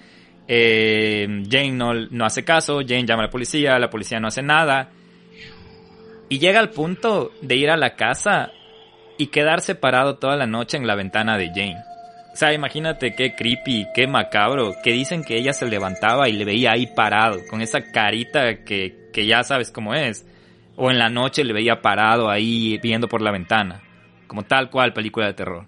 Eh, 0.49 1.27
Jane 1.51 1.73
no, 1.73 1.95
no 1.95 2.25
hace 2.25 2.45
caso, 2.45 2.79
Jane 2.87 3.05
llama 3.05 3.23
a 3.23 3.27
la 3.27 3.31
policía, 3.31 3.79
la 3.79 3.91
policía 3.91 4.21
no 4.21 4.29
hace 4.29 4.43
nada. 4.43 4.91
Y 6.29 6.39
llega 6.39 6.61
al 6.61 6.71
punto 6.71 7.33
de 7.41 7.57
ir 7.57 7.71
a 7.71 7.77
la 7.77 7.95
casa 7.95 8.53
y 9.19 9.29
quedar 9.29 9.61
separado 9.61 10.17
toda 10.17 10.37
la 10.37 10.47
noche 10.47 10.77
en 10.77 10.87
la 10.87 10.95
ventana 10.95 11.39
de 11.39 11.49
Jane. 11.49 11.83
O 12.33 12.37
sea, 12.37 12.53
imagínate 12.53 13.15
qué 13.15 13.35
creepy, 13.35 13.87
qué 13.95 14.07
macabro, 14.07 14.75
que 14.85 14.93
dicen 14.93 15.25
que 15.25 15.39
ella 15.39 15.55
se 15.55 15.65
levantaba 15.65 16.29
y 16.29 16.33
le 16.33 16.45
veía 16.45 16.73
ahí 16.73 16.87
parado, 16.87 17.39
con 17.49 17.63
esa 17.63 17.91
carita 17.93 18.63
que, 18.63 19.09
que 19.13 19.27
ya 19.27 19.43
sabes 19.43 19.71
cómo 19.71 19.95
es. 19.95 20.27
O 20.77 20.91
en 20.91 20.99
la 20.99 21.09
noche 21.09 21.45
le 21.45 21.55
veía 21.55 21.81
parado 21.81 22.29
ahí 22.29 22.79
viendo 22.83 23.09
por 23.09 23.23
la 23.23 23.31
ventana. 23.31 23.83
Como 24.27 24.43
tal 24.43 24.69
cual 24.69 24.93
película 24.93 25.27
de 25.27 25.33
terror. 25.33 25.65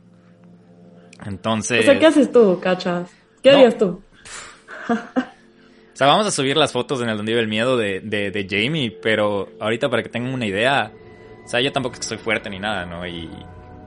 Entonces... 1.25 1.81
O 1.81 1.83
sea, 1.85 1.99
¿qué 1.99 2.07
haces 2.07 2.31
tú, 2.31 2.61
cachas? 2.61 3.11
¿Qué 3.43 3.51
harías 3.51 3.79
tú? 3.79 4.03
o 4.91 4.95
sea, 5.95 6.07
vamos 6.07 6.27
a 6.27 6.31
subir 6.31 6.57
las 6.57 6.73
fotos 6.73 7.01
en 7.01 7.09
el 7.09 7.17
donde 7.17 7.33
vive 7.33 7.41
el 7.41 7.49
miedo 7.49 7.79
de, 7.79 8.01
de, 8.01 8.31
de 8.31 8.47
Jamie, 8.49 8.91
pero 8.91 9.49
ahorita 9.59 9.89
para 9.89 10.03
que 10.03 10.11
tengan 10.11 10.35
una 10.35 10.47
idea, 10.47 10.93
o 11.49 11.51
sea, 11.51 11.63
yo 11.63 11.73
tampoco 11.73 11.95
es 11.95 12.01
que 12.01 12.07
soy 12.07 12.19
fuerte 12.19 12.51
ni 12.51 12.59
nada, 12.59 12.85
¿no? 12.85 13.07
Y, 13.07 13.27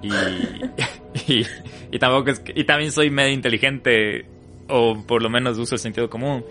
y, 1.28 1.46
y, 1.92 2.00
tampoco 2.00 2.32
es 2.32 2.40
que, 2.40 2.54
y 2.56 2.64
también 2.64 2.92
soy 2.92 3.12
medio 3.12 3.32
inteligente, 3.32 4.26
o 4.68 5.00
por 5.06 5.22
lo 5.22 5.30
menos 5.30 5.60
uso 5.60 5.76
el 5.76 5.80
sentido 5.80 6.10
común. 6.10 6.44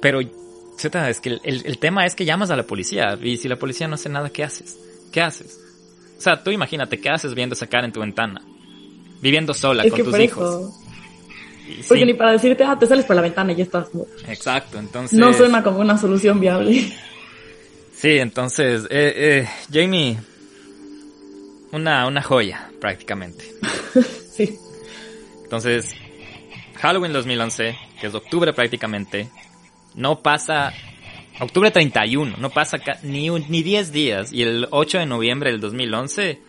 Pero, 0.00 0.20
Z, 0.78 1.10
es 1.10 1.20
que 1.20 1.28
el, 1.28 1.40
el, 1.44 1.78
tema 1.78 2.06
es 2.06 2.14
que 2.14 2.24
llamas 2.24 2.48
a 2.48 2.56
la 2.56 2.62
policía, 2.62 3.18
y 3.20 3.36
si 3.36 3.46
la 3.46 3.56
policía 3.56 3.86
no 3.86 3.96
hace 3.96 4.08
nada, 4.08 4.30
¿qué 4.30 4.44
haces? 4.44 4.78
¿Qué 5.12 5.20
haces? 5.20 5.60
O 6.16 6.20
sea, 6.22 6.42
tú 6.42 6.50
imagínate, 6.50 6.98
¿qué 6.98 7.10
haces 7.10 7.34
viendo 7.34 7.52
esa 7.52 7.66
cara 7.66 7.84
en 7.84 7.92
tu 7.92 8.00
ventana? 8.00 8.40
Viviendo 9.20 9.52
sola 9.52 9.86
con 9.86 10.04
tus 10.04 10.18
hijos. 10.20 10.72
Porque 11.86 12.06
ni 12.06 12.14
para 12.14 12.32
decirte, 12.32 12.64
ah, 12.64 12.78
te 12.78 12.86
sales 12.86 13.04
por 13.04 13.14
la 13.14 13.20
ventana 13.20 13.52
y 13.52 13.56
ya 13.56 13.64
estás. 13.64 13.88
Exacto, 14.26 14.78
entonces. 14.78 15.18
No 15.18 15.34
suena 15.34 15.62
como 15.62 15.80
una 15.80 15.98
solución 15.98 16.40
viable. 16.40 16.90
Sí, 17.96 18.18
entonces, 18.18 18.84
eh, 18.90 19.14
eh, 19.16 19.48
Jamie, 19.72 20.18
una, 21.72 22.06
una 22.06 22.22
joya, 22.22 22.70
prácticamente. 22.80 23.44
sí. 24.30 24.58
Entonces, 25.44 25.94
Halloween 26.76 27.12
2011, 27.12 27.78
que 28.00 28.06
es 28.08 28.14
octubre 28.14 28.52
prácticamente, 28.52 29.28
no 29.94 30.20
pasa, 30.20 30.72
octubre 31.40 31.70
31, 31.70 32.36
no 32.36 32.50
pasa 32.50 32.78
ni, 33.02 33.30
ni 33.30 33.62
10 33.62 33.92
días, 33.92 34.32
y 34.32 34.42
el 34.42 34.68
8 34.70 34.98
de 34.98 35.06
noviembre 35.06 35.52
del 35.52 35.60
2011, 35.60 36.40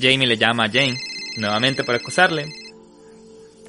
Jamie 0.00 0.26
le 0.26 0.36
llama 0.36 0.64
a 0.64 0.68
Jane 0.68 0.98
nuevamente 1.38 1.84
para 1.84 1.98
acusarle, 1.98 2.46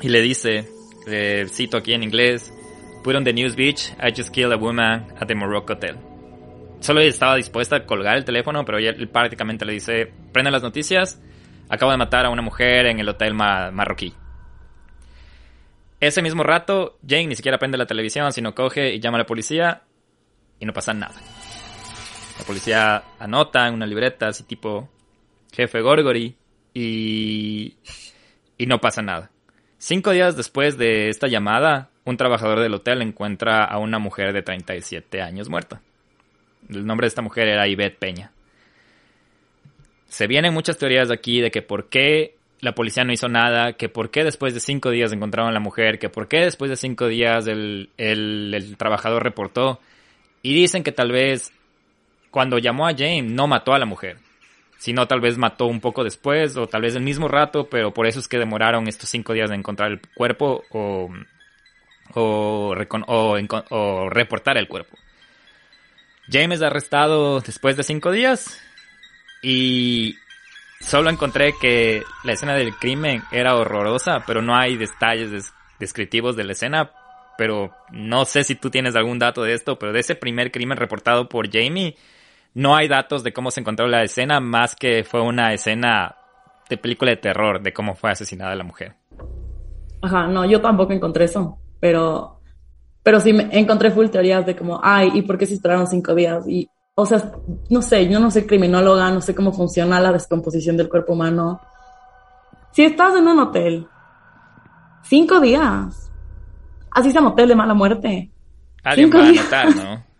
y 0.01 0.09
le 0.09 0.21
dice, 0.21 0.67
eh, 1.07 1.47
cito 1.49 1.77
aquí 1.77 1.93
en 1.93 2.03
inglés, 2.03 2.51
Put 3.03 3.15
on 3.15 3.23
the 3.23 3.33
news 3.33 3.55
beach, 3.55 3.91
I 3.99 4.09
just 4.09 4.33
killed 4.33 4.51
a 4.51 4.57
woman 4.57 5.13
at 5.21 5.27
the 5.27 5.35
Morocco 5.35 5.75
Hotel 5.75 6.14
solo 6.79 7.01
estaba 7.01 7.35
dispuesta 7.35 7.77
a 7.77 7.85
colgar 7.85 8.17
el 8.17 8.25
teléfono, 8.25 8.65
pero 8.65 8.77
ella 8.77 8.93
prácticamente 9.11 9.65
le 9.65 9.73
dice, 9.73 10.11
prende 10.31 10.51
las 10.51 10.63
noticias, 10.63 11.21
acabo 11.69 11.91
de 11.91 11.97
matar 11.97 12.25
a 12.25 12.29
una 12.29 12.41
mujer 12.41 12.85
en 12.87 12.99
el 12.99 13.09
hotel 13.09 13.33
marroquí. 13.33 14.13
Ese 15.99 16.21
mismo 16.21 16.43
rato, 16.43 16.97
Jane 17.07 17.27
ni 17.27 17.35
siquiera 17.35 17.57
prende 17.57 17.77
la 17.77 17.85
televisión, 17.85 18.31
sino 18.31 18.53
coge 18.53 18.93
y 18.93 18.99
llama 18.99 19.17
a 19.17 19.21
la 19.21 19.25
policía 19.25 19.83
y 20.59 20.65
no 20.65 20.73
pasa 20.73 20.93
nada. 20.93 21.15
La 22.37 22.45
policía 22.45 23.03
anota 23.17 23.67
en 23.67 23.73
una 23.73 23.87
libreta 23.87 24.27
así 24.27 24.43
tipo 24.43 24.89
jefe 25.53 25.81
Gorgory 25.81 26.35
y, 26.73 27.77
y 28.57 28.65
no 28.65 28.79
pasa 28.79 29.01
nada. 29.01 29.31
Cinco 29.77 30.11
días 30.11 30.35
después 30.35 30.77
de 30.77 31.09
esta 31.09 31.27
llamada, 31.27 31.89
un 32.03 32.17
trabajador 32.17 32.59
del 32.59 32.73
hotel 32.73 33.01
encuentra 33.01 33.63
a 33.63 33.77
una 33.77 33.99
mujer 33.99 34.33
de 34.33 34.41
37 34.41 35.21
años 35.21 35.49
muerta. 35.49 35.81
El 36.69 36.85
nombre 36.85 37.05
de 37.05 37.09
esta 37.09 37.21
mujer 37.21 37.47
era 37.47 37.67
Ivette 37.67 37.97
Peña. 37.97 38.31
Se 40.07 40.27
vienen 40.27 40.53
muchas 40.53 40.77
teorías 40.77 41.11
aquí 41.11 41.41
de 41.41 41.51
que 41.51 41.61
por 41.61 41.89
qué 41.89 42.35
la 42.61 42.73
policía 42.73 43.03
no 43.03 43.13
hizo 43.13 43.27
nada, 43.27 43.73
que 43.73 43.89
por 43.89 44.09
qué 44.09 44.23
después 44.23 44.53
de 44.53 44.59
cinco 44.59 44.89
días 44.89 45.11
encontraron 45.11 45.49
a 45.49 45.53
la 45.53 45.59
mujer, 45.59 45.99
que 45.99 46.09
por 46.09 46.27
qué 46.27 46.39
después 46.39 46.69
de 46.69 46.77
cinco 46.77 47.07
días 47.07 47.47
el, 47.47 47.89
el, 47.97 48.75
trabajador 48.77 49.23
reportó. 49.23 49.79
Y 50.41 50.53
dicen 50.53 50.83
que 50.83 50.91
tal 50.91 51.11
vez 51.11 51.51
cuando 52.31 52.57
llamó 52.57 52.87
a 52.87 52.91
Jane 52.91 53.23
no 53.23 53.47
mató 53.47 53.73
a 53.73 53.79
la 53.79 53.85
mujer, 53.85 54.17
sino 54.77 55.07
tal 55.07 55.21
vez 55.21 55.37
mató 55.37 55.65
un 55.65 55.79
poco 55.81 56.03
después 56.03 56.55
o 56.57 56.67
tal 56.67 56.81
vez 56.81 56.95
el 56.95 57.03
mismo 57.03 57.27
rato, 57.27 57.67
pero 57.69 57.93
por 57.93 58.07
eso 58.07 58.19
es 58.19 58.27
que 58.27 58.37
demoraron 58.37 58.87
estos 58.87 59.09
cinco 59.09 59.33
días 59.33 59.49
de 59.49 59.55
encontrar 59.55 59.91
el 59.91 60.01
cuerpo 60.15 60.63
o, 60.71 61.09
o 62.13 62.75
reportar 64.09 64.57
el 64.57 64.67
cuerpo. 64.67 64.97
James 66.29 66.61
arrestado 66.61 67.39
después 67.39 67.77
de 67.77 67.83
cinco 67.83 68.11
días 68.11 68.59
y 69.41 70.15
solo 70.79 71.09
encontré 71.09 71.53
que 71.59 72.03
la 72.23 72.33
escena 72.33 72.55
del 72.55 72.75
crimen 72.75 73.23
era 73.31 73.55
horrorosa, 73.55 74.23
pero 74.25 74.41
no 74.41 74.55
hay 74.55 74.77
detalles 74.77 75.53
descriptivos 75.79 76.35
de 76.35 76.43
la 76.43 76.53
escena. 76.53 76.91
Pero 77.37 77.71
no 77.91 78.23
sé 78.25 78.43
si 78.43 78.55
tú 78.55 78.69
tienes 78.69 78.95
algún 78.95 79.19
dato 79.19 79.43
de 79.43 79.53
esto, 79.53 79.77
pero 79.77 79.91
de 79.91 79.99
ese 79.99 80.15
primer 80.15 80.51
crimen 80.51 80.77
reportado 80.77 81.27
por 81.27 81.51
Jamie, 81.51 81.95
no 82.53 82.75
hay 82.75 82.87
datos 82.87 83.23
de 83.23 83.33
cómo 83.33 83.51
se 83.51 83.59
encontró 83.59 83.87
la 83.87 84.03
escena, 84.03 84.39
más 84.39 84.75
que 84.75 85.03
fue 85.03 85.21
una 85.21 85.53
escena 85.53 86.15
de 86.69 86.77
película 86.77 87.11
de 87.11 87.17
terror 87.17 87.61
de 87.61 87.73
cómo 87.73 87.95
fue 87.95 88.11
asesinada 88.11 88.55
la 88.55 88.63
mujer. 88.63 88.95
Ajá, 90.01 90.27
no, 90.27 90.45
yo 90.45 90.61
tampoco 90.61 90.93
encontré 90.93 91.25
eso, 91.25 91.57
pero 91.79 92.34
pero 93.05 93.19
sí 93.19 93.33
me 93.33 93.47
encontré 93.51 93.91
full 93.91 94.07
teorías 94.07 94.47
de 94.47 94.55
como, 94.55 94.79
ay, 94.81 95.11
¿y 95.13 95.21
por 95.21 95.37
qué 95.37 95.45
se 95.45 95.53
esperaron 95.53 95.85
cinco 95.85 96.15
días? 96.15 96.43
Y, 96.47 96.67
o 96.95 97.05
sea, 97.05 97.33
no 97.69 97.83
sé, 97.83 98.09
yo 98.09 98.19
no 98.19 98.31
soy 98.31 98.47
criminóloga, 98.47 99.11
no 99.11 99.21
sé 99.21 99.35
cómo 99.35 99.53
funciona 99.53 99.99
la 99.99 100.11
descomposición 100.11 100.75
del 100.75 100.89
cuerpo 100.89 101.13
humano. 101.13 101.61
Si 102.71 102.83
estás 102.83 103.15
en 103.15 103.27
un 103.27 103.37
hotel, 103.37 103.87
cinco 105.03 105.39
días, 105.39 106.11
así 106.89 107.11
sea 107.11 107.21
un 107.21 107.27
hotel 107.27 107.49
de 107.49 107.55
mala 107.55 107.75
muerte. 107.75 108.31
Alguien 108.83 109.11
va 109.11 109.27
a 109.27 109.31
notar, 109.31 109.75
¿no? 109.75 110.03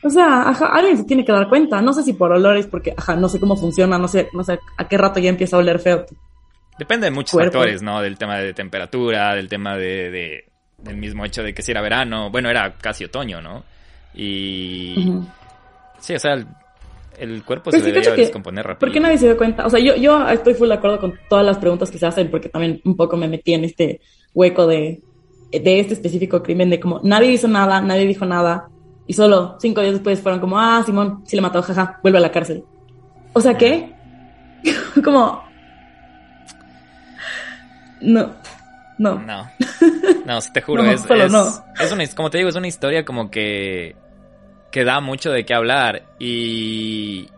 O 0.00 0.10
sea, 0.10 0.42
alguien 0.50 0.96
se 0.96 1.02
tiene 1.04 1.24
que 1.24 1.32
dar 1.32 1.48
cuenta. 1.48 1.82
No 1.82 1.92
sé 1.92 2.04
si 2.04 2.12
por 2.12 2.30
olores, 2.30 2.68
porque 2.68 2.94
ajá, 2.96 3.16
no 3.16 3.28
sé 3.28 3.40
cómo 3.40 3.56
funciona, 3.56 3.98
no 3.98 4.06
sé, 4.06 4.28
no 4.32 4.44
sé 4.44 4.60
a 4.76 4.86
qué 4.86 4.96
rato 4.96 5.18
ya 5.18 5.28
empieza 5.28 5.56
a 5.56 5.58
oler 5.58 5.80
feo. 5.80 6.06
Depende 6.78 7.06
de 7.06 7.10
muchos 7.10 7.40
factores, 7.40 7.82
¿no? 7.82 8.00
Del 8.00 8.16
tema 8.16 8.38
de 8.38 8.54
temperatura, 8.54 9.34
del 9.34 9.48
tema 9.48 9.76
de 9.76 10.44
del 10.78 10.96
mismo 10.96 11.24
hecho 11.24 11.42
de 11.42 11.52
que 11.52 11.62
si 11.62 11.72
era 11.72 11.80
verano, 11.80 12.30
bueno, 12.30 12.48
era 12.48 12.74
casi 12.74 13.04
otoño, 13.04 13.40
¿no? 13.40 13.64
Y... 14.14 15.22
Sí, 16.00 16.14
o 16.14 16.18
sea, 16.18 16.34
el, 17.18 17.42
cuerpo 17.44 17.70
se 17.70 17.80
debería 17.80 18.14
descomponer 18.14 18.64
rápido. 18.64 18.80
¿Por 18.80 18.92
qué 18.92 19.00
nadie 19.00 19.18
se 19.18 19.26
dio 19.26 19.36
cuenta? 19.36 19.66
O 19.66 19.70
sea, 19.70 19.80
yo, 19.80 19.96
yo 19.96 20.28
estoy 20.28 20.54
full 20.54 20.68
de 20.68 20.74
acuerdo 20.74 21.00
con 21.00 21.18
todas 21.28 21.44
las 21.44 21.58
preguntas 21.58 21.90
que 21.90 21.98
se 21.98 22.06
hacen 22.06 22.30
porque 22.30 22.48
también 22.48 22.80
un 22.84 22.96
poco 22.96 23.16
me 23.16 23.26
metí 23.26 23.54
en 23.54 23.64
este 23.64 24.00
hueco 24.32 24.66
de, 24.66 25.02
de 25.50 25.80
este 25.80 25.94
específico 25.94 26.42
crimen 26.42 26.70
de 26.70 26.78
como 26.78 27.00
nadie 27.02 27.32
hizo 27.32 27.48
nada, 27.48 27.80
nadie 27.80 28.06
dijo 28.06 28.24
nada 28.24 28.68
y 29.08 29.14
solo 29.14 29.56
cinco 29.58 29.80
días 29.80 29.94
después 29.94 30.20
fueron 30.20 30.38
como, 30.38 30.60
ah, 30.60 30.82
Simón, 30.84 31.22
sí 31.26 31.34
le 31.34 31.42
mató, 31.42 31.62
jaja, 31.62 31.98
vuelve 32.02 32.18
a 32.18 32.20
la 32.20 32.30
cárcel. 32.30 32.62
O 33.32 33.40
sea, 33.40 33.56
¿qué? 33.56 33.92
como... 35.04 35.42
No. 38.02 38.30
No. 38.98 39.18
No. 39.20 39.50
No, 40.24 40.38
te 40.52 40.60
juro, 40.60 40.84
es, 40.84 41.04
es, 41.08 41.92
una, 41.92 42.06
como 42.14 42.28
te 42.28 42.36
digo, 42.36 42.50
es 42.50 42.56
una 42.56 42.66
historia 42.66 43.02
como 43.02 43.30
que, 43.30 43.96
que 44.70 44.84
da 44.84 45.00
mucho 45.00 45.30
de 45.30 45.46
qué 45.46 45.54
hablar 45.54 46.02
y, 46.18 47.30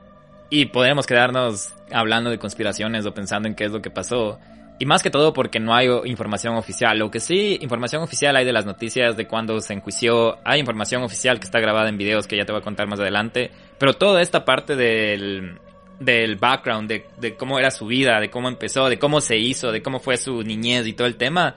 y 0.50 0.66
podemos 0.66 1.06
quedarnos 1.06 1.72
hablando 1.92 2.30
de 2.30 2.38
conspiraciones 2.38 3.06
o 3.06 3.14
pensando 3.14 3.48
en 3.48 3.54
qué 3.54 3.66
es 3.66 3.70
lo 3.70 3.80
que 3.80 3.90
pasó. 3.90 4.40
Y 4.80 4.86
más 4.86 5.02
que 5.02 5.10
todo 5.10 5.32
porque 5.32 5.60
no 5.60 5.74
hay 5.74 5.88
información 6.06 6.56
oficial. 6.56 6.98
Lo 6.98 7.10
que 7.10 7.20
sí, 7.20 7.58
información 7.60 8.02
oficial 8.02 8.34
hay 8.34 8.44
de 8.44 8.52
las 8.52 8.66
noticias 8.66 9.16
de 9.16 9.26
cuando 9.26 9.60
se 9.60 9.74
enjuició. 9.74 10.38
Hay 10.42 10.58
información 10.58 11.02
oficial 11.02 11.38
que 11.38 11.44
está 11.44 11.60
grabada 11.60 11.90
en 11.90 11.98
videos 11.98 12.26
que 12.26 12.36
ya 12.36 12.44
te 12.44 12.52
voy 12.52 12.62
a 12.62 12.64
contar 12.64 12.88
más 12.88 12.98
adelante. 12.98 13.50
Pero 13.78 13.92
toda 13.92 14.22
esta 14.22 14.44
parte 14.44 14.76
del, 14.76 15.60
del 16.00 16.36
background, 16.36 16.90
de, 16.90 17.36
cómo 17.36 17.58
era 17.58 17.70
su 17.70 17.86
vida, 17.86 18.18
de 18.18 18.30
cómo 18.30 18.48
empezó, 18.48 18.88
de 18.88 18.98
cómo 18.98 19.20
se 19.20 19.36
hizo, 19.36 19.70
de 19.70 19.82
cómo 19.82 20.00
fue 20.00 20.16
su 20.16 20.42
niñez 20.42 20.86
y 20.86 20.94
todo 20.94 21.06
el 21.06 21.16
tema, 21.16 21.54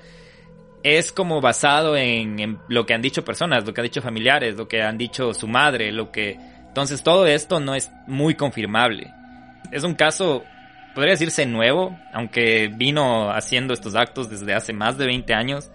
es 0.83 1.13
como 1.13 1.39
basado 1.39 1.95
en, 1.95 2.59
lo 2.67 2.85
que 2.85 2.93
han 2.93 3.01
dicho 3.01 3.23
personas, 3.23 3.65
lo 3.65 3.73
que 3.73 3.81
han 3.81 3.87
dicho 3.87 4.01
familiares, 4.01 4.57
lo 4.57 4.67
que 4.67 4.83
han 4.83 4.97
dicho 4.97 5.33
su 5.33 5.47
madre, 5.47 5.91
lo 5.91 6.11
que... 6.11 6.37
Entonces 6.67 7.03
todo 7.03 7.25
esto 7.25 7.59
no 7.59 7.73
es 7.73 7.89
muy 8.05 8.35
confirmable. 8.35 9.13
Es 9.71 9.83
un 9.83 9.93
caso, 9.93 10.43
podría 10.93 11.13
decirse 11.13 11.45
nuevo, 11.45 11.97
aunque 12.11 12.69
vino 12.75 13.31
haciendo 13.31 13.73
estos 13.73 13.95
actos 13.95 14.29
desde 14.29 14.53
hace 14.53 14.73
más 14.73 14.97
de 14.97 15.05
20 15.05 15.33
años, 15.33 15.71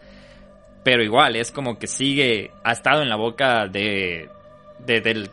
pero 0.85 1.03
igual 1.03 1.37
es 1.37 1.53
como 1.53 1.79
que 1.79 1.87
sigue, 1.87 2.51
ha 2.65 2.73
estado 2.73 3.01
en 3.03 3.09
la 3.09 3.17
boca 3.17 3.67
de 3.67 4.29
del, 4.79 5.31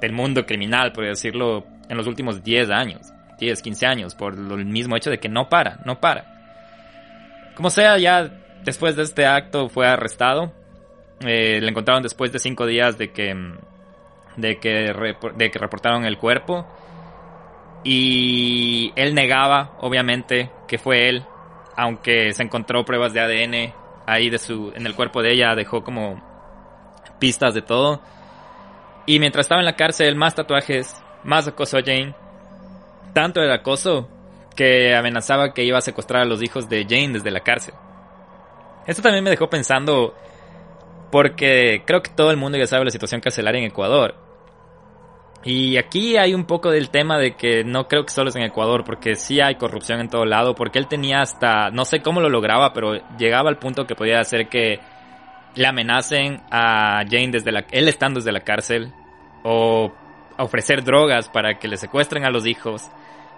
del 0.00 0.12
mundo 0.12 0.44
criminal, 0.44 0.92
por 0.92 1.06
decirlo, 1.06 1.66
en 1.88 1.96
los 1.96 2.06
últimos 2.06 2.42
10 2.42 2.70
años, 2.70 3.12
10, 3.38 3.62
15 3.62 3.86
años, 3.86 4.14
por 4.14 4.34
el 4.34 4.64
mismo 4.64 4.96
hecho 4.96 5.10
de 5.10 5.18
que 5.18 5.28
no 5.28 5.48
para, 5.48 5.78
no 5.84 6.00
para. 6.00 6.36
Como 7.54 7.70
sea, 7.70 7.98
ya 7.98 8.30
después 8.64 8.96
de 8.96 9.02
este 9.02 9.26
acto 9.26 9.68
fue 9.68 9.86
arrestado. 9.86 10.52
Eh, 11.20 11.60
le 11.60 11.68
encontraron 11.68 12.02
después 12.02 12.32
de 12.32 12.38
5 12.38 12.66
días 12.66 12.98
de 12.98 13.12
que, 13.12 13.34
de 14.36 14.58
que, 14.58 14.92
de 15.36 15.50
que 15.50 15.58
reportaron 15.58 16.04
el 16.04 16.18
cuerpo. 16.18 16.66
Y 17.82 18.92
él 18.96 19.14
negaba, 19.14 19.76
obviamente, 19.80 20.50
que 20.66 20.76
fue 20.76 21.08
él, 21.08 21.24
aunque 21.76 22.32
se 22.32 22.42
encontró 22.42 22.84
pruebas 22.84 23.12
de 23.12 23.20
ADN 23.20 23.72
ahí 24.06 24.28
de 24.28 24.38
su, 24.38 24.72
en 24.74 24.86
el 24.86 24.94
cuerpo 24.94 25.22
de 25.22 25.32
ella, 25.32 25.54
dejó 25.54 25.84
como 25.84 26.20
pistas 27.18 27.54
de 27.54 27.62
todo. 27.62 28.00
Y 29.06 29.20
mientras 29.20 29.44
estaba 29.44 29.60
en 29.60 29.66
la 29.66 29.76
cárcel, 29.76 30.16
más 30.16 30.34
tatuajes, 30.34 31.00
más 31.26 31.46
acoso 31.46 31.76
a 31.76 31.82
Jane. 31.82 32.14
Tanto 33.12 33.40
el 33.42 33.50
acoso 33.50 34.08
que 34.54 34.94
amenazaba 34.94 35.52
que 35.52 35.64
iba 35.64 35.78
a 35.78 35.82
secuestrar 35.82 36.22
a 36.22 36.24
los 36.26 36.42
hijos 36.42 36.68
de 36.68 36.84
Jane 36.84 37.14
desde 37.14 37.30
la 37.30 37.40
cárcel. 37.40 37.74
Esto 38.86 39.02
también 39.02 39.24
me 39.24 39.30
dejó 39.30 39.50
pensando 39.50 40.14
porque 41.10 41.82
creo 41.84 42.02
que 42.02 42.10
todo 42.10 42.30
el 42.30 42.36
mundo 42.36 42.58
ya 42.58 42.66
sabe 42.66 42.84
la 42.84 42.90
situación 42.90 43.20
carcelaria 43.20 43.60
en 43.60 43.66
Ecuador. 43.66 44.14
Y 45.44 45.76
aquí 45.76 46.16
hay 46.16 46.34
un 46.34 46.44
poco 46.44 46.70
del 46.70 46.90
tema 46.90 47.18
de 47.18 47.36
que 47.36 47.62
no 47.62 47.86
creo 47.86 48.04
que 48.04 48.12
solo 48.12 48.30
es 48.30 48.36
en 48.36 48.42
Ecuador, 48.42 48.82
porque 48.84 49.14
sí 49.14 49.40
hay 49.40 49.54
corrupción 49.54 50.00
en 50.00 50.08
todo 50.08 50.24
lado, 50.24 50.56
porque 50.56 50.80
él 50.80 50.88
tenía 50.88 51.20
hasta, 51.20 51.70
no 51.70 51.84
sé 51.84 52.02
cómo 52.02 52.20
lo 52.20 52.28
lograba, 52.28 52.72
pero 52.72 52.94
llegaba 53.16 53.48
al 53.48 53.58
punto 53.58 53.86
que 53.86 53.94
podía 53.94 54.18
hacer 54.18 54.48
que 54.48 54.80
le 55.54 55.66
amenacen 55.66 56.42
a 56.50 57.04
Jane 57.08 57.30
desde 57.30 57.52
la, 57.52 57.64
él 57.70 57.86
estando 57.86 58.18
desde 58.18 58.32
la 58.32 58.40
cárcel, 58.40 58.92
o 59.44 59.92
ofrecer 60.38 60.84
drogas 60.84 61.28
para 61.28 61.58
que 61.58 61.68
le 61.68 61.76
secuestren 61.76 62.24
a 62.24 62.30
los 62.30 62.46
hijos. 62.46 62.90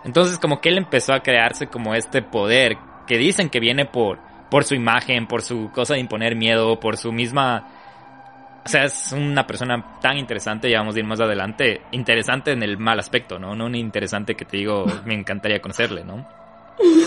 Entonces 0.04 0.38
como 0.38 0.60
que 0.60 0.68
él 0.68 0.78
empezó 0.78 1.12
a 1.12 1.20
crearse 1.20 1.66
como 1.66 1.94
este 1.94 2.22
poder 2.22 2.76
que 3.06 3.18
dicen 3.18 3.48
que 3.50 3.60
viene 3.60 3.84
por 3.86 4.18
por 4.50 4.64
su 4.64 4.74
imagen, 4.74 5.26
por 5.26 5.42
su 5.42 5.70
cosa 5.72 5.94
de 5.94 6.00
imponer 6.00 6.36
miedo, 6.36 6.78
por 6.80 6.96
su 6.96 7.12
misma... 7.12 7.66
O 8.64 8.68
sea, 8.68 8.84
es 8.84 9.12
una 9.12 9.46
persona 9.46 9.98
tan 10.00 10.18
interesante, 10.18 10.70
ya 10.70 10.78
vamos 10.78 10.94
a 10.94 10.98
ir 10.98 11.04
más 11.04 11.20
adelante, 11.20 11.82
interesante 11.92 12.52
en 12.52 12.62
el 12.62 12.76
mal 12.76 12.98
aspecto, 12.98 13.38
¿no? 13.38 13.54
No 13.54 13.64
un 13.64 13.74
interesante 13.74 14.34
que 14.34 14.44
te 14.44 14.58
digo, 14.58 14.84
me 15.06 15.14
encantaría 15.14 15.60
conocerle, 15.60 16.04
¿no? 16.04 16.26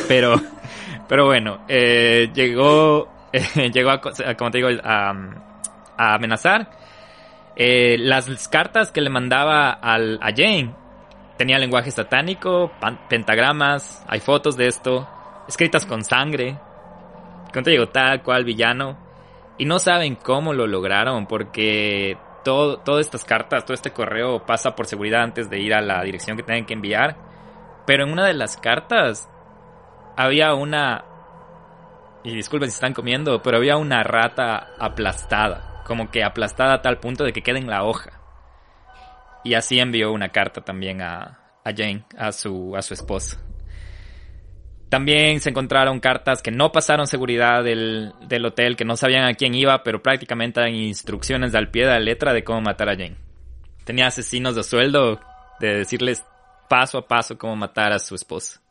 Pero, 0.08 0.36
pero 1.08 1.26
bueno, 1.26 1.64
eh, 1.68 2.32
llegó, 2.34 3.12
llegó 3.74 3.92
a, 3.92 4.02
como 4.36 4.52
te 4.52 4.58
digo, 4.58 4.70
a, 4.84 5.10
a 5.98 6.16
amenazar. 6.16 6.81
Eh, 7.64 8.00
las 8.00 8.48
cartas 8.48 8.92
que 8.92 9.02
le 9.02 9.12
mandaba 9.12 9.70
al, 9.70 10.18
a 10.24 10.32
Jane 10.36 10.74
tenía 11.38 11.60
lenguaje 11.60 11.92
satánico, 11.92 12.72
pentagramas, 13.08 14.04
hay 14.08 14.20
fotos 14.20 14.58
de 14.58 14.66
esto, 14.66 15.08
escritas 15.48 15.86
con 15.86 16.04
sangre, 16.04 16.58
te 17.54 17.70
digo, 17.70 17.90
tal 17.90 18.24
cual 18.24 18.46
villano. 18.46 18.98
Y 19.60 19.66
no 19.66 19.78
saben 19.78 20.16
cómo 20.16 20.54
lo 20.54 20.66
lograron 20.66 21.28
porque 21.28 22.18
todo, 22.44 22.80
todas 22.80 23.06
estas 23.06 23.26
cartas, 23.26 23.64
todo 23.64 23.76
este 23.76 23.92
correo 23.92 24.44
pasa 24.44 24.74
por 24.74 24.88
seguridad 24.88 25.22
antes 25.22 25.48
de 25.48 25.60
ir 25.60 25.76
a 25.76 25.82
la 25.82 26.02
dirección 26.02 26.38
que 26.38 26.42
tienen 26.42 26.66
que 26.66 26.74
enviar. 26.74 27.16
Pero 27.86 28.06
en 28.06 28.12
una 28.12 28.26
de 28.26 28.34
las 28.34 28.58
cartas 28.58 29.30
había 30.18 30.56
una... 30.56 31.06
Y 32.24 32.34
disculpen 32.34 32.72
si 32.72 32.74
están 32.74 32.96
comiendo, 32.96 33.40
pero 33.44 33.58
había 33.58 33.78
una 33.78 34.02
rata 34.02 34.70
aplastada. 34.80 35.71
Como 35.86 36.12
que 36.12 36.24
aplastada 36.24 36.76
a 36.76 36.82
tal 36.82 37.00
punto 37.00 37.24
de 37.24 37.34
que 37.34 37.42
queda 37.42 37.60
en 37.60 37.68
la 37.68 37.84
hoja. 37.84 38.22
Y 39.44 39.56
así 39.56 39.80
envió 39.80 40.12
una 40.12 40.30
carta 40.30 40.62
también 40.62 41.02
a, 41.02 41.40
a 41.64 41.72
Jane, 41.76 42.06
a 42.18 42.32
su, 42.32 42.76
a 42.76 42.82
su 42.82 42.94
esposa. 42.94 43.40
También 44.92 45.40
se 45.40 45.52
encontraron 45.52 46.02
cartas 46.02 46.42
que 46.42 46.52
no 46.52 46.74
pasaron 46.74 47.08
seguridad 47.08 47.64
del, 47.64 48.14
hotel, 48.46 48.76
que 48.76 48.84
no 48.84 48.98
sabían 48.98 49.24
a 49.24 49.36
quién 49.36 49.56
iba, 49.56 49.84
pero 49.84 50.04
prácticamente 50.04 50.60
eran 50.60 50.76
instrucciones 50.76 51.56
al 51.56 51.72
pie 51.72 51.86
de 51.86 51.92
la 51.92 52.00
letra 52.02 52.34
de 52.34 52.44
cómo 52.44 52.60
matar 52.60 52.90
a 52.90 52.98
Jane. 52.98 53.16
Tenía 53.86 54.08
asesinos 54.08 54.54
de 54.54 54.64
sueldo 54.64 55.22
de 55.62 55.78
decirles 55.78 56.26
paso 56.68 56.98
a 56.98 57.08
paso 57.08 57.38
cómo 57.38 57.56
matar 57.56 57.94
a 57.94 58.00
su 58.00 58.16
esposa. 58.16 58.62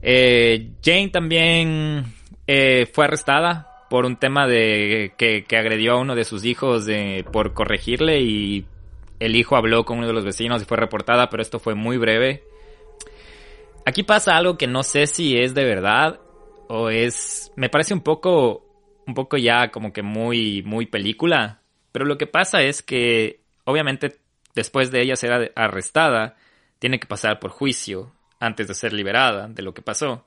Eh, 0.00 0.70
Jane 0.80 1.08
también 1.08 2.04
eh, 2.46 2.86
fue 2.92 3.06
arrestada 3.06 3.67
por 3.88 4.04
un 4.04 4.16
tema 4.16 4.46
de 4.46 5.12
que, 5.16 5.44
agredió 5.56 5.92
a 5.92 6.00
uno 6.00 6.14
de 6.14 6.24
sus 6.24 6.44
hijos 6.44 6.86
por 7.32 7.54
corregirle 7.54 8.20
y 8.20 8.66
el 9.18 9.36
hijo 9.36 9.56
habló 9.56 9.84
con 9.84 9.98
uno 9.98 10.06
de 10.06 10.12
los 10.12 10.24
vecinos 10.24 10.62
y 10.62 10.64
fue 10.64 10.76
reportada, 10.76 11.28
pero 11.28 11.42
esto 11.42 11.58
fue 11.58 11.74
muy 11.74 11.96
breve. 11.96 12.44
Aquí 13.86 14.02
pasa 14.02 14.36
algo 14.36 14.58
que 14.58 14.66
no 14.66 14.82
sé 14.82 15.06
si 15.06 15.38
es 15.38 15.54
de 15.54 15.64
verdad 15.64 16.20
o 16.68 16.90
es... 16.90 17.50
Me 17.56 17.68
parece 17.68 17.94
un 17.94 18.02
poco... 18.02 18.64
Un 19.06 19.14
poco 19.14 19.38
ya 19.38 19.70
como 19.70 19.94
que 19.94 20.02
muy, 20.02 20.62
muy 20.62 20.84
película. 20.84 21.62
Pero 21.92 22.04
lo 22.04 22.18
que 22.18 22.26
pasa 22.26 22.60
es 22.60 22.82
que, 22.82 23.40
obviamente, 23.64 24.18
después 24.54 24.90
de 24.90 25.00
ella 25.00 25.16
ser 25.16 25.50
arrestada, 25.56 26.36
tiene 26.78 27.00
que 27.00 27.06
pasar 27.06 27.40
por 27.40 27.50
juicio 27.50 28.12
antes 28.38 28.68
de 28.68 28.74
ser 28.74 28.92
liberada 28.92 29.48
de 29.48 29.62
lo 29.62 29.72
que 29.72 29.80
pasó. 29.80 30.26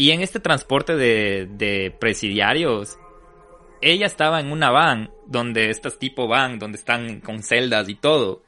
Y 0.00 0.12
en 0.12 0.22
este 0.22 0.40
transporte 0.40 0.96
de, 0.96 1.94
presidiarios, 2.00 2.98
ella 3.82 4.06
estaba 4.06 4.40
en 4.40 4.50
una 4.50 4.70
van, 4.70 5.10
donde 5.26 5.68
estas 5.68 5.98
tipo 5.98 6.26
van, 6.26 6.58
donde 6.58 6.78
están 6.78 7.20
con 7.20 7.42
celdas 7.42 7.86
y 7.90 7.96
todo. 7.96 8.42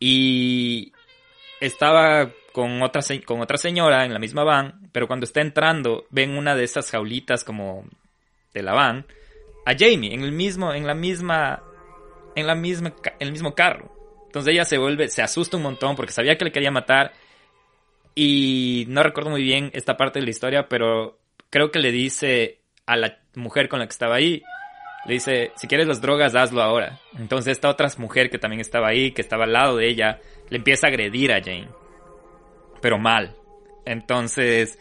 Y 0.00 0.92
estaba 1.60 2.32
con 2.52 2.82
otra, 2.82 3.02
con 3.24 3.40
otra 3.40 3.56
señora 3.56 4.04
en 4.04 4.12
la 4.12 4.18
misma 4.18 4.42
van, 4.42 4.90
pero 4.90 5.06
cuando 5.06 5.26
está 5.26 5.42
entrando 5.42 6.06
ven 6.10 6.36
una 6.36 6.56
de 6.56 6.64
esas 6.64 6.90
jaulitas 6.90 7.44
como 7.44 7.84
de 8.52 8.64
la 8.64 8.74
van 8.74 9.06
a 9.64 9.74
Jamie 9.78 10.12
en 10.12 10.24
el 10.24 10.32
mismo, 10.32 10.74
en 10.74 10.88
la 10.88 10.94
misma, 10.94 11.62
en 12.34 12.48
la 12.48 12.56
misma, 12.56 12.96
el 13.20 13.30
mismo 13.30 13.54
carro. 13.54 13.94
Entonces 14.26 14.54
ella 14.54 14.64
se 14.64 14.78
vuelve, 14.78 15.06
se 15.06 15.22
asusta 15.22 15.56
un 15.56 15.62
montón 15.62 15.94
porque 15.94 16.10
sabía 16.10 16.36
que 16.36 16.46
le 16.46 16.50
quería 16.50 16.72
matar 16.72 17.12
y 18.20 18.84
no 18.88 19.04
recuerdo 19.04 19.30
muy 19.30 19.44
bien 19.44 19.70
esta 19.74 19.96
parte 19.96 20.18
de 20.18 20.24
la 20.24 20.30
historia, 20.30 20.68
pero 20.68 21.20
creo 21.50 21.70
que 21.70 21.78
le 21.78 21.92
dice 21.92 22.58
a 22.84 22.96
la 22.96 23.20
mujer 23.36 23.68
con 23.68 23.78
la 23.78 23.86
que 23.86 23.92
estaba 23.92 24.16
ahí, 24.16 24.42
le 25.06 25.14
dice, 25.14 25.52
si 25.54 25.68
quieres 25.68 25.86
las 25.86 26.00
drogas, 26.00 26.34
hazlo 26.34 26.60
ahora. 26.60 26.98
Entonces 27.16 27.52
esta 27.52 27.68
otra 27.68 27.88
mujer 27.96 28.28
que 28.28 28.38
también 28.38 28.60
estaba 28.60 28.88
ahí, 28.88 29.12
que 29.12 29.22
estaba 29.22 29.44
al 29.44 29.52
lado 29.52 29.76
de 29.76 29.88
ella, 29.88 30.18
le 30.48 30.56
empieza 30.56 30.88
a 30.88 30.90
agredir 30.90 31.32
a 31.32 31.40
Jane 31.40 31.68
pero 32.80 32.98
mal. 32.98 33.36
Entonces, 33.84 34.80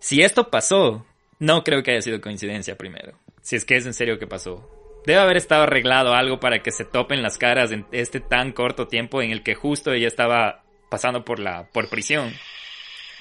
si 0.00 0.22
esto 0.22 0.50
pasó, 0.50 1.04
no 1.38 1.64
creo 1.64 1.82
que 1.82 1.90
haya 1.90 2.00
sido 2.00 2.22
coincidencia 2.22 2.78
primero. 2.78 3.18
Si 3.42 3.56
es 3.56 3.66
que 3.66 3.76
es 3.76 3.84
en 3.84 3.92
serio 3.92 4.18
que 4.18 4.26
pasó. 4.26 4.70
Debe 5.04 5.20
haber 5.20 5.36
estado 5.36 5.64
arreglado 5.64 6.14
algo 6.14 6.40
para 6.40 6.62
que 6.62 6.70
se 6.70 6.86
topen 6.86 7.22
las 7.22 7.36
caras 7.36 7.72
en 7.72 7.86
este 7.92 8.20
tan 8.20 8.52
corto 8.52 8.88
tiempo 8.88 9.20
en 9.20 9.32
el 9.32 9.42
que 9.42 9.54
justo 9.54 9.92
ella 9.92 10.08
estaba 10.08 10.64
pasando 10.88 11.24
por 11.24 11.38
la 11.38 11.68
por 11.72 11.88
prisión. 11.88 12.32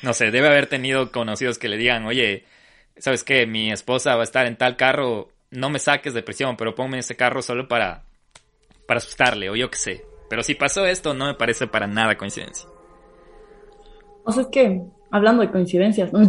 No 0.02 0.14
sé, 0.14 0.32
debe 0.32 0.48
haber 0.48 0.68
tenido 0.68 1.12
conocidos 1.12 1.58
que 1.58 1.70
le 1.70 1.78
digan, 1.78 2.06
oye, 2.06 2.46
¿sabes 2.98 3.24
qué? 3.24 3.46
Mi 3.46 3.72
esposa 3.72 4.16
va 4.16 4.22
a 4.22 4.26
estar 4.26 4.46
en 4.46 4.58
tal 4.58 4.78
carro, 4.78 5.30
no 5.52 5.70
me 5.70 5.80
saques 5.80 6.14
de 6.14 6.24
prisión, 6.24 6.56
pero 6.58 6.76
ponme 6.76 7.00
ese 7.00 7.16
carro 7.16 7.42
solo 7.42 7.68
para, 7.68 8.04
para 8.88 9.00
asustarle, 9.00 9.50
o 9.50 9.56
yo 9.56 9.70
qué 9.70 9.78
sé. 9.78 10.06
Pero 10.30 10.44
si 10.44 10.56
pasó 10.56 10.86
esto, 10.86 11.14
no 11.14 11.26
me 11.26 11.34
parece 11.36 11.68
para 11.68 11.88
nada 11.88 12.18
coincidencia. 12.18 12.70
O 14.24 14.32
sea, 14.32 14.44
es 14.44 14.50
que, 14.50 14.82
hablando 15.10 15.42
de 15.42 15.52
coincidencias, 15.52 16.12
¿no? 16.12 16.20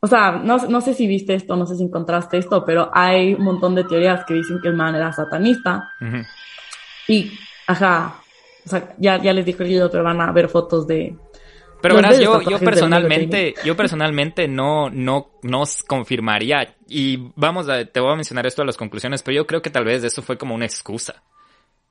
o 0.00 0.06
sea, 0.06 0.32
no, 0.32 0.56
no, 0.56 0.80
sé 0.80 0.92
si 0.92 1.06
viste 1.06 1.34
esto, 1.34 1.56
no 1.56 1.66
sé 1.66 1.76
si 1.76 1.84
encontraste 1.84 2.38
esto, 2.38 2.64
pero 2.64 2.90
hay 2.92 3.34
un 3.34 3.44
montón 3.44 3.74
de 3.76 3.84
teorías 3.84 4.24
que 4.24 4.34
dicen 4.34 4.58
que 4.60 4.68
el 4.68 4.74
man 4.74 4.96
era 4.96 5.12
satanista. 5.12 5.88
Y, 7.06 7.30
ajá, 7.68 8.16
o 8.66 8.68
sea, 8.68 8.94
ya, 8.98 9.22
ya 9.22 9.32
les 9.32 9.46
dijo 9.46 9.62
el 9.62 9.88
pero 9.90 10.02
van 10.02 10.20
a 10.20 10.32
ver 10.32 10.48
fotos 10.48 10.86
de... 10.86 11.16
Pero 11.80 11.94
verás, 11.94 12.18
yo, 12.18 12.40
yo 12.42 12.58
personalmente, 12.58 13.54
yo 13.64 13.76
personalmente 13.76 14.48
no, 14.48 14.90
no, 14.90 15.30
no 15.42 15.62
confirmaría, 15.86 16.74
y 16.88 17.30
vamos 17.36 17.68
a, 17.68 17.84
te 17.84 18.00
voy 18.00 18.12
a 18.12 18.16
mencionar 18.16 18.46
esto 18.46 18.62
a 18.62 18.64
las 18.64 18.76
conclusiones, 18.76 19.22
pero 19.22 19.36
yo 19.36 19.46
creo 19.46 19.62
que 19.62 19.70
tal 19.70 19.84
vez 19.84 20.02
eso 20.02 20.22
fue 20.22 20.36
como 20.36 20.54
una 20.54 20.64
excusa. 20.64 21.22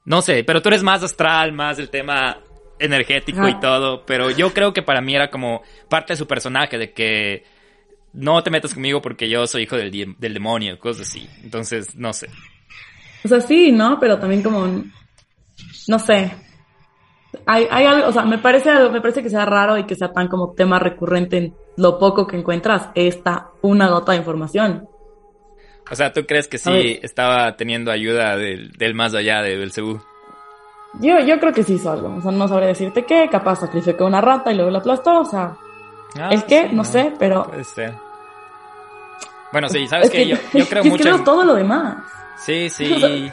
No 0.03 0.21
sé, 0.21 0.43
pero 0.43 0.61
tú 0.61 0.69
eres 0.69 0.84
más 0.84 1.01
astral, 1.03 1.53
más 1.53 1.80
el 1.80 1.89
tema 1.89 2.39
energético 2.80 3.47
y 3.47 3.59
todo, 3.59 4.05
pero 4.05 4.32
yo 4.32 4.53
creo 4.53 4.73
que 4.73 4.82
para 4.82 5.01
mí 5.01 5.15
era 5.15 5.30
como 5.30 5.61
parte 5.88 6.13
de 6.13 6.17
su 6.17 6.28
personaje, 6.28 6.78
de 6.78 6.91
que 6.91 7.45
no 8.11 8.41
te 8.43 8.51
metas 8.51 8.73
conmigo 8.73 9.01
porque 9.01 9.30
yo 9.30 9.47
soy 9.47 9.63
hijo 9.63 9.78
del, 9.78 10.15
del 10.17 10.34
demonio, 10.34 10.78
cosas 10.80 11.07
así. 11.07 11.30
Entonces, 11.43 11.95
no 11.95 12.11
sé. 12.11 12.30
O 13.23 13.28
sea, 13.28 13.39
sí, 13.39 13.71
¿no? 13.71 13.99
Pero 13.99 14.19
también 14.19 14.43
como, 14.43 14.84
no 15.88 15.99
sé. 15.99 16.32
Hay, 17.45 17.67
hay 17.69 17.86
algo, 17.86 18.07
o 18.07 18.11
sea, 18.11 18.23
me 18.23 18.38
parece, 18.38 18.71
me 18.89 19.01
parece 19.01 19.23
que 19.23 19.29
sea 19.29 19.45
raro 19.45 19.77
y 19.77 19.86
que 19.86 19.95
sea 19.95 20.11
tan 20.11 20.27
como 20.27 20.53
tema 20.53 20.79
recurrente 20.79 21.38
en 21.38 21.55
lo 21.77 21.99
poco 21.99 22.27
que 22.27 22.38
encuentras 22.38 22.89
esta 22.95 23.49
una 23.61 23.89
gota 23.89 24.13
de 24.13 24.19
información. 24.19 24.88
O 25.89 25.95
sea, 25.95 26.13
¿tú 26.13 26.25
crees 26.25 26.47
que 26.47 26.57
sí 26.57 26.99
estaba 27.03 27.55
teniendo 27.57 27.91
ayuda 27.91 28.36
del, 28.38 28.71
del 28.71 28.95
más 28.95 29.13
allá 29.13 29.41
de 29.41 29.55
Belcebú? 29.55 30.01
Yo, 30.99 31.19
yo 31.19 31.39
creo 31.39 31.53
que 31.53 31.63
sí 31.63 31.73
hizo 31.73 31.91
algo. 31.91 32.15
O 32.15 32.21
sea, 32.21 32.31
no 32.31 32.47
sabría 32.47 32.69
decirte 32.69 33.05
qué. 33.05 33.27
Capaz 33.29 33.57
sacrificó 33.57 34.05
una 34.05 34.21
rata 34.21 34.51
y 34.51 34.55
luego 34.55 34.71
la 34.71 34.79
aplastó. 34.79 35.19
O 35.19 35.25
sea, 35.25 35.55
ah, 36.19 36.29
el 36.31 36.43
qué, 36.45 36.69
no, 36.69 36.83
sé, 36.83 37.13
pero. 37.19 37.43
Puede 37.43 37.63
ser. 37.63 37.93
Bueno, 39.51 39.69
sí, 39.69 39.88
sabes 39.88 40.09
que, 40.09 40.27
yo, 40.27 40.38
yo, 40.53 40.65
creo 40.67 40.83
mucho. 40.86 41.03
creo 41.03 41.23
todo 41.23 41.43
lo 41.43 41.55
demás. 41.55 41.97
Sí, 42.38 42.69
sí. 42.69 43.31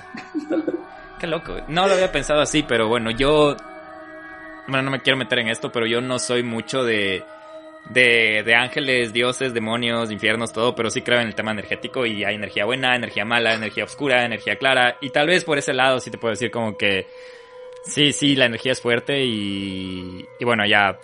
qué 1.19 1.27
loco. 1.27 1.55
No 1.69 1.87
lo 1.87 1.95
había 1.95 2.11
pensado 2.11 2.41
así, 2.41 2.63
pero 2.63 2.89
bueno, 2.89 3.11
yo. 3.11 3.57
Bueno, 4.69 4.83
no 4.83 4.91
me 4.91 5.01
quiero 5.01 5.17
meter 5.17 5.41
en 5.41 5.49
esto, 5.49 5.71
pero 5.73 5.87
yo 5.87 6.01
no 6.01 6.19
soy 6.19 6.43
mucho 6.43 6.85
de, 6.85 7.23
de, 7.91 8.43
de 8.45 8.55
ángeles, 8.55 9.13
dioses, 9.13 9.55
demonios, 9.55 10.11
infiernos, 10.11 10.53
todo, 10.53 10.75
pero 10.75 10.91
sí 10.91 11.03
creo 11.03 11.21
en 11.21 11.29
el 11.29 11.35
tema 11.35 11.53
energético 11.53 12.07
y 12.07 12.25
hay 12.25 12.35
energía 12.35 12.65
buena, 12.65 12.95
energía 12.95 13.25
mala, 13.25 13.55
energía 13.55 13.85
oscura, 13.85 14.25
energía 14.25 14.57
clara, 14.57 14.97
y 15.01 15.11
tal 15.11 15.27
vez 15.27 15.45
por 15.45 15.59
ese 15.59 15.73
lado 15.73 16.01
sí 16.01 16.11
te 16.11 16.19
puedo 16.19 16.33
decir 16.33 16.51
como 16.51 16.77
que 16.77 17.07
sí, 17.85 18.13
sí, 18.13 18.37
la 18.37 18.47
energía 18.47 18.73
es 18.73 18.81
fuerte 18.81 19.25
y, 19.25 20.27
y 20.39 20.45
bueno, 20.45 20.65
ya 20.67 20.99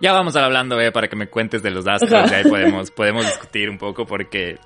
ya 0.00 0.12
vamos 0.12 0.36
a 0.36 0.44
hablando, 0.44 0.80
eh, 0.80 0.92
para 0.92 1.08
que 1.08 1.16
me 1.16 1.28
cuentes 1.28 1.62
de 1.62 1.70
los 1.70 1.86
astros. 1.86 2.30
Y 2.30 2.34
ahí 2.34 2.44
podemos, 2.44 2.90
podemos 2.90 3.26
discutir 3.26 3.70
un 3.70 3.78
poco 3.78 4.04
porque 4.04 4.58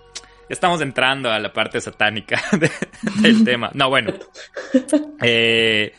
estamos 0.49 0.81
entrando 0.81 1.31
a 1.31 1.39
la 1.39 1.53
parte 1.53 1.81
satánica 1.81 2.43
del 3.23 3.45
tema. 3.45 3.71
No, 3.75 3.89
bueno. 3.89 4.13
Eh, 5.23 5.93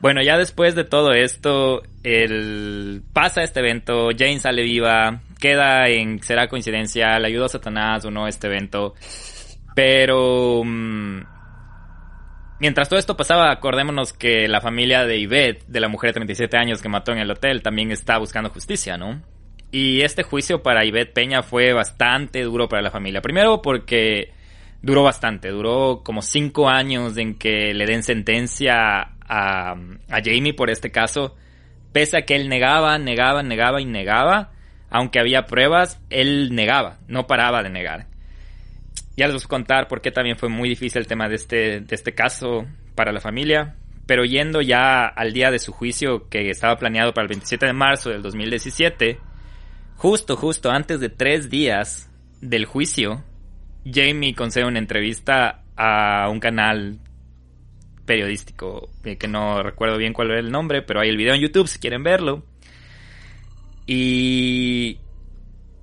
bueno, 0.00 0.22
ya 0.22 0.36
después 0.36 0.74
de 0.74 0.84
todo 0.84 1.12
esto, 1.12 1.82
el, 2.02 3.02
pasa 3.12 3.42
este 3.42 3.60
evento, 3.60 4.10
Jane 4.16 4.40
sale 4.40 4.62
viva, 4.62 5.20
queda 5.40 5.88
en, 5.88 6.22
será 6.22 6.48
coincidencia, 6.48 7.18
le 7.18 7.28
ayudó 7.28 7.46
a 7.46 7.48
Satanás 7.48 8.04
o 8.04 8.10
no 8.10 8.26
este 8.26 8.46
evento, 8.46 8.94
pero... 9.74 10.62
Mm, 10.64 11.22
mientras 12.60 12.88
todo 12.88 12.98
esto 12.98 13.16
pasaba, 13.16 13.50
acordémonos 13.50 14.12
que 14.12 14.48
la 14.48 14.60
familia 14.60 15.04
de 15.04 15.20
Yvette, 15.20 15.66
de 15.66 15.80
la 15.80 15.88
mujer 15.88 16.10
de 16.10 16.14
37 16.14 16.56
años 16.56 16.80
que 16.80 16.88
mató 16.88 17.12
en 17.12 17.18
el 17.18 17.30
hotel, 17.30 17.62
también 17.62 17.90
está 17.90 18.18
buscando 18.18 18.50
justicia, 18.50 18.96
¿no? 18.96 19.22
Y 19.70 20.02
este 20.02 20.22
juicio 20.22 20.62
para 20.62 20.84
Ivette 20.84 21.12
Peña 21.12 21.42
fue 21.42 21.72
bastante 21.72 22.42
duro 22.42 22.68
para 22.68 22.80
la 22.80 22.92
familia. 22.92 23.20
Primero 23.20 23.60
porque 23.60 24.32
duró 24.82 25.02
bastante, 25.02 25.48
duró 25.48 26.02
como 26.04 26.22
cinco 26.22 26.68
años 26.68 27.16
en 27.16 27.34
que 27.34 27.74
le 27.74 27.84
den 27.84 28.04
sentencia 28.04 29.13
a, 29.34 30.20
Jamie 30.22 30.54
por 30.54 30.70
este 30.70 30.90
caso. 30.90 31.36
Pese 31.92 32.18
a 32.18 32.22
que 32.22 32.36
él 32.36 32.48
negaba, 32.48 32.98
negaba, 32.98 33.42
negaba 33.42 33.80
y 33.80 33.84
negaba, 33.84 34.52
aunque 34.90 35.20
había 35.20 35.46
pruebas, 35.46 36.00
él 36.10 36.54
negaba, 36.54 36.98
no 37.06 37.26
paraba 37.26 37.62
de 37.62 37.70
negar. 37.70 38.06
Ya 39.16 39.26
les 39.26 39.34
voy 39.34 39.44
a 39.44 39.48
contar 39.48 39.88
por 39.88 40.00
qué 40.00 40.10
también 40.10 40.36
fue 40.36 40.48
muy 40.48 40.68
difícil 40.68 41.00
el 41.00 41.06
tema 41.06 41.28
de 41.28 41.36
este, 41.36 41.80
de 41.80 41.94
este 41.94 42.14
caso 42.14 42.66
para 42.94 43.12
la 43.12 43.20
familia. 43.20 43.76
Pero 44.06 44.24
yendo 44.24 44.60
ya 44.60 45.06
al 45.06 45.32
día 45.32 45.50
de 45.50 45.58
su 45.58 45.72
juicio 45.72 46.28
que 46.28 46.50
estaba 46.50 46.76
planeado 46.76 47.14
para 47.14 47.22
el 47.22 47.28
27 47.28 47.64
de 47.64 47.72
marzo 47.72 48.10
del 48.10 48.22
2017, 48.22 49.18
Justo, 49.96 50.36
justo 50.36 50.70
antes 50.70 51.00
de 51.00 51.08
tres 51.08 51.48
días 51.48 52.10
del 52.40 52.66
juicio, 52.66 53.24
Jamie 53.90 54.34
concede 54.34 54.66
una 54.66 54.78
entrevista 54.78 55.62
a 55.76 56.28
un 56.30 56.40
canal 56.40 56.98
periodístico 58.06 58.90
eh, 59.04 59.16
que 59.16 59.28
no 59.28 59.62
recuerdo 59.62 59.96
bien 59.96 60.12
cuál 60.12 60.30
era 60.30 60.40
el 60.40 60.50
nombre, 60.50 60.82
pero 60.82 61.00
hay 61.00 61.08
el 61.08 61.16
video 61.16 61.34
en 61.34 61.40
YouTube 61.40 61.68
si 61.68 61.78
quieren 61.78 62.02
verlo. 62.02 62.44
Y 63.86 64.98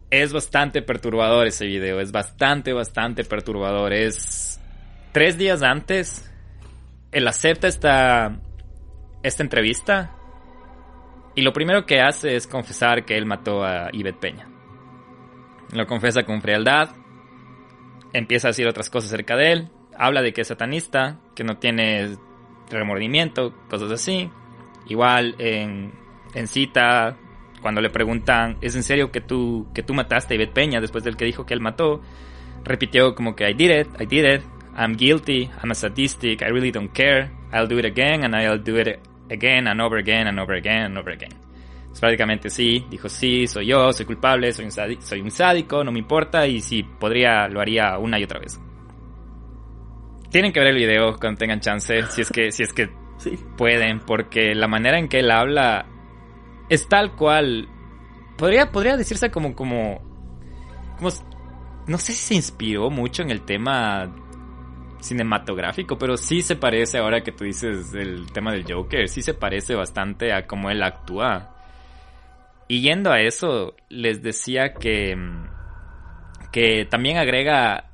es 0.09 0.33
bastante 0.33 0.81
perturbador 0.81 1.47
ese 1.47 1.65
video, 1.65 1.99
es 1.99 2.11
bastante, 2.11 2.73
bastante 2.73 3.23
perturbador. 3.23 3.93
Es 3.93 4.59
tres 5.11 5.37
días 5.37 5.61
antes, 5.61 6.31
él 7.11 7.27
acepta 7.27 7.67
esta, 7.67 8.39
esta 9.23 9.43
entrevista 9.43 10.15
y 11.35 11.41
lo 11.41 11.53
primero 11.53 11.85
que 11.85 12.01
hace 12.01 12.35
es 12.35 12.47
confesar 12.47 13.05
que 13.05 13.17
él 13.17 13.25
mató 13.25 13.63
a 13.63 13.89
Ivette 13.93 14.19
Peña. 14.19 14.47
Lo 15.71 15.87
confesa 15.87 16.23
con 16.23 16.41
frialdad. 16.41 16.89
Empieza 18.13 18.47
a 18.47 18.51
decir 18.51 18.67
otras 18.67 18.89
cosas 18.89 19.13
acerca 19.13 19.37
de 19.37 19.51
él. 19.53 19.69
Habla 20.03 20.23
de 20.23 20.33
que 20.33 20.41
es 20.41 20.47
satanista, 20.47 21.19
que 21.35 21.43
no 21.43 21.57
tiene 21.57 22.15
remordimiento, 22.71 23.53
cosas 23.69 23.91
así. 23.91 24.31
Igual 24.87 25.35
en, 25.37 25.91
en 26.33 26.47
cita, 26.47 27.17
cuando 27.61 27.81
le 27.81 27.91
preguntan, 27.91 28.57
¿es 28.61 28.75
en 28.75 28.81
serio 28.81 29.11
que 29.11 29.21
tú, 29.21 29.67
que 29.75 29.83
tú 29.83 29.93
mataste 29.93 30.33
a 30.33 30.35
Ivette 30.37 30.53
Peña 30.53 30.81
después 30.81 31.03
del 31.03 31.17
que 31.17 31.25
dijo 31.25 31.45
que 31.45 31.53
él 31.53 31.61
mató? 31.61 32.01
Repitió 32.63 33.13
como 33.13 33.35
que 33.35 33.47
I 33.47 33.53
did 33.53 33.69
it, 33.69 34.01
I 34.01 34.07
did 34.07 34.25
it, 34.25 34.41
I'm 34.75 34.97
guilty, 34.97 35.51
I'm 35.61 35.69
a 35.69 35.75
sadistic, 35.75 36.41
I 36.41 36.45
really 36.45 36.71
don't 36.71 36.91
care, 36.91 37.31
I'll 37.53 37.67
do 37.67 37.77
it 37.77 37.85
again 37.85 38.23
and 38.23 38.35
I'll 38.35 38.57
do 38.57 38.79
it 38.79 38.99
again 39.29 39.67
and 39.67 39.79
over 39.79 39.99
again 39.99 40.25
and 40.25 40.39
over 40.39 40.57
again 40.57 40.85
and 40.85 40.97
over 40.97 41.13
again. 41.13 41.37
Pues 41.89 41.99
prácticamente 41.99 42.49
sí, 42.49 42.87
dijo 42.89 43.07
sí, 43.07 43.45
soy 43.45 43.67
yo, 43.67 43.93
soy 43.93 44.07
culpable, 44.07 44.51
soy 44.51 44.65
un, 44.65 44.71
soy 44.71 45.21
un 45.21 45.29
sádico, 45.29 45.83
no 45.83 45.91
me 45.91 45.99
importa 45.99 46.47
y 46.47 46.59
si 46.59 46.81
podría 46.81 47.47
lo 47.47 47.61
haría 47.61 47.99
una 47.99 48.19
y 48.19 48.23
otra 48.23 48.39
vez. 48.39 48.59
Tienen 50.31 50.53
que 50.53 50.59
ver 50.59 50.69
el 50.69 50.77
video 50.77 51.17
cuando 51.19 51.37
tengan 51.37 51.59
chance, 51.59 52.03
si 52.09 52.21
es 52.21 52.29
que, 52.31 52.51
si 52.51 52.63
es 52.63 52.73
que 52.73 52.89
pueden, 53.57 53.99
porque 53.99 54.55
la 54.55 54.67
manera 54.67 54.97
en 54.97 55.09
que 55.09 55.19
él 55.19 55.29
habla 55.29 55.85
es 56.69 56.87
tal 56.87 57.15
cual. 57.15 57.67
Podría, 58.37 58.71
podría 58.71 58.97
decirse 58.97 59.29
como, 59.29 59.53
como, 59.53 60.01
como, 60.97 61.09
no 61.85 61.97
sé 61.97 62.13
si 62.13 62.27
se 62.27 62.35
inspiró 62.35 62.89
mucho 62.89 63.21
en 63.21 63.29
el 63.29 63.41
tema 63.41 64.09
cinematográfico, 65.01 65.97
pero 65.97 66.15
sí 66.17 66.41
se 66.41 66.55
parece 66.55 66.97
ahora 66.97 67.21
que 67.21 67.31
tú 67.31 67.43
dices 67.43 67.93
el 67.93 68.31
tema 68.31 68.51
del 68.51 68.71
Joker, 68.71 69.09
sí 69.09 69.21
se 69.21 69.33
parece 69.33 69.75
bastante 69.75 70.33
a 70.33 70.47
cómo 70.47 70.69
él 70.71 70.81
actúa. 70.81 71.55
Y 72.67 72.81
yendo 72.81 73.11
a 73.11 73.19
eso, 73.19 73.75
les 73.89 74.23
decía 74.23 74.73
que 74.73 75.17
que 76.51 76.85
también 76.85 77.17
agrega 77.17 77.90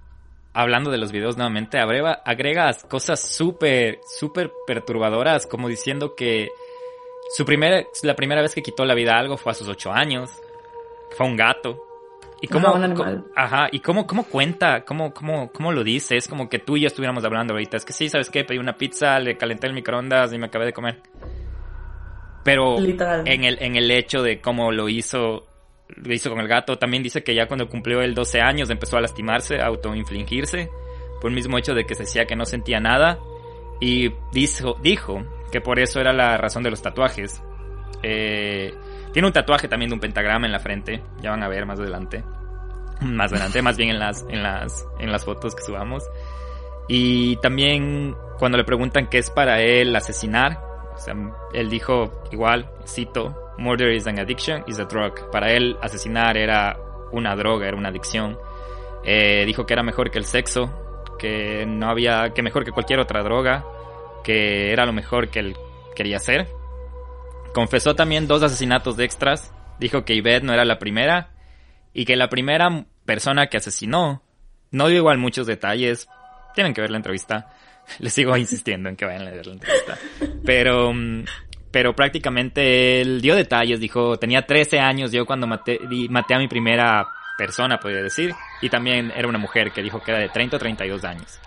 hablando 0.61 0.91
de 0.91 0.97
los 0.97 1.11
videos 1.11 1.37
nuevamente, 1.37 1.79
agrega, 1.79 2.21
agrega 2.25 2.73
cosas 2.89 3.21
súper 3.21 3.99
súper 4.17 4.51
perturbadoras, 4.65 5.45
como 5.45 5.67
diciendo 5.67 6.15
que 6.15 6.49
su 7.35 7.45
primera 7.45 7.83
la 8.03 8.15
primera 8.15 8.41
vez 8.41 8.55
que 8.55 8.63
quitó 8.63 8.85
la 8.85 8.95
vida 8.95 9.15
a 9.15 9.19
algo 9.19 9.37
fue 9.37 9.51
a 9.51 9.55
sus 9.55 9.67
ocho 9.67 9.91
años, 9.91 10.31
fue 11.15 11.25
un 11.25 11.35
gato 11.35 11.87
¿Y 12.39 12.47
cómo, 12.47 12.67
ajá, 13.35 13.67
y 13.71 13.79
cómo, 13.79 14.05
cómo 14.05 14.23
cuenta, 14.23 14.85
cómo, 14.85 15.11
cómo, 15.11 15.51
cómo 15.51 15.71
lo 15.71 15.83
dice? 15.83 16.17
Es 16.17 16.27
como 16.27 16.47
que 16.49 16.59
tú 16.59 16.77
y 16.77 16.81
yo 16.81 16.87
estuviéramos 16.87 17.23
hablando 17.25 17.53
ahorita. 17.53 17.77
Es 17.77 17.85
que 17.85 17.93
sí, 17.93 18.09
¿sabes 18.09 18.29
qué? 18.29 18.43
Pedí 18.43 18.59
una 18.59 18.77
pizza, 18.77 19.19
le 19.19 19.37
calenté 19.37 19.65
el 19.65 19.73
microondas 19.73 20.31
y 20.33 20.37
me 20.37 20.45
acabé 20.45 20.65
de 20.65 20.73
comer. 20.73 21.01
Pero 22.43 22.77
en 22.77 23.43
el, 23.43 23.57
en 23.59 23.75
el 23.75 23.89
hecho 23.89 24.21
de 24.21 24.39
cómo 24.39 24.71
lo 24.71 24.87
hizo, 24.87 25.47
lo 25.89 26.13
hizo 26.13 26.29
con 26.29 26.39
el 26.39 26.47
gato, 26.47 26.77
también 26.77 27.03
dice 27.03 27.23
que 27.23 27.33
ya 27.33 27.47
cuando 27.47 27.69
cumplió 27.69 28.01
el 28.01 28.13
12 28.13 28.41
años 28.41 28.69
empezó 28.69 28.97
a 28.97 29.01
lastimarse, 29.01 29.59
a 29.59 29.67
autoinfligirse, 29.67 30.69
por 31.21 31.29
el 31.29 31.35
mismo 31.35 31.57
hecho 31.57 31.73
de 31.73 31.85
que 31.85 31.95
se 31.95 32.03
decía 32.03 32.25
que 32.25 32.35
no 32.35 32.45
sentía 32.45 32.79
nada. 32.79 33.19
Y 33.79 34.11
dijo, 34.31 34.77
dijo 34.81 35.23
que 35.51 35.61
por 35.61 35.79
eso 35.79 35.99
era 35.99 36.13
la 36.13 36.37
razón 36.37 36.63
de 36.63 36.71
los 36.71 36.81
tatuajes. 36.81 37.41
Eh, 38.03 38.73
tiene 39.13 39.27
un 39.27 39.33
tatuaje 39.33 39.67
también 39.67 39.89
de 39.89 39.95
un 39.95 39.99
pentagrama 39.99 40.45
en 40.45 40.51
la 40.51 40.59
frente. 40.59 41.01
Ya 41.21 41.31
van 41.31 41.43
a 41.43 41.47
ver 41.47 41.65
más 41.65 41.79
adelante. 41.79 42.23
Más 43.01 43.31
adelante, 43.31 43.61
más 43.61 43.77
bien 43.77 43.91
en 43.91 43.99
las, 43.99 44.25
en 44.27 44.41
las, 44.41 44.83
en 44.97 45.11
las 45.11 45.23
fotos 45.23 45.53
que 45.53 45.61
subamos. 45.61 46.03
Y 46.87 47.35
también 47.37 48.15
cuando 48.39 48.57
le 48.57 48.63
preguntan 48.63 49.07
qué 49.07 49.19
es 49.19 49.29
para 49.29 49.61
él 49.61 49.95
asesinar, 49.95 50.59
él 51.53 51.69
dijo 51.69 52.23
igual, 52.31 52.71
cito, 52.87 53.46
murder 53.57 53.91
is 53.91 54.07
an 54.07 54.19
addiction, 54.19 54.63
is 54.67 54.79
a 54.79 54.85
drug. 54.85 55.29
Para 55.31 55.53
él 55.53 55.77
asesinar 55.81 56.37
era 56.37 56.77
una 57.11 57.35
droga, 57.35 57.67
era 57.67 57.77
una 57.77 57.89
adicción. 57.89 58.37
Eh, 59.03 59.45
dijo 59.45 59.65
que 59.65 59.73
era 59.73 59.83
mejor 59.83 60.11
que 60.11 60.19
el 60.19 60.25
sexo, 60.25 61.05
que 61.17 61.65
no 61.65 61.89
había, 61.89 62.33
que 62.33 62.41
mejor 62.41 62.65
que 62.65 62.71
cualquier 62.71 62.99
otra 62.99 63.23
droga, 63.23 63.65
que 64.23 64.71
era 64.71 64.85
lo 64.85 64.93
mejor 64.93 65.29
que 65.29 65.39
él 65.39 65.55
quería 65.95 66.17
hacer. 66.17 66.47
Confesó 67.53 67.95
también 67.95 68.27
dos 68.27 68.43
asesinatos 68.43 68.97
de 68.97 69.05
extras. 69.05 69.53
Dijo 69.79 70.05
que 70.05 70.15
Yvette 70.15 70.43
no 70.43 70.53
era 70.53 70.65
la 70.65 70.79
primera 70.79 71.29
y 71.93 72.05
que 72.05 72.15
la 72.15 72.29
primera 72.29 72.85
persona 73.05 73.47
que 73.47 73.57
asesinó 73.57 74.21
no 74.71 74.87
dio 74.87 74.97
igual 74.97 75.17
muchos 75.17 75.47
detalles. 75.47 76.07
Tienen 76.53 76.73
que 76.73 76.81
ver 76.81 76.91
la 76.91 76.97
entrevista. 76.97 77.49
Les 77.99 78.13
sigo 78.13 78.35
insistiendo 78.37 78.89
en 78.89 78.95
que 78.95 79.05
vayan 79.05 79.21
a 79.23 79.31
leer 79.31 79.47
la 79.47 79.53
entrevista. 79.53 79.97
Pero, 80.45 80.93
mm, 80.93 81.23
pero 81.71 81.95
prácticamente 81.95 83.01
él 83.01 83.21
dio 83.21 83.35
detalles. 83.35 83.79
Dijo, 83.79 84.17
tenía 84.17 84.45
13 84.45 84.79
años 84.79 85.11
yo 85.11 85.25
cuando 85.25 85.47
maté, 85.47 85.79
maté 86.09 86.33
a 86.33 86.39
mi 86.39 86.47
primera 86.47 87.07
persona, 87.37 87.79
podría 87.79 88.01
decir. 88.01 88.33
Y 88.61 88.69
también 88.69 89.11
era 89.15 89.27
una 89.27 89.37
mujer 89.37 89.71
que 89.71 89.81
dijo 89.81 90.01
que 90.01 90.11
era 90.11 90.19
de 90.19 90.29
30 90.29 90.57
o 90.57 90.59
32 90.59 91.03
años. 91.03 91.39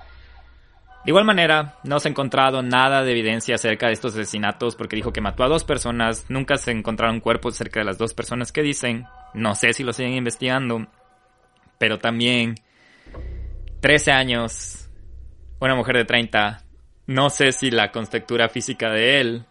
De 1.05 1.13
igual 1.13 1.25
manera, 1.25 1.77
no 1.83 1.99
se 1.99 2.09
ha 2.09 2.11
encontrado 2.11 2.63
nada 2.63 3.03
de 3.03 3.13
evidencia 3.13 3.55
acerca 3.55 3.87
de 3.87 3.95
estos 3.95 4.13
asesinatos 4.13 4.77
porque 4.77 4.97
dijo 4.97 5.13
que 5.13 5.23
mató 5.23 5.45
a 5.45 5.49
dos 5.49 5.65
personas, 5.65 6.27
nunca 6.29 6.59
se 6.59 6.73
encontraron 6.73 7.21
cuerpos 7.21 7.57
cerca 7.57 7.81
de 7.81 7.87
las 7.87 7.97
dos 7.97 8.13
personas 8.13 8.53
que 8.53 8.63
dicen, 8.63 9.07
no 9.33 9.55
sé 9.55 9.73
si 9.73 9.83
lo 9.83 9.95
siguen 9.95 10.13
investigando, 10.13 10.87
pero 11.79 11.99
también 11.99 12.57
13 13.81 14.13
años, 14.13 14.91
una 15.59 15.75
mujer 15.75 15.97
de 15.97 16.05
30, 16.05 16.65
no 17.07 17.31
sé 17.31 17.53
si 17.53 17.71
la 17.71 17.91
constructura 17.93 18.51
física 18.51 18.91
de 18.91 19.21
él, 19.23 19.47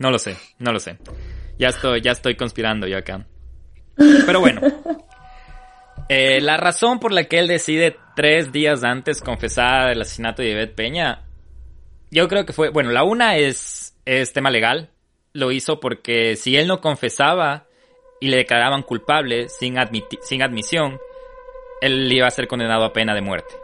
no 0.00 0.10
lo 0.10 0.18
sé, 0.18 0.36
no 0.58 0.72
lo 0.72 0.80
sé. 0.80 0.96
Ya 1.58 1.68
estoy, 1.68 2.00
ya 2.00 2.12
estoy 2.12 2.34
conspirando 2.34 2.86
yo 2.86 2.96
acá. 2.96 3.26
Pero 3.96 4.40
bueno, 4.40 4.62
eh, 6.08 6.40
la 6.40 6.56
razón 6.56 6.98
por 6.98 7.12
la 7.12 7.24
que 7.24 7.38
él 7.38 7.46
decide 7.46 7.96
tres 8.16 8.50
días 8.50 8.82
antes 8.82 9.20
confesar 9.20 9.90
el 9.90 10.00
asesinato 10.00 10.40
de 10.40 10.52
Yvette 10.52 10.74
Peña, 10.74 11.26
yo 12.10 12.28
creo 12.28 12.46
que 12.46 12.54
fue, 12.54 12.70
bueno, 12.70 12.90
la 12.90 13.04
una 13.04 13.36
es, 13.36 13.94
es 14.06 14.32
tema 14.32 14.50
legal. 14.50 14.88
lo 15.34 15.52
hizo 15.52 15.80
porque 15.80 16.34
si 16.34 16.56
él 16.56 16.66
no 16.66 16.80
confesaba 16.80 17.66
y 18.20 18.28
le 18.28 18.38
declaraban 18.38 18.82
culpable 18.82 19.50
sin, 19.50 19.76
sin 20.22 20.42
admisión, 20.42 20.98
él 21.82 22.10
iba 22.10 22.26
a 22.26 22.30
ser 22.30 22.48
condenado 22.48 22.86
a 22.86 22.94
pena 22.94 23.14
de 23.14 23.20
muerte. 23.20 23.54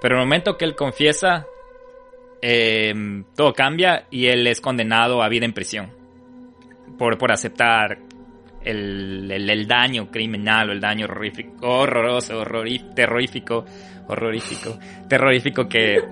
Pero 0.00 0.14
en 0.14 0.22
el 0.22 0.26
momento 0.26 0.56
que 0.56 0.64
él 0.64 0.74
confiesa, 0.74 1.46
em, 2.46 3.24
todo 3.34 3.54
cambia 3.54 4.04
y 4.10 4.26
él 4.26 4.46
es 4.46 4.60
condenado 4.60 5.22
a 5.22 5.30
vida 5.30 5.46
en 5.46 5.54
prisión 5.54 5.90
por, 6.98 7.16
por 7.16 7.32
aceptar 7.32 7.96
el, 8.62 9.30
el, 9.30 9.66
daño 9.66 10.10
criminal 10.10 10.68
o 10.68 10.72
el 10.72 10.80
daño 10.80 11.06
horrorífico, 11.06 11.66
horroroso, 11.66 12.44
terrorífico, 12.94 13.64
horrorífico, 14.08 14.78
terrorífico 15.08 15.66
que, 15.66 16.02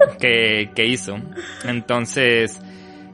que, 0.74 0.86
hizo. 0.86 1.18
Entonces 1.66 2.58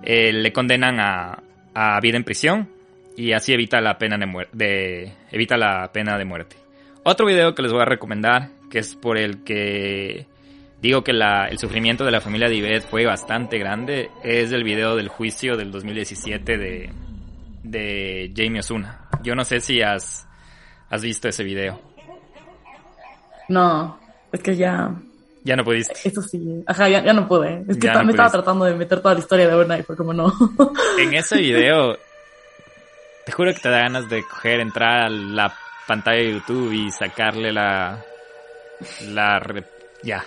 eh, 0.05 0.33
le 0.33 0.53
condenan 0.53 1.01
a, 1.01 1.43
a, 1.75 1.99
vida 2.01 2.19
en 2.19 2.25
prisión 2.25 2.69
y 3.16 3.33
así 3.33 3.53
evita 3.53 3.81
la 3.81 3.99
pena 3.99 4.16
de, 4.53 5.12
evita 5.33 5.57
la 5.57 5.91
pena 5.93 6.16
de 6.16 6.25
muerte. 6.25 6.55
Otro 7.03 7.27
video 7.27 7.53
que 7.53 7.62
les 7.62 7.73
voy 7.73 7.83
a 7.83 7.87
recomendar, 7.87 8.51
que 8.71 8.79
es 8.79 8.95
por 8.95 9.19
el 9.19 9.43
que 9.43 10.27
digo 10.81 11.03
que 11.03 11.12
la, 11.12 11.49
el 11.49 11.59
sufrimiento 11.59 12.05
de 12.05 12.11
la 12.11 12.20
familia 12.20 12.49
de 12.49 12.57
Ivette 12.57 12.87
fue 12.89 13.05
bastante 13.07 13.59
grande, 13.59 14.11
es 14.22 14.53
el 14.53 14.64
video 14.64 14.97
del 14.97 15.09
juicio 15.09 15.57
del 15.57 15.70
2017 15.70 16.59
de, 16.59 16.91
de 17.62 18.33
Jamie 18.35 18.61
Osuna. 18.61 19.09
Yo 19.22 19.35
no 19.35 19.45
sé 19.45 19.61
si 19.61 19.83
has, 19.83 20.26
has 20.89 21.03
visto 21.03 21.29
ese 21.29 21.45
video. 21.45 21.81
No, 23.49 23.99
es 24.33 24.41
que 24.41 24.57
ya... 24.57 24.95
Ya 25.45 25.57
no 25.57 25.64
pudiste. 25.64 25.95
Eso 26.05 26.20
sí, 26.20 26.62
ajá, 26.66 26.89
ya, 26.89 27.12
no 27.12 27.26
pude. 27.26 27.64
Es 27.68 27.79
que 27.79 27.89
me 28.05 28.11
estaba 28.11 28.31
tratando 28.31 28.66
de 28.66 28.74
meter 28.74 29.01
toda 29.01 29.14
la 29.14 29.20
historia 29.20 29.47
de 29.47 29.55
Overnight, 29.55 29.87
fue 29.87 29.97
como 29.97 30.12
no. 30.12 30.31
En 30.99 31.14
ese 31.14 31.39
video, 31.39 31.97
te 33.24 33.33
juro 33.33 33.55
que 33.55 33.61
te 33.61 33.70
da 33.70 33.79
ganas 33.79 34.11
de 34.11 34.22
coger, 34.24 34.61
entrar 34.61 35.07
a 35.07 35.09
la 35.09 35.55
pantalla 35.87 36.18
de 36.18 36.33
YouTube 36.33 36.72
y 36.72 36.91
sacarle 36.91 37.53
la... 37.53 38.05
La... 39.07 39.41
Ya. 40.03 40.22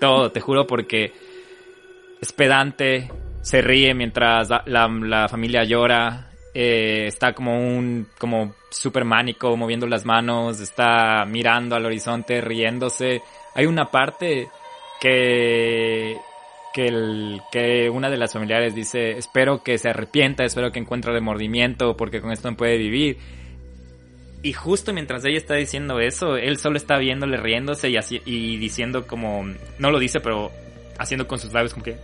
Todo, 0.00 0.30
te 0.30 0.40
juro 0.40 0.66
porque 0.66 1.12
es 2.20 2.32
pedante, 2.32 3.10
se 3.42 3.60
ríe 3.60 3.94
mientras 3.94 4.48
la, 4.66 5.28
familia 5.28 5.64
llora, 5.64 6.30
eh, 6.54 7.04
está 7.06 7.32
como 7.32 7.58
un, 7.58 8.08
como 8.18 8.54
super 8.70 9.04
mánico, 9.04 9.56
moviendo 9.56 9.86
las 9.86 10.04
manos, 10.04 10.60
está 10.60 11.24
mirando 11.26 11.76
al 11.76 11.86
horizonte, 11.86 12.40
riéndose. 12.40 13.22
Hay 13.54 13.66
una 13.66 13.90
parte 13.90 14.48
que, 15.00 16.16
que, 16.72 17.40
que 17.52 17.90
una 17.90 18.10
de 18.10 18.16
las 18.16 18.32
familiares 18.32 18.74
dice, 18.74 19.12
espero 19.12 19.62
que 19.62 19.78
se 19.78 19.90
arrepienta, 19.90 20.44
espero 20.44 20.72
que 20.72 20.78
encuentre 20.78 21.12
remordimiento, 21.12 21.96
porque 21.96 22.20
con 22.20 22.32
esto 22.32 22.50
no 22.50 22.56
puede 22.56 22.76
vivir. 22.78 23.18
Y 24.46 24.52
justo 24.52 24.92
mientras 24.92 25.24
ella 25.24 25.38
está 25.38 25.54
diciendo 25.54 25.98
eso, 25.98 26.36
él 26.36 26.56
solo 26.58 26.76
está 26.76 26.98
viéndole 26.98 27.36
riéndose 27.36 27.90
y, 27.90 27.96
así, 27.96 28.22
y 28.24 28.56
diciendo 28.58 29.04
como, 29.04 29.44
no 29.80 29.90
lo 29.90 29.98
dice, 29.98 30.20
pero 30.20 30.52
haciendo 31.00 31.26
con 31.26 31.40
sus 31.40 31.52
labios 31.52 31.72
como 31.74 31.82
que, 31.82 31.98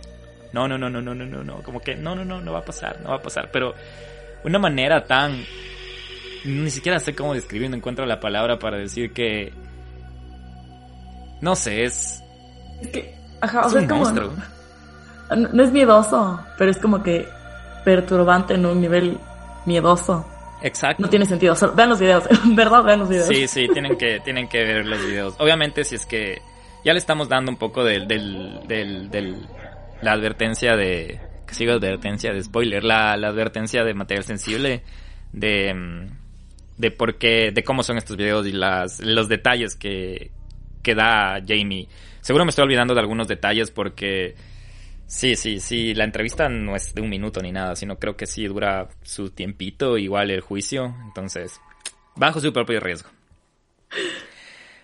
no, 0.51 0.67
no, 0.67 0.77
no, 0.77 0.89
no, 0.89 0.99
no, 1.01 1.15
no, 1.15 1.25
no, 1.25 1.41
no, 1.41 1.63
como 1.63 1.79
que 1.79 1.95
no, 1.95 2.15
no, 2.15 2.25
no, 2.25 2.41
no 2.41 2.51
va 2.51 2.59
a 2.59 2.65
pasar, 2.65 2.99
no 3.01 3.11
va 3.11 3.15
a 3.15 3.21
pasar, 3.21 3.49
pero 3.49 3.73
una 4.43 4.59
manera 4.59 5.05
tan 5.05 5.41
ni 6.43 6.69
siquiera 6.69 6.99
sé 6.99 7.15
cómo 7.15 7.33
describir, 7.33 7.69
no 7.69 7.77
encuentro 7.77 8.05
la 8.05 8.19
palabra 8.19 8.59
para 8.59 8.75
decir 8.75 9.13
que 9.13 9.53
no 11.39 11.55
sé, 11.55 11.85
es 11.85 12.21
es 12.81 12.89
que 12.89 13.15
ajá, 13.39 13.67
o 13.67 13.69
sea, 13.69 13.79
es 13.83 13.87
como 13.87 14.01
monstruo. 14.01 14.33
No, 15.33 15.63
es 15.63 15.71
miedoso, 15.71 16.41
pero 16.57 16.71
es 16.71 16.77
como 16.77 17.01
que 17.03 17.25
perturbante 17.85 18.55
en 18.55 18.65
un 18.65 18.81
nivel 18.81 19.17
miedoso. 19.65 20.27
Exacto. 20.63 21.03
No 21.03 21.09
tiene 21.09 21.25
sentido. 21.25 21.55
vean 21.75 21.89
los 21.89 21.99
videos, 21.99 22.23
¿verdad? 22.55 22.83
Vean 22.83 22.99
los 22.99 23.09
videos. 23.09 23.27
Sí, 23.27 23.47
sí, 23.47 23.67
tienen 23.71 23.97
que, 23.97 24.21
tienen 24.21 24.47
que 24.47 24.63
ver 24.63 24.85
los 24.85 25.05
videos. 25.05 25.35
Obviamente, 25.37 25.83
si 25.83 25.95
es 25.95 26.05
que 26.05 26.41
ya 26.85 26.93
le 26.93 26.99
estamos 26.99 27.29
dando 27.29 27.51
un 27.51 27.57
poco 27.57 27.83
del, 27.83 28.07
del, 28.07 28.61
del, 28.67 29.09
del 29.09 29.35
la 30.01 30.13
advertencia 30.13 30.75
de, 30.75 31.19
que 31.45 31.53
sigo 31.53 31.73
advertencia 31.73 32.33
de 32.33 32.43
spoiler, 32.43 32.83
la, 32.83 33.15
la 33.17 33.27
advertencia 33.27 33.83
de 33.83 33.93
material 33.93 34.23
sensible, 34.23 34.83
de, 35.33 36.07
de 36.77 36.91
por 36.91 37.17
qué, 37.17 37.51
de 37.53 37.63
cómo 37.63 37.83
son 37.83 37.97
estos 37.97 38.15
videos 38.17 38.47
y 38.47 38.53
las, 38.53 38.99
los 39.01 39.27
detalles 39.27 39.75
que, 39.75 40.31
que 40.81 40.95
da 40.95 41.41
Jamie. 41.45 41.87
Seguro 42.21 42.45
me 42.45 42.49
estoy 42.49 42.63
olvidando 42.63 42.93
de 42.93 43.01
algunos 43.01 43.27
detalles 43.27 43.69
porque 43.69 44.35
sí, 45.13 45.35
sí, 45.35 45.59
sí, 45.59 45.93
la 45.93 46.03
entrevista 46.03 46.49
no 46.49 46.75
es 46.75 46.93
de 46.93 47.01
un 47.01 47.09
minuto 47.09 47.41
ni 47.41 47.51
nada, 47.51 47.75
sino 47.75 47.97
creo 47.97 48.17
que 48.17 48.25
sí 48.25 48.45
dura 48.45 48.89
su 49.03 49.29
tiempito, 49.29 49.97
igual 49.97 50.31
el 50.31 50.41
juicio, 50.41 50.95
entonces, 51.05 51.61
bajo 52.15 52.39
su 52.39 52.51
propio 52.51 52.79
riesgo. 52.79 53.09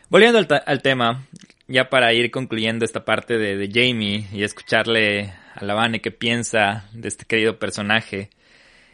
Volviendo 0.09 0.39
al, 0.39 0.47
al 0.65 0.81
tema, 0.81 1.27
ya 1.67 1.89
para 1.89 2.13
ir 2.13 2.31
concluyendo 2.31 2.83
esta 2.83 3.05
parte 3.05 3.37
de, 3.37 3.69
Jamie 3.71 4.25
y 4.33 4.43
escucharle 4.43 5.33
a 5.53 5.63
Lavane 5.63 6.01
qué 6.01 6.11
piensa 6.11 6.89
de 6.93 7.07
este 7.07 7.25
querido 7.25 7.59
personaje, 7.59 8.29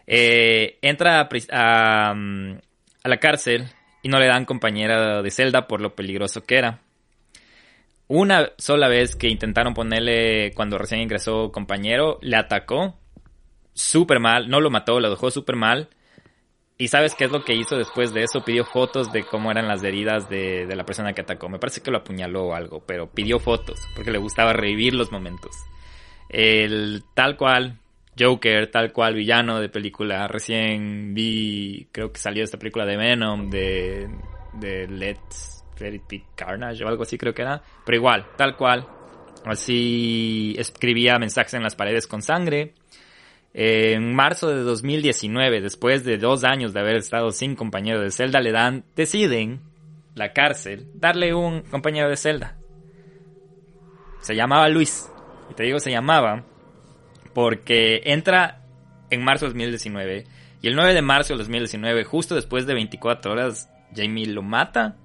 eh, 0.08 0.78
entra 0.82 1.30
a, 1.52 2.14
mm, 2.14 2.58
a, 3.04 3.10
la 3.10 3.18
cárcel 3.18 3.70
y 4.04 4.10
no 4.10 4.20
le 4.20 4.28
dan 4.28 4.46
compañera 4.46 5.22
de 5.22 5.32
celda 5.32 5.68
por 5.68 5.82
lo 5.82 5.96
peligroso 5.96 6.44
que 6.44 6.58
era. 6.58 6.82
Una 8.08 8.52
sola 8.58 8.88
vez 8.88 9.16
que 9.16 9.30
intentaron 9.30 9.74
ponerle 9.74 10.54
cuando 10.56 10.78
recién 10.78 11.02
ingresó 11.02 11.52
compañero, 11.52 12.20
le 12.22 12.38
atacó 12.38 12.96
súper 13.74 14.20
mal, 14.20 14.50
no 14.50 14.62
lo 14.62 14.70
mató, 14.70 15.00
lo 15.00 15.10
dejó 15.10 15.32
súper 15.32 15.56
mal 15.56 15.90
¿Y 16.78 16.90
sabes 16.90 17.16
qué 17.16 17.26
es 17.26 17.32
lo 17.32 17.46
que 17.46 17.56
hizo 17.56 17.78
después 17.78 18.14
de 18.14 18.24
eso? 18.24 18.44
Pidió 18.44 18.66
fotos 18.66 19.14
de 19.14 19.24
cómo 19.24 19.50
eran 19.50 19.68
las 19.68 19.82
heridas 19.82 20.30
de, 20.30 20.68
la 20.68 20.86
persona 20.86 21.14
que 21.14 21.22
atacó. 21.22 21.48
Me 21.48 21.58
parece 21.58 21.82
que 21.82 21.90
lo 21.90 22.00
apuñaló 22.00 22.48
o 22.48 22.54
algo, 22.54 22.84
pero 22.86 23.10
pidió 23.10 23.40
fotos 23.40 23.80
porque 23.96 24.12
le 24.12 24.18
gustaba 24.18 24.52
revivir 24.52 24.94
los 24.94 25.10
momentos. 25.10 25.56
El 26.28 27.04
tal 27.14 27.38
cual 27.38 27.80
Joker, 28.20 28.70
tal 28.72 28.92
cual 28.92 29.14
villano 29.14 29.62
de 29.62 29.70
película. 29.70 30.28
Recién 30.28 31.14
vi, 31.14 31.88
creo 31.94 32.12
que 32.12 32.20
salió 32.20 32.44
esta 32.44 32.60
película 32.60 32.86
de 32.86 32.98
Venom, 32.98 33.50
de, 33.50 34.10
de 34.60 34.88
Let's 34.90 35.55
Let 35.80 36.02
Carnage 36.36 36.84
o 36.84 36.88
algo 36.88 37.04
así 37.04 37.18
creo 37.18 37.34
que 37.34 37.42
era. 37.42 37.62
Pero 37.86 37.98
igual, 37.98 38.28
tal 38.38 38.56
cual. 38.56 38.88
Así 39.46 40.56
escribía 40.58 41.20
mensajes 41.20 41.54
en 41.54 41.64
las 41.64 41.76
paredes 41.76 42.08
con 42.08 42.22
sangre 42.22 42.74
en 43.58 44.14
marzo 44.14 44.50
de 44.50 44.64
2019, 44.64 45.62
después 45.62 46.04
de 46.04 46.18
dos 46.18 46.44
años 46.44 46.74
de 46.74 46.82
haber 46.82 46.98
estado 46.98 47.32
sin 47.32 47.56
compañero 47.56 48.02
de 48.02 48.12
celda, 48.12 48.42
le 48.42 48.52
dan, 48.52 48.84
deciden, 48.98 49.62
la 50.14 50.34
cárcel, 50.34 50.88
darle 50.94 51.34
un 51.34 51.62
compañero 51.62 52.10
de 52.10 52.18
celda. 52.18 52.58
Se 54.20 54.36
llamaba 54.36 54.68
Luis. 54.68 55.10
Y 55.50 55.54
te 55.54 55.64
digo 55.64 55.80
se 55.80 55.90
llamaba 55.90 56.44
porque 57.34 58.02
entra 58.04 58.62
en 59.10 59.24
marzo 59.24 59.46
de 59.46 59.52
2019 59.52 60.26
y 60.62 60.68
el 60.68 60.76
9 60.76 60.94
de 60.94 61.02
marzo 61.02 61.34
de 61.34 61.38
2019, 61.38 62.04
justo 62.04 62.36
después 62.36 62.66
de 62.66 62.74
24 62.74 63.32
horas, 63.32 63.70
Jamie 63.96 64.26
lo 64.26 64.42
mata 64.42 64.98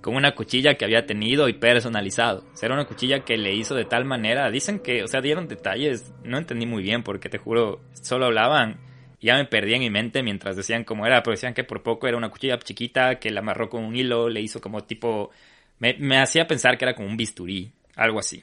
con 0.00 0.16
una 0.16 0.34
cuchilla 0.34 0.74
que 0.74 0.84
había 0.84 1.06
tenido 1.06 1.48
y 1.48 1.54
personalizado. 1.54 2.44
O 2.52 2.56
sea, 2.56 2.66
era 2.66 2.74
una 2.74 2.86
cuchilla 2.86 3.20
que 3.20 3.36
le 3.36 3.54
hizo 3.54 3.74
de 3.74 3.84
tal 3.84 4.04
manera. 4.04 4.50
Dicen 4.50 4.80
que, 4.80 5.02
o 5.02 5.08
sea, 5.08 5.20
dieron 5.20 5.48
detalles. 5.48 6.12
No 6.24 6.38
entendí 6.38 6.66
muy 6.66 6.82
bien 6.82 7.02
porque 7.02 7.28
te 7.28 7.38
juro, 7.38 7.80
solo 7.92 8.26
hablaban. 8.26 8.80
Y 9.20 9.26
ya 9.26 9.36
me 9.36 9.44
perdí 9.44 9.74
en 9.74 9.80
mi 9.80 9.90
mente 9.90 10.22
mientras 10.22 10.56
decían 10.56 10.84
cómo 10.84 11.06
era, 11.06 11.22
pero 11.22 11.32
decían 11.32 11.52
que 11.52 11.64
por 11.64 11.82
poco 11.82 12.08
era 12.08 12.16
una 12.16 12.30
cuchilla 12.30 12.58
chiquita 12.58 13.18
que 13.18 13.30
la 13.30 13.40
amarró 13.40 13.68
con 13.68 13.84
un 13.84 13.94
hilo, 13.94 14.28
le 14.28 14.40
hizo 14.40 14.60
como 14.60 14.82
tipo. 14.84 15.30
Me, 15.78 15.94
me 15.98 16.18
hacía 16.18 16.46
pensar 16.46 16.78
que 16.78 16.86
era 16.86 16.94
como 16.94 17.08
un 17.08 17.16
bisturí, 17.16 17.70
algo 17.96 18.18
así. 18.18 18.42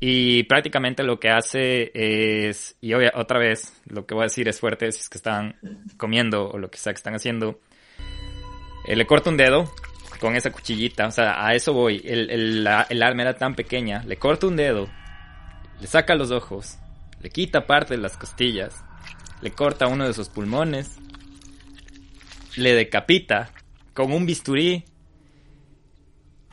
Y 0.00 0.44
prácticamente 0.44 1.02
lo 1.02 1.20
que 1.20 1.28
hace 1.28 1.92
es. 1.94 2.76
Y 2.80 2.94
otra 2.94 3.38
vez, 3.38 3.80
lo 3.86 4.06
que 4.06 4.14
voy 4.14 4.22
a 4.22 4.24
decir 4.24 4.48
es 4.48 4.58
fuerte 4.58 4.90
si 4.90 5.00
es 5.00 5.08
que 5.10 5.18
están 5.18 5.56
comiendo 5.98 6.48
o 6.48 6.58
lo 6.58 6.70
que 6.70 6.78
sea 6.78 6.94
que 6.94 6.98
están 6.98 7.14
haciendo. 7.14 7.60
Eh, 8.88 8.96
le 8.96 9.06
corta 9.06 9.30
un 9.30 9.36
dedo 9.36 9.70
con 10.22 10.36
esa 10.36 10.52
cuchillita. 10.52 11.08
O 11.08 11.10
sea, 11.10 11.44
a 11.44 11.52
eso 11.52 11.72
voy. 11.72 12.00
El, 12.04 12.30
el, 12.30 12.68
el, 12.88 13.02
arma 13.02 13.22
era 13.22 13.34
tan 13.34 13.56
pequeña. 13.56 14.04
Le 14.04 14.18
corta 14.18 14.46
un 14.46 14.54
dedo. 14.54 14.88
Le 15.80 15.88
saca 15.88 16.14
los 16.14 16.30
ojos. 16.30 16.78
Le 17.20 17.28
quita 17.28 17.66
parte 17.66 17.96
de 17.96 18.00
las 18.00 18.16
costillas. 18.16 18.84
Le 19.40 19.50
corta 19.50 19.88
uno 19.88 20.06
de 20.06 20.14
sus 20.14 20.28
pulmones. 20.28 20.96
Le 22.54 22.72
decapita 22.72 23.50
con 23.94 24.12
un 24.12 24.24
bisturí. 24.24 24.84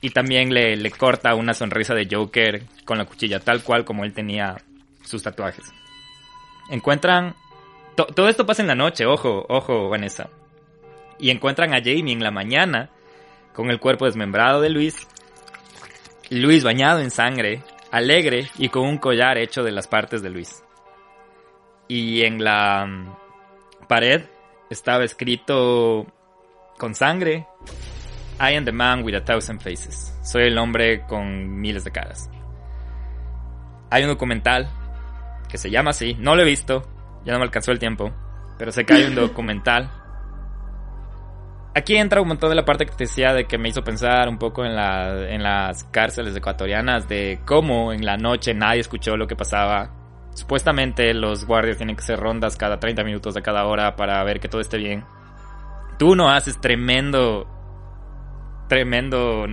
Y 0.01 0.09
también 0.09 0.51
le, 0.51 0.75
le 0.75 0.89
corta 0.89 1.35
una 1.35 1.53
sonrisa 1.53 1.93
de 1.93 2.07
Joker 2.09 2.63
con 2.85 2.97
la 2.97 3.05
cuchilla, 3.05 3.39
tal 3.39 3.61
cual 3.61 3.85
como 3.85 4.03
él 4.03 4.13
tenía 4.13 4.57
sus 5.03 5.21
tatuajes. 5.21 5.65
Encuentran... 6.71 7.35
todo 8.15 8.29
esto 8.29 8.47
pasa 8.47 8.63
en 8.63 8.69
la 8.69 8.75
noche, 8.75 9.05
ojo, 9.05 9.45
ojo, 9.47 9.89
Vanessa. 9.89 10.27
Y 11.19 11.29
encuentran 11.29 11.75
a 11.75 11.83
Jamie 11.83 12.13
en 12.13 12.23
la 12.23 12.31
mañana 12.31 12.89
con 13.53 13.69
el 13.69 13.79
cuerpo 13.79 14.05
desmembrado 14.05 14.61
de 14.61 14.69
Luis, 14.69 15.07
Luis 16.29 16.63
bañado 16.63 16.99
en 16.99 17.11
sangre, 17.11 17.63
alegre 17.91 18.49
y 18.57 18.69
con 18.69 18.85
un 18.85 18.97
collar 18.97 19.37
hecho 19.37 19.63
de 19.63 19.71
las 19.71 19.87
partes 19.87 20.21
de 20.21 20.29
Luis. 20.29 20.63
y 21.89 22.21
en 22.21 22.43
la 22.43 22.85
mm, 22.85 23.87
pared 23.87 24.21
estaba 24.69 25.03
escrito 25.03 26.05
con 26.77 26.95
sangre, 26.95 27.47
I 28.39 28.55
am 28.55 28.63
the 28.63 28.71
man 28.71 29.03
with 29.03 29.15
a 29.15 29.25
thousand 29.25 29.59
faces. 29.59 30.17
Soy 30.23 30.43
el 30.43 30.57
hombre 30.57 31.05
con 31.07 31.59
miles 31.59 31.83
de 31.83 31.91
caras. 31.91 32.29
Hay 33.89 34.03
un 34.03 34.09
documental 34.09 34.69
que 35.49 35.57
se 35.57 35.69
llama 35.69 35.89
así, 35.89 36.13
no 36.13 36.35
lo 36.35 36.43
he 36.43 36.45
visto, 36.45 36.87
ya 37.25 37.33
no 37.33 37.39
me 37.39 37.45
alcanzó 37.45 37.71
el 37.71 37.79
tiempo, 37.79 38.13
pero 38.57 38.71
sé 38.71 38.85
que 38.85 38.93
hay 38.93 39.03
un 39.03 39.15
documental. 39.15 39.91
Aquí 41.79 41.95
entra 41.95 42.21
un 42.21 42.27
montón 42.27 42.49
de 42.49 42.57
la 42.57 42.65
parte 42.65 42.85
que 42.85 42.91
te 42.91 43.05
decía 43.05 43.31
de 43.31 43.45
que 43.45 43.57
me 43.57 43.69
hizo 43.69 43.81
pensar 43.85 44.27
un 44.27 44.37
poco 44.37 44.65
en, 44.65 44.75
la, 44.75 45.29
en 45.29 45.41
las 45.41 45.85
cárceles 45.85 46.35
ecuatorianas, 46.35 47.07
de 47.07 47.39
cómo 47.45 47.93
en 47.93 48.05
la 48.05 48.17
noche 48.17 48.53
nadie 48.53 48.81
escuchó 48.81 49.15
lo 49.15 49.27
que 49.27 49.37
pasaba. 49.37 49.89
Supuestamente 50.33 51.13
los 51.13 51.45
guardias 51.45 51.77
tienen 51.77 51.95
que 51.95 52.01
hacer 52.01 52.19
rondas 52.19 52.57
cada 52.57 52.81
30 52.81 53.05
minutos 53.05 53.33
de 53.33 53.41
cada 53.41 53.65
hora 53.65 53.95
para 53.95 54.21
ver 54.25 54.41
que 54.41 54.49
todo 54.49 54.59
esté 54.59 54.77
bien. 54.77 55.05
Tú 55.97 56.17
no 56.17 56.29
haces 56.29 56.59
tremendo, 56.59 57.47
tremendo 58.67 59.45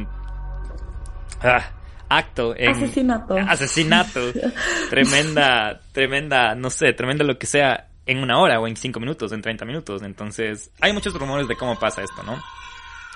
ah, 1.44 1.70
acto 2.08 2.56
en 2.56 2.70
asesinato. 2.70 3.36
Asesinato. 3.36 4.20
tremenda, 4.90 5.80
tremenda, 5.92 6.56
no 6.56 6.70
sé, 6.70 6.92
tremenda 6.92 7.24
lo 7.24 7.38
que 7.38 7.46
sea 7.46 7.86
en 8.06 8.18
una 8.18 8.38
hora 8.38 8.60
o 8.60 8.66
en 8.66 8.76
cinco 8.76 9.00
minutos, 9.00 9.32
en 9.32 9.42
30 9.42 9.64
minutos. 9.64 10.02
Entonces, 10.02 10.70
hay 10.80 10.92
muchos 10.92 11.12
rumores 11.14 11.48
de 11.48 11.56
cómo 11.56 11.78
pasa 11.78 12.02
esto, 12.02 12.22
¿no? 12.22 12.40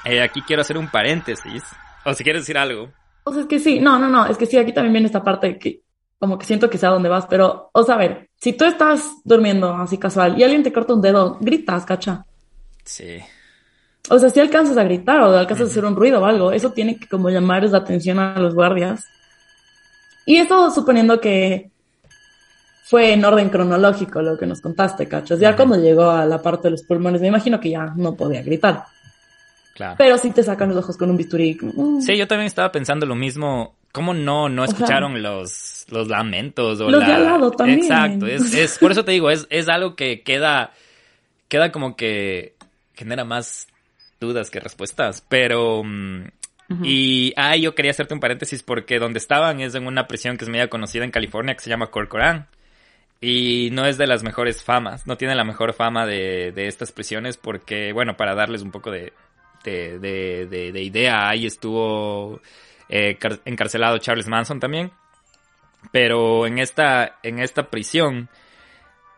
Eh, 0.05 0.20
aquí 0.20 0.43
quiero 0.43 0.62
hacer 0.62 0.76
un 0.76 0.88
paréntesis. 0.88 1.62
O 2.05 2.12
si 2.12 2.24
quieres 2.24 2.43
decir 2.43 2.59
algo. 2.59 2.91
O 3.24 3.32
sea, 3.32 3.43
es 3.43 3.49
que 3.49 3.59
sí, 3.59 3.80
no, 3.80 3.99
no, 3.99 4.09
no, 4.09 4.26
es 4.26 4.36
que 4.36 4.47
sí, 4.47 4.59
aquí 4.59 4.72
también 4.72 4.93
viene 4.93 5.07
esta 5.07 5.22
parte 5.22 5.59
que 5.59 5.82
como 6.18 6.38
que 6.38 6.45
siento 6.45 6.68
que 6.68 6.76
sé 6.76 6.86
a 6.86 6.91
dónde 6.91 7.09
vas, 7.09 7.26
pero, 7.26 7.70
o 7.72 7.82
sea, 7.82 7.95
a 7.95 7.99
ver, 7.99 8.28
si 8.36 8.53
tú 8.53 8.66
estás 8.66 9.11
durmiendo 9.24 9.74
así 9.74 9.97
casual 9.97 10.38
y 10.38 10.43
alguien 10.43 10.62
te 10.62 10.72
corta 10.72 10.93
un 10.93 11.01
dedo, 11.01 11.38
gritas, 11.41 11.86
cacha. 11.86 12.26
Sí. 12.84 13.18
O 14.11 14.18
sea, 14.18 14.28
si 14.28 14.38
alcanzas 14.38 14.76
a 14.76 14.84
gritar 14.84 15.20
o 15.20 15.34
alcanzas 15.34 15.68
a 15.68 15.70
hacer 15.70 15.84
un 15.84 15.97
ruido 15.97 16.20
o 16.20 16.26
algo, 16.26 16.53
eso 16.53 16.72
tiene 16.72 16.99
que 16.99 17.09
como 17.09 17.30
llamar 17.30 17.64
la 17.64 17.78
atención 17.78 18.18
a 18.18 18.38
los 18.38 18.55
guardias. 18.55 19.07
Y 20.26 20.36
eso 20.36 20.70
suponiendo 20.70 21.20
que 21.20 21.70
fue 22.91 23.12
en 23.12 23.24
orden 23.24 23.51
cronológico 23.51 24.20
lo 24.20 24.36
que 24.36 24.47
nos 24.47 24.61
contaste, 24.61 25.07
cachas. 25.07 25.38
Ya 25.38 25.55
cuando 25.55 25.76
llegó 25.76 26.11
a 26.11 26.26
la 26.26 26.43
parte 26.43 26.64
de 26.64 26.72
los 26.72 26.82
pulmones, 26.82 27.20
me 27.20 27.28
imagino 27.28 27.61
que 27.61 27.70
ya 27.70 27.93
no 27.95 28.16
podía 28.16 28.43
gritar. 28.43 28.82
Claro. 29.76 29.95
Pero 29.97 30.18
sí 30.18 30.32
te 30.32 30.43
sacan 30.43 30.70
los 30.70 30.78
ojos 30.78 30.97
con 30.97 31.09
un 31.09 31.16
bisturí. 31.16 31.57
Sí, 32.01 32.16
yo 32.16 32.26
también 32.26 32.49
estaba 32.49 32.72
pensando 32.72 33.07
lo 33.07 33.14
mismo. 33.14 33.76
¿Cómo 33.93 34.12
no, 34.12 34.49
no 34.49 34.64
escucharon 34.64 35.22
los, 35.22 35.86
los 35.88 36.09
lamentos? 36.09 36.80
O 36.80 36.91
los 36.91 37.07
de 37.07 37.12
al 37.12 37.24
lado 37.24 37.53
también. 37.53 37.78
Exacto, 37.78 38.26
es, 38.26 38.53
es, 38.55 38.76
por 38.78 38.91
eso 38.91 39.05
te 39.05 39.12
digo, 39.12 39.30
es, 39.30 39.47
es 39.51 39.68
algo 39.68 39.95
que 39.95 40.22
queda, 40.22 40.72
queda 41.47 41.70
como 41.70 41.95
que 41.95 42.57
genera 42.95 43.24
más 43.24 43.68
dudas 44.20 44.51
que 44.51 44.59
respuestas, 44.59 45.24
pero... 45.28 45.84
mm, 45.84 46.24
Y 46.82 47.32
ah, 47.36 47.55
yo 47.55 47.76
quería 47.76 47.93
hacerte 47.93 48.14
un 48.14 48.20
paréntesis 48.20 48.64
porque 48.64 48.99
donde 48.99 49.20
estaban 49.20 49.61
es 49.61 49.76
en 49.76 49.86
una 49.86 50.09
prisión 50.09 50.36
que 50.36 50.45
es 50.45 50.51
media 50.51 50.68
conocida 50.68 51.05
en 51.05 51.12
California 51.12 51.55
que 51.55 51.62
se 51.62 51.70
llama 51.70 51.86
Corcoran. 51.93 52.49
Y 53.21 53.68
no 53.73 53.85
es 53.87 53.99
de 53.99 54.07
las 54.07 54.23
mejores 54.23 54.64
famas, 54.64 55.07
no 55.07 55.16
tiene 55.16 55.35
la 55.35 55.45
mejor 55.45 55.75
fama 55.75 56.07
de, 56.07 56.53
de 56.53 56.68
estas 56.68 56.91
prisiones 56.91 57.37
porque, 57.37 57.93
bueno, 57.93 58.16
para 58.16 58.35
darles 58.35 58.62
un 58.62 58.71
poco 58.71 58.91
de, 58.91 59.12
de, 59.62 59.99
de, 59.99 60.47
de- 60.47 60.73
de 60.73 60.83
idea, 60.83 61.29
ahí 61.29 61.45
estuvo 61.45 62.41
eh, 62.89 63.16
car- 63.18 63.41
encarcelado 63.45 63.99
Charles 63.99 64.27
Manson 64.29 64.59
también. 64.59 64.91
Pero 65.93 66.47
en 66.47 66.59
esta, 66.59 67.18
en 67.23 67.39
esta 67.41 67.68
prisión 67.71 68.29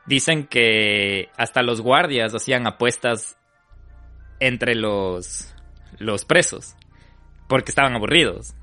dicen 0.07 0.47
que 0.47 1.29
hasta 1.37 1.63
los 1.63 1.81
guardias 1.81 2.35
hacían 2.35 2.67
apuestas 2.67 3.37
entre 4.41 4.75
los, 4.75 5.55
los 5.99 6.25
presos 6.25 6.75
porque 7.49 7.71
estaban 7.71 7.95
aburridos. 7.95 8.55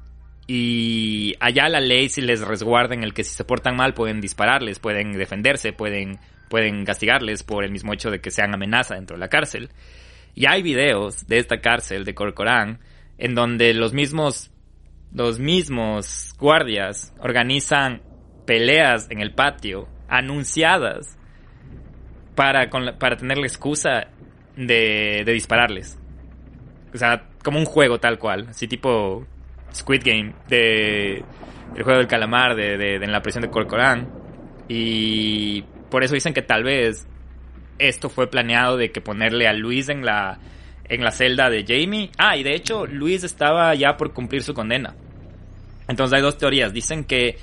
Y 0.52 1.36
allá 1.40 1.70
la 1.70 1.80
ley 1.80 2.10
si 2.10 2.22
les 2.22 2.42
resguarda 2.42 2.96
en 2.96 3.04
el 3.04 3.14
que 3.14 3.24
si 3.24 3.36
se 3.36 3.44
portan 3.44 3.76
mal 3.76 3.94
pueden 3.94 4.20
dispararles, 4.20 4.80
pueden 4.80 5.12
defenderse, 5.12 5.74
pueden, 5.74 6.18
pueden 6.50 6.86
castigarles 6.86 7.44
por 7.44 7.64
el 7.64 7.72
mismo 7.72 7.94
hecho 7.94 8.10
de 8.10 8.20
que 8.20 8.32
sean 8.32 8.52
amenaza 8.56 8.96
dentro 8.96 9.16
de 9.16 9.20
la 9.20 9.28
cárcel. 9.28 9.70
Y 10.34 10.48
hay 10.48 10.64
videos 10.64 11.28
de 11.28 11.38
esta 11.38 11.62
cárcel 11.62 12.04
de 12.04 12.16
Corcoran 12.16 12.80
en 13.20 13.36
donde 13.36 13.76
los 13.76 13.94
mismos, 13.94 14.50
los 15.14 15.38
mismos 15.38 16.34
guardias 16.40 17.14
organizan 17.20 18.02
peleas 18.48 19.06
en 19.12 19.22
el 19.22 19.36
patio 19.36 19.88
anunciadas 20.08 21.16
para, 22.34 22.72
con 22.72 22.86
la- 22.88 22.98
para 22.98 23.18
tener 23.18 23.38
la 23.38 23.46
excusa 23.46 24.08
de, 24.56 25.22
de 25.24 25.32
dispararles. 25.34 26.00
O 26.92 26.98
sea, 26.98 27.28
como 27.44 27.60
un 27.60 27.66
juego 27.66 28.00
tal 28.00 28.18
cual, 28.18 28.48
así 28.50 28.68
tipo 28.68 29.28
Squid 29.74 30.02
Game, 30.04 30.34
de 30.48 31.24
el 31.76 31.84
juego 31.84 32.00
del 32.00 32.08
calamar, 32.08 32.56
de, 32.56 32.96
en 32.96 33.12
la 33.12 33.22
prisión 33.22 33.44
de 33.44 33.50
Corcoran. 33.50 34.10
Y 34.68 35.64
por 35.90 36.04
eso 36.04 36.14
dicen 36.14 36.34
que 36.34 36.42
tal 36.42 36.64
vez 36.64 37.08
esto 37.78 38.10
fue 38.10 38.30
planeado 38.30 38.78
de 38.78 38.92
que 38.92 39.02
ponerle 39.02 39.48
a 39.48 39.54
Luis 39.54 39.90
en 39.90 40.06
la, 40.06 40.40
en 40.86 41.04
la 41.04 41.12
celda 41.12 41.50
de 41.50 41.66
Jamie. 41.68 42.12
Ah, 42.18 42.38
y 42.38 42.44
de 42.44 42.56
hecho 42.56 42.86
Luis 42.86 43.24
estaba 43.24 43.74
ya 43.76 43.98
por 43.98 44.14
cumplir 44.14 44.44
su 44.44 44.54
condena. 44.54 44.96
Entonces 45.88 46.18
hay 46.18 46.22
dos 46.22 46.38
teorías. 46.38 46.74
Dicen 46.74 47.04
que 47.04 47.38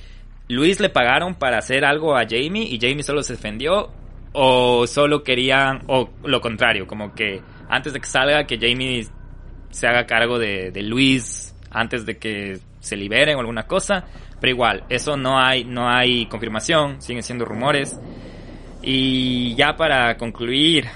Luis 0.49 0.79
le 0.79 0.89
pagaron 0.89 1.35
para 1.35 1.59
hacer 1.59 1.85
algo 1.85 2.17
a 2.17 2.25
Jamie 2.29 2.69
y 2.71 2.79
Jamie 2.81 3.03
solo 3.03 3.23
se 3.23 3.35
defendió 3.35 3.91
o 4.33 4.87
solo 4.87 5.25
querían, 5.25 5.83
o 5.87 6.11
lo 6.25 6.41
contrario, 6.41 6.87
como 6.87 7.15
que 7.15 7.41
antes 7.71 7.95
de 7.95 8.01
que 8.01 8.07
salga, 8.07 8.47
que 8.47 8.59
Jamie 8.59 9.07
se 9.71 9.87
haga 9.87 10.07
cargo 10.07 10.39
de, 10.39 10.71
de 10.71 10.83
Luis 10.83 11.56
antes 11.77 12.07
de 12.07 12.17
que 12.19 12.59
se 12.81 12.97
liberen 12.97 13.37
o 13.37 13.41
alguna 13.41 13.67
cosa. 13.67 14.05
Pero 14.41 14.51
igual, 14.51 14.85
eso 14.89 15.17
no 15.17 15.39
hay, 15.39 15.65
no 15.65 15.89
hay 15.89 16.27
confirmación, 16.27 17.01
siguen 17.01 17.23
siendo 17.23 17.45
rumores. 17.45 17.99
Y 18.83 19.55
ya 19.57 19.77
para 19.77 20.17
concluir 20.17 20.87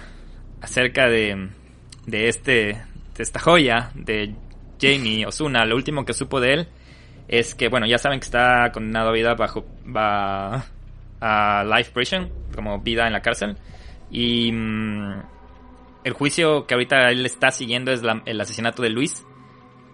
acerca 0.61 1.09
de, 1.09 1.49
de 2.07 2.29
este, 2.29 2.53
de 3.17 3.23
esta 3.23 3.41
joya 3.41 3.91
de 3.95 4.35
Jamie 4.81 5.27
Osuna, 5.27 5.65
lo 5.65 5.77
último 5.77 6.05
que 6.05 6.13
supo 6.13 6.41
de 6.41 6.53
él 6.55 6.69
es 7.29 7.55
que, 7.55 7.69
bueno, 7.69 7.87
ya 7.87 7.99
saben 7.99 8.21
que 8.21 8.25
está 8.25 8.71
condenado 8.73 9.11
a 9.11 9.13
vida 9.13 9.35
bajo, 9.35 9.65
a 11.21 11.65
life 11.65 11.91
prison, 11.93 12.31
como 12.55 12.79
vida 12.81 13.07
en 13.07 13.13
la 13.13 13.21
cárcel. 13.23 13.57
Y 14.11 14.51
mm, 14.53 15.13
el 16.05 16.13
juicio 16.13 16.67
que 16.67 16.75
ahorita 16.75 17.11
él 17.11 17.25
está 17.27 17.51
siguiendo 17.51 17.93
es 17.93 18.03
la- 18.03 18.23
el 18.27 18.41
asesinato 18.41 18.83
de 18.83 18.91
Luis. 18.91 19.25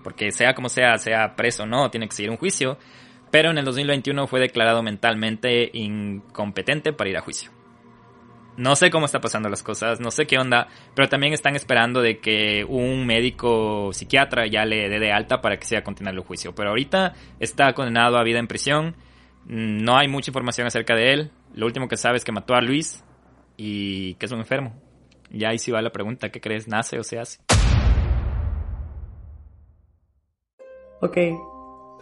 Porque 0.07 0.31
sea 0.31 0.55
como 0.55 0.69
sea, 0.69 0.99
sea 0.99 1.35
preso 1.35 1.65
o 1.65 1.67
no, 1.67 1.91
tiene 1.91 2.07
que 2.07 2.15
seguir 2.15 2.31
un 2.31 2.37
juicio. 2.37 2.79
Pero 3.33 3.51
en 3.51 3.59
el 3.59 3.65
2021 3.65 4.29
fue 4.29 4.39
declarado 4.39 4.81
mentalmente 4.81 5.69
incompetente 5.73 6.93
para 6.93 7.11
ir 7.11 7.17
a 7.17 7.23
juicio. 7.23 7.51
No 8.57 8.77
sé 8.77 8.89
cómo 8.89 9.07
está 9.07 9.21
pasando 9.21 9.49
las 9.49 9.65
cosas, 9.65 9.99
no 9.99 10.13
sé 10.13 10.29
qué 10.29 10.39
onda, 10.39 10.69
pero 10.95 11.09
también 11.09 11.33
están 11.33 11.57
esperando 11.57 12.03
de 12.03 12.21
que 12.21 12.65
un 12.69 13.05
médico 13.05 13.93
psiquiatra 13.93 14.47
ya 14.47 14.65
le 14.65 14.89
dé 14.89 15.01
de 15.01 15.11
alta 15.11 15.41
para 15.41 15.57
que 15.57 15.67
siga 15.67 15.83
continuando 15.83 16.21
el 16.21 16.27
juicio. 16.29 16.55
Pero 16.55 16.69
ahorita 16.69 17.15
está 17.41 17.73
condenado 17.73 18.17
a 18.17 18.23
vida 18.23 18.39
en 18.39 18.47
prisión, 18.47 18.95
no 19.45 19.99
hay 19.99 20.07
mucha 20.07 20.31
información 20.31 20.69
acerca 20.69 20.95
de 20.95 21.15
él. 21.15 21.31
Lo 21.53 21.67
último 21.67 21.89
que 21.89 21.97
sabe 21.97 22.19
es 22.19 22.25
que 22.25 22.31
mató 22.31 22.55
a 22.55 22.61
Luis 22.61 23.03
y 23.57 24.15
que 24.15 24.27
es 24.27 24.31
un 24.31 24.39
enfermo. 24.39 24.81
Ya 25.33 25.49
ahí 25.49 25.59
sí 25.59 25.73
va 25.73 25.83
la 25.83 25.91
pregunta, 25.91 26.29
¿qué 26.29 26.41
crees? 26.41 26.69
¿Nace 26.69 26.97
o 26.97 27.03
se 27.03 27.19
hace? 27.19 27.41
Ok. 31.01 31.17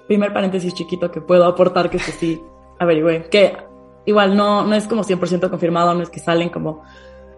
Primer 0.07 0.33
paréntesis 0.33 0.75
chiquito 0.75 1.11
que 1.11 1.21
puedo 1.21 1.45
aportar 1.45 1.91
que 1.91 1.97
este 1.97 2.13
sí 2.13 2.43
averigüé. 2.79 3.29
Que 3.31 3.57
igual 4.05 4.37
no, 4.37 4.65
no 4.65 4.75
es 4.75 4.87
como 4.87 5.03
100% 5.03 5.51
confirmado, 5.51 5.95
no 5.95 6.03
es 6.03 6.11
que 6.11 6.21
salen 6.21 6.51
como 6.51 6.83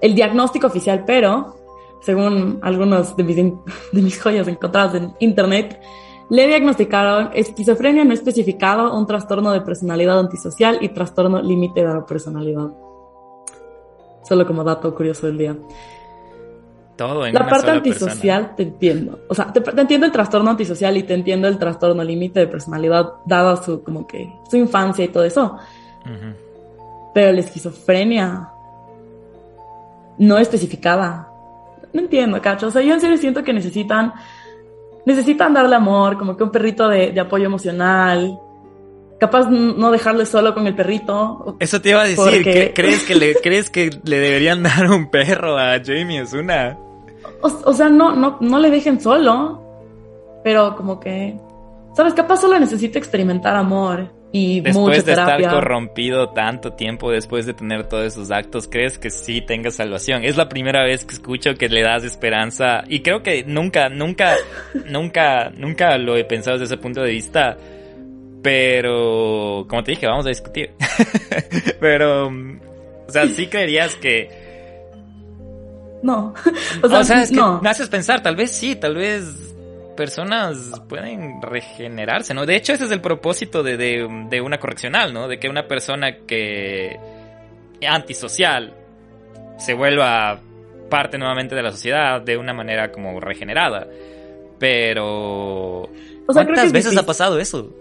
el 0.00 0.14
diagnóstico 0.14 0.66
oficial, 0.66 1.04
pero 1.06 1.56
según 2.00 2.58
algunos 2.62 3.16
de 3.16 3.24
mis, 3.24 3.36
de 3.92 4.02
mis 4.02 4.20
joyas 4.20 4.48
encontradas 4.48 4.94
en 4.94 5.14
internet, 5.20 5.80
le 6.28 6.46
diagnosticaron 6.48 7.30
esquizofrenia 7.34 8.04
no 8.04 8.12
especificado, 8.12 8.96
un 8.96 9.06
trastorno 9.06 9.52
de 9.52 9.60
personalidad 9.60 10.18
antisocial 10.18 10.78
y 10.80 10.88
trastorno 10.88 11.40
límite 11.40 11.84
de 11.84 11.94
la 11.94 12.04
personalidad. 12.04 12.70
Solo 14.24 14.44
como 14.44 14.64
dato 14.64 14.92
curioso 14.92 15.28
del 15.28 15.38
día. 15.38 15.56
Todo 16.96 17.26
en 17.26 17.34
La 17.34 17.40
una 17.40 17.48
parte 17.50 17.66
sola 17.66 17.76
antisocial 17.78 18.40
persona. 18.40 18.56
te 18.56 18.62
entiendo. 18.62 19.20
O 19.28 19.34
sea, 19.34 19.52
te, 19.52 19.60
te 19.60 19.80
entiendo 19.80 20.06
el 20.06 20.12
trastorno 20.12 20.50
antisocial 20.50 20.96
y 20.96 21.02
te 21.02 21.14
entiendo 21.14 21.46
el 21.46 21.58
trastorno 21.58 22.02
límite 22.02 22.40
de 22.40 22.46
personalidad, 22.46 23.12
dada 23.26 23.62
su, 23.62 23.82
como 23.82 24.06
que, 24.06 24.32
su 24.50 24.56
infancia 24.56 25.04
y 25.04 25.08
todo 25.08 25.24
eso. 25.24 25.58
Pero 27.12 27.32
la 27.32 27.40
esquizofrenia 27.40 28.48
no 30.18 30.38
especificada. 30.38 31.28
No 31.92 32.00
entiendo, 32.00 32.40
cacho. 32.40 32.68
O 32.68 32.70
sea, 32.70 32.82
yo 32.82 32.94
en 32.94 33.00
serio 33.00 33.16
siento 33.18 33.42
que 33.42 33.52
necesitan, 33.52 34.12
necesitan 35.04 35.52
darle 35.52 35.76
amor, 35.76 36.16
como 36.16 36.36
que 36.36 36.44
un 36.44 36.50
perrito 36.50 36.88
de, 36.88 37.12
de 37.12 37.20
apoyo 37.20 37.46
emocional. 37.46 38.38
capaz 39.18 39.48
no 39.50 39.90
dejarle 39.90 40.26
solo 40.26 40.54
con 40.54 40.66
el 40.66 40.74
perrito. 40.74 41.56
Eso 41.58 41.80
te 41.80 41.90
iba 41.90 42.02
a 42.02 42.06
decir, 42.06 42.72
¿crees 42.74 43.04
que 43.04 43.14
le 43.14 43.34
crees 43.34 43.70
que 43.70 43.90
le 44.04 44.18
deberían 44.18 44.62
dar 44.62 44.90
un 44.90 45.10
perro 45.10 45.58
a 45.58 45.78
Jamie 45.84 46.22
Osuna? 46.22 46.78
O, 47.42 47.48
o 47.64 47.72
sea, 47.72 47.88
no, 47.88 48.14
no, 48.14 48.38
no 48.40 48.58
le 48.58 48.70
dejen 48.70 49.00
solo, 49.00 49.62
pero 50.42 50.76
como 50.76 51.00
que, 51.00 51.36
sabes, 51.94 52.14
capaz 52.14 52.38
solo 52.38 52.58
necesita 52.58 52.98
experimentar 52.98 53.56
amor 53.56 54.10
y 54.32 54.60
después 54.60 55.04
de 55.04 55.12
estar 55.12 55.40
corrompido 55.48 56.30
tanto 56.30 56.74
tiempo 56.74 57.10
después 57.10 57.46
de 57.46 57.54
tener 57.54 57.88
todos 57.88 58.04
esos 58.04 58.30
actos, 58.30 58.68
¿crees 58.68 58.98
que 58.98 59.08
sí 59.08 59.40
tenga 59.40 59.70
salvación? 59.70 60.24
Es 60.24 60.36
la 60.36 60.48
primera 60.48 60.84
vez 60.84 61.04
que 61.04 61.14
escucho 61.14 61.54
que 61.54 61.68
le 61.68 61.82
das 61.82 62.04
esperanza 62.04 62.84
y 62.86 63.00
creo 63.00 63.22
que 63.22 63.44
nunca, 63.44 63.88
nunca, 63.88 64.36
nunca, 64.90 65.50
nunca 65.56 65.96
lo 65.96 66.16
he 66.16 66.24
pensado 66.24 66.58
desde 66.58 66.74
ese 66.74 66.82
punto 66.82 67.02
de 67.02 67.12
vista. 67.12 67.56
Pero, 68.42 69.66
como 69.68 69.82
te 69.82 69.92
dije, 69.92 70.06
vamos 70.06 70.26
a 70.26 70.28
discutir. 70.28 70.70
pero, 71.80 72.28
o 72.28 73.10
sea, 73.10 73.26
sí 73.26 73.46
creerías 73.46 73.94
que... 73.96 74.45
No. 76.02 76.34
O 76.82 77.04
sea, 77.04 77.22
es 77.22 77.30
que 77.30 77.36
no. 77.36 77.60
me 77.60 77.70
haces 77.70 77.88
pensar, 77.88 78.22
tal 78.22 78.36
vez 78.36 78.50
sí, 78.50 78.76
tal 78.76 78.94
vez 78.94 79.54
personas 79.96 80.80
pueden 80.88 81.40
regenerarse, 81.42 82.34
¿no? 82.34 82.46
De 82.46 82.54
hecho, 82.54 82.74
ese 82.74 82.84
es 82.84 82.90
el 82.90 83.00
propósito 83.00 83.62
de, 83.62 83.76
de, 83.76 84.40
una 84.40 84.58
correccional, 84.58 85.12
¿no? 85.12 85.26
De 85.26 85.38
que 85.38 85.48
una 85.48 85.66
persona 85.66 86.18
que 86.26 86.98
antisocial 87.86 88.74
se 89.58 89.74
vuelva 89.74 90.38
parte 90.90 91.18
nuevamente 91.18 91.54
de 91.54 91.62
la 91.62 91.72
sociedad 91.72 92.20
de 92.20 92.36
una 92.36 92.52
manera 92.52 92.92
como 92.92 93.18
regenerada. 93.18 93.88
Pero... 94.58 95.88
¿Cuántas 96.26 96.72
veces 96.72 96.96
ha 96.96 97.06
pasado 97.06 97.38
eso? 97.38 97.72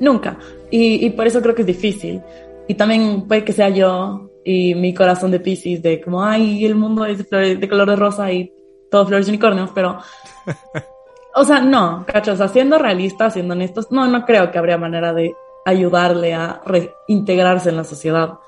Nunca. 0.00 0.36
Y, 0.70 1.06
y, 1.06 1.10
por 1.10 1.26
eso 1.26 1.40
creo 1.40 1.54
que 1.54 1.62
es 1.62 1.66
difícil. 1.66 2.20
Y 2.66 2.74
también 2.74 3.28
puede 3.28 3.44
que 3.44 3.52
sea 3.52 3.68
yo 3.68 4.31
y 4.44 4.74
mi 4.74 4.92
corazón 4.94 5.30
de 5.30 5.40
Pisces, 5.40 5.82
de 5.82 6.00
como, 6.00 6.24
ay, 6.24 6.64
el 6.64 6.74
mundo 6.74 7.04
es 7.04 7.28
de, 7.28 7.68
color 7.68 7.90
de 7.90 7.96
rosa 7.96 8.32
y 8.32 8.52
todo 8.90 9.06
flores 9.06 9.26
y 9.26 9.30
unicornios, 9.30 9.70
pero 9.74 9.98
O 11.34 11.44
sea, 11.44 11.60
no, 11.60 12.04
cachos, 12.06 12.38
siendo 12.50 12.78
realistas, 12.78 13.32
siendo 13.32 13.54
honestos, 13.54 13.90
no, 13.90 14.06
no 14.06 14.26
creo 14.26 14.50
que 14.50 14.58
habría 14.58 14.76
manera 14.76 15.14
de 15.14 15.34
ayudarle 15.64 16.34
a 16.34 16.60
reintegrarse 16.66 17.70
en 17.70 17.76
la 17.76 17.84
sociedad. 17.84 18.38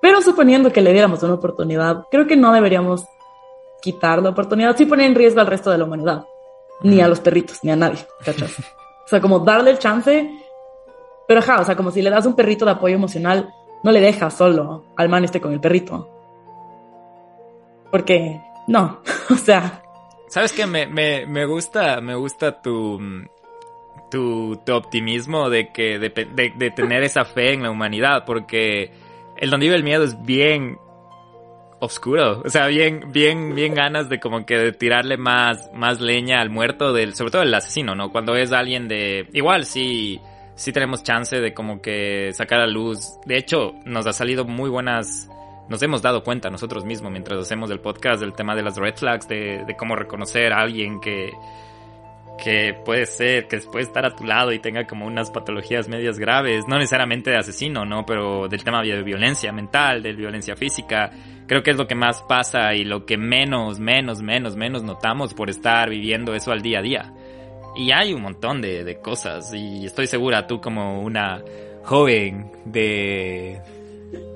Pero 0.00 0.22
suponiendo 0.22 0.72
que 0.72 0.80
le 0.80 0.92
diéramos 0.92 1.22
una 1.22 1.34
oportunidad, 1.34 2.06
creo 2.10 2.26
que 2.26 2.36
no 2.36 2.52
deberíamos 2.52 3.04
quitar 3.82 4.22
la 4.22 4.30
oportunidad, 4.30 4.74
sí 4.76 4.86
poner 4.86 5.06
en 5.06 5.14
riesgo 5.14 5.40
al 5.40 5.46
resto 5.46 5.70
de 5.70 5.76
la 5.76 5.84
humanidad, 5.84 6.24
ni 6.82 7.00
a 7.02 7.08
los 7.08 7.20
perritos, 7.20 7.58
ni 7.62 7.70
a 7.70 7.76
nadie, 7.76 8.06
cachos. 8.24 8.58
O 9.04 9.08
sea, 9.08 9.20
como 9.20 9.40
darle 9.40 9.72
el 9.72 9.78
chance, 9.78 10.30
pero 11.28 11.40
ajá, 11.40 11.60
o 11.60 11.64
sea, 11.64 11.76
como 11.76 11.90
si 11.90 12.00
le 12.00 12.08
das 12.08 12.24
un 12.24 12.34
perrito 12.34 12.64
de 12.64 12.70
apoyo 12.70 12.94
emocional, 12.94 13.52
no 13.82 13.92
le 13.92 14.00
dejas 14.00 14.36
solo 14.36 14.84
al 14.96 15.08
man 15.08 15.24
este 15.24 15.40
con 15.40 15.52
el 15.52 15.60
perrito. 15.60 16.08
Porque, 17.90 18.40
no, 18.66 19.00
o 19.30 19.34
sea, 19.34 19.82
¿Sabes 20.30 20.52
qué? 20.52 20.64
Me, 20.64 20.86
me, 20.86 21.26
me 21.26 21.44
gusta, 21.44 22.00
me 22.00 22.14
gusta 22.14 22.62
tu, 22.62 23.00
tu, 24.12 24.60
tu 24.64 24.72
optimismo 24.72 25.50
de 25.50 25.72
que, 25.72 25.98
de, 25.98 26.08
de, 26.08 26.70
tener 26.70 27.02
esa 27.02 27.24
fe 27.24 27.52
en 27.52 27.64
la 27.64 27.70
humanidad, 27.72 28.24
porque 28.24 28.92
el 29.36 29.50
donde 29.50 29.66
vive 29.66 29.74
el 29.74 29.82
miedo 29.82 30.04
es 30.04 30.22
bien 30.22 30.78
oscuro, 31.80 32.42
o 32.44 32.48
sea, 32.48 32.68
bien, 32.68 33.10
bien, 33.10 33.56
bien 33.56 33.74
ganas 33.74 34.08
de 34.08 34.20
como 34.20 34.46
que 34.46 34.56
de 34.56 34.72
tirarle 34.72 35.16
más, 35.16 35.68
más 35.74 36.00
leña 36.00 36.40
al 36.40 36.48
muerto 36.48 36.92
del, 36.92 37.16
sobre 37.16 37.32
todo 37.32 37.42
el 37.42 37.52
asesino, 37.52 37.96
¿no? 37.96 38.12
Cuando 38.12 38.36
es 38.36 38.52
alguien 38.52 38.86
de, 38.86 39.26
igual 39.32 39.64
sí, 39.64 40.20
sí 40.54 40.72
tenemos 40.72 41.02
chance 41.02 41.40
de 41.40 41.54
como 41.54 41.80
que 41.80 42.32
sacar 42.32 42.60
a 42.60 42.66
luz. 42.66 43.18
De 43.26 43.36
hecho, 43.36 43.74
nos 43.84 44.06
ha 44.06 44.12
salido 44.12 44.44
muy 44.44 44.70
buenas 44.70 45.28
nos 45.70 45.80
hemos 45.84 46.02
dado 46.02 46.24
cuenta 46.24 46.50
nosotros 46.50 46.84
mismos 46.84 47.12
mientras 47.12 47.38
hacemos 47.38 47.70
el 47.70 47.78
podcast 47.78 48.20
del 48.20 48.32
tema 48.32 48.56
de 48.56 48.62
las 48.62 48.76
red 48.76 48.96
flags, 48.96 49.28
de, 49.28 49.64
cómo 49.78 49.94
reconocer 49.94 50.52
a 50.52 50.62
alguien 50.62 51.00
que, 51.00 51.30
que 52.42 52.74
puede 52.84 53.06
ser, 53.06 53.46
que 53.46 53.58
puede 53.58 53.84
estar 53.84 54.04
a 54.04 54.16
tu 54.16 54.24
lado 54.24 54.52
y 54.52 54.58
tenga 54.58 54.84
como 54.88 55.06
unas 55.06 55.30
patologías 55.30 55.88
medias 55.88 56.18
graves, 56.18 56.66
no 56.66 56.76
necesariamente 56.76 57.30
de 57.30 57.36
asesino, 57.38 57.84
¿no? 57.84 58.04
Pero 58.04 58.48
del 58.48 58.64
tema 58.64 58.82
de 58.82 59.00
violencia 59.04 59.52
mental, 59.52 60.02
de 60.02 60.12
violencia 60.12 60.56
física, 60.56 61.12
creo 61.46 61.62
que 61.62 61.70
es 61.70 61.76
lo 61.76 61.86
que 61.86 61.94
más 61.94 62.20
pasa 62.22 62.74
y 62.74 62.82
lo 62.82 63.06
que 63.06 63.16
menos, 63.16 63.78
menos, 63.78 64.22
menos, 64.22 64.56
menos 64.56 64.82
notamos 64.82 65.34
por 65.34 65.50
estar 65.50 65.88
viviendo 65.88 66.34
eso 66.34 66.50
al 66.50 66.62
día 66.62 66.80
a 66.80 66.82
día. 66.82 67.12
Y 67.76 67.92
hay 67.92 68.12
un 68.12 68.22
montón 68.22 68.60
de, 68.60 68.84
de 68.84 68.98
cosas 68.98 69.52
y 69.54 69.86
estoy 69.86 70.06
segura, 70.06 70.46
tú 70.46 70.60
como 70.60 71.02
una 71.02 71.42
joven 71.84 72.50
de 72.64 73.60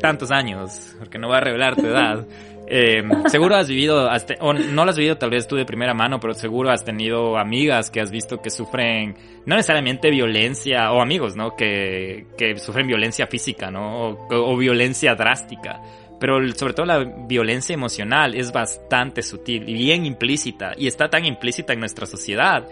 tantos 0.01 0.31
años, 0.31 0.95
porque 0.99 1.19
no 1.19 1.29
va 1.29 1.39
a 1.39 1.41
revelar 1.41 1.77
tu 1.77 1.87
edad. 1.87 2.27
Eh, 2.67 3.03
seguro 3.29 3.57
has 3.57 3.69
vivido, 3.69 4.09
o 4.41 4.53
no 4.55 4.85
lo 4.85 4.91
has 4.91 4.97
vivido 4.97 5.19
tal 5.19 5.29
vez 5.29 5.47
tú 5.47 5.57
de 5.57 5.67
primera 5.67 5.93
mano, 5.93 6.19
pero 6.19 6.33
seguro 6.33 6.71
has 6.71 6.83
tenido 6.83 7.37
amigas 7.37 7.91
que 7.91 8.01
has 8.01 8.11
visto 8.11 8.41
que 8.41 8.49
sufren, 8.49 9.15
no 9.45 9.57
necesariamente 9.57 10.11
violencia, 10.11 10.91
o 10.93 11.03
amigos, 11.03 11.37
¿no? 11.37 11.55
Que, 11.55 12.27
que 12.39 12.57
sufren 12.59 12.87
violencia 12.87 13.27
física, 13.27 13.71
¿no? 13.71 14.17
O, 14.31 14.57
violencia 14.57 15.15
drástica. 15.15 15.79
Pero 16.19 16.41
sobre 16.55 16.73
todo 16.73 16.87
la 16.87 17.01
violencia 17.29 17.75
emocional 17.75 18.35
es 18.35 18.51
bastante 18.51 19.23
sutil 19.23 19.69
y 19.69 19.75
bien 19.75 20.07
implícita, 20.07 20.73
y 20.75 20.87
está 20.87 21.11
tan 21.11 21.27
implícita 21.27 21.75
en 21.75 21.81
nuestra 21.81 22.07
sociedad 22.07 22.67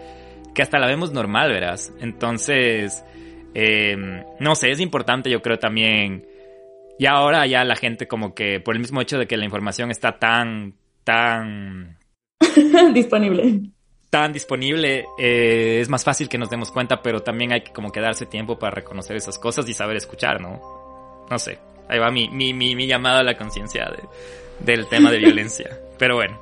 que 0.53 0.61
hasta 0.61 0.79
la 0.79 0.87
vemos 0.87 1.11
normal, 1.11 1.51
verás. 1.51 1.93
Entonces, 1.99 3.03
eh, 3.53 4.23
no 4.39 4.55
sé, 4.55 4.71
es 4.71 4.79
importante 4.79 5.29
yo 5.29 5.41
creo 5.41 5.59
también 5.59 6.25
y 6.97 7.05
ahora 7.05 7.45
ya 7.47 7.63
la 7.63 7.75
gente 7.75 8.07
como 8.07 8.33
que 8.33 8.59
por 8.59 8.75
el 8.75 8.81
mismo 8.81 9.01
hecho 9.01 9.17
de 9.17 9.27
que 9.27 9.37
la 9.37 9.45
información 9.45 9.91
está 9.91 10.19
tan, 10.19 10.75
tan... 11.03 11.97
disponible. 12.93 13.61
Tan 14.09 14.31
disponible, 14.31 15.05
eh, 15.17 15.79
es 15.81 15.89
más 15.89 16.03
fácil 16.03 16.29
que 16.29 16.37
nos 16.37 16.49
demos 16.49 16.71
cuenta, 16.71 17.01
pero 17.01 17.21
también 17.21 17.51
hay 17.51 17.61
que 17.61 17.73
como 17.73 17.91
que 17.91 17.99
darse 17.99 18.27
tiempo 18.27 18.59
para 18.59 18.75
reconocer 18.75 19.15
esas 19.15 19.39
cosas 19.39 19.67
y 19.67 19.73
saber 19.73 19.97
escuchar, 19.97 20.39
¿no? 20.39 21.25
No 21.31 21.39
sé, 21.39 21.57
ahí 21.89 21.97
va 21.97 22.11
mi, 22.11 22.29
mi, 22.29 22.53
mi, 22.53 22.75
mi 22.75 22.85
llamada 22.85 23.21
a 23.21 23.23
la 23.23 23.35
conciencia 23.35 23.85
de, 23.85 24.03
del 24.59 24.87
tema 24.87 25.09
de 25.11 25.17
violencia. 25.17 25.79
Pero 25.97 26.15
bueno. 26.15 26.39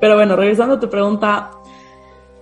Pero 0.00 0.14
bueno, 0.14 0.34
regresando 0.34 0.76
a 0.76 0.80
tu 0.80 0.88
pregunta, 0.88 1.50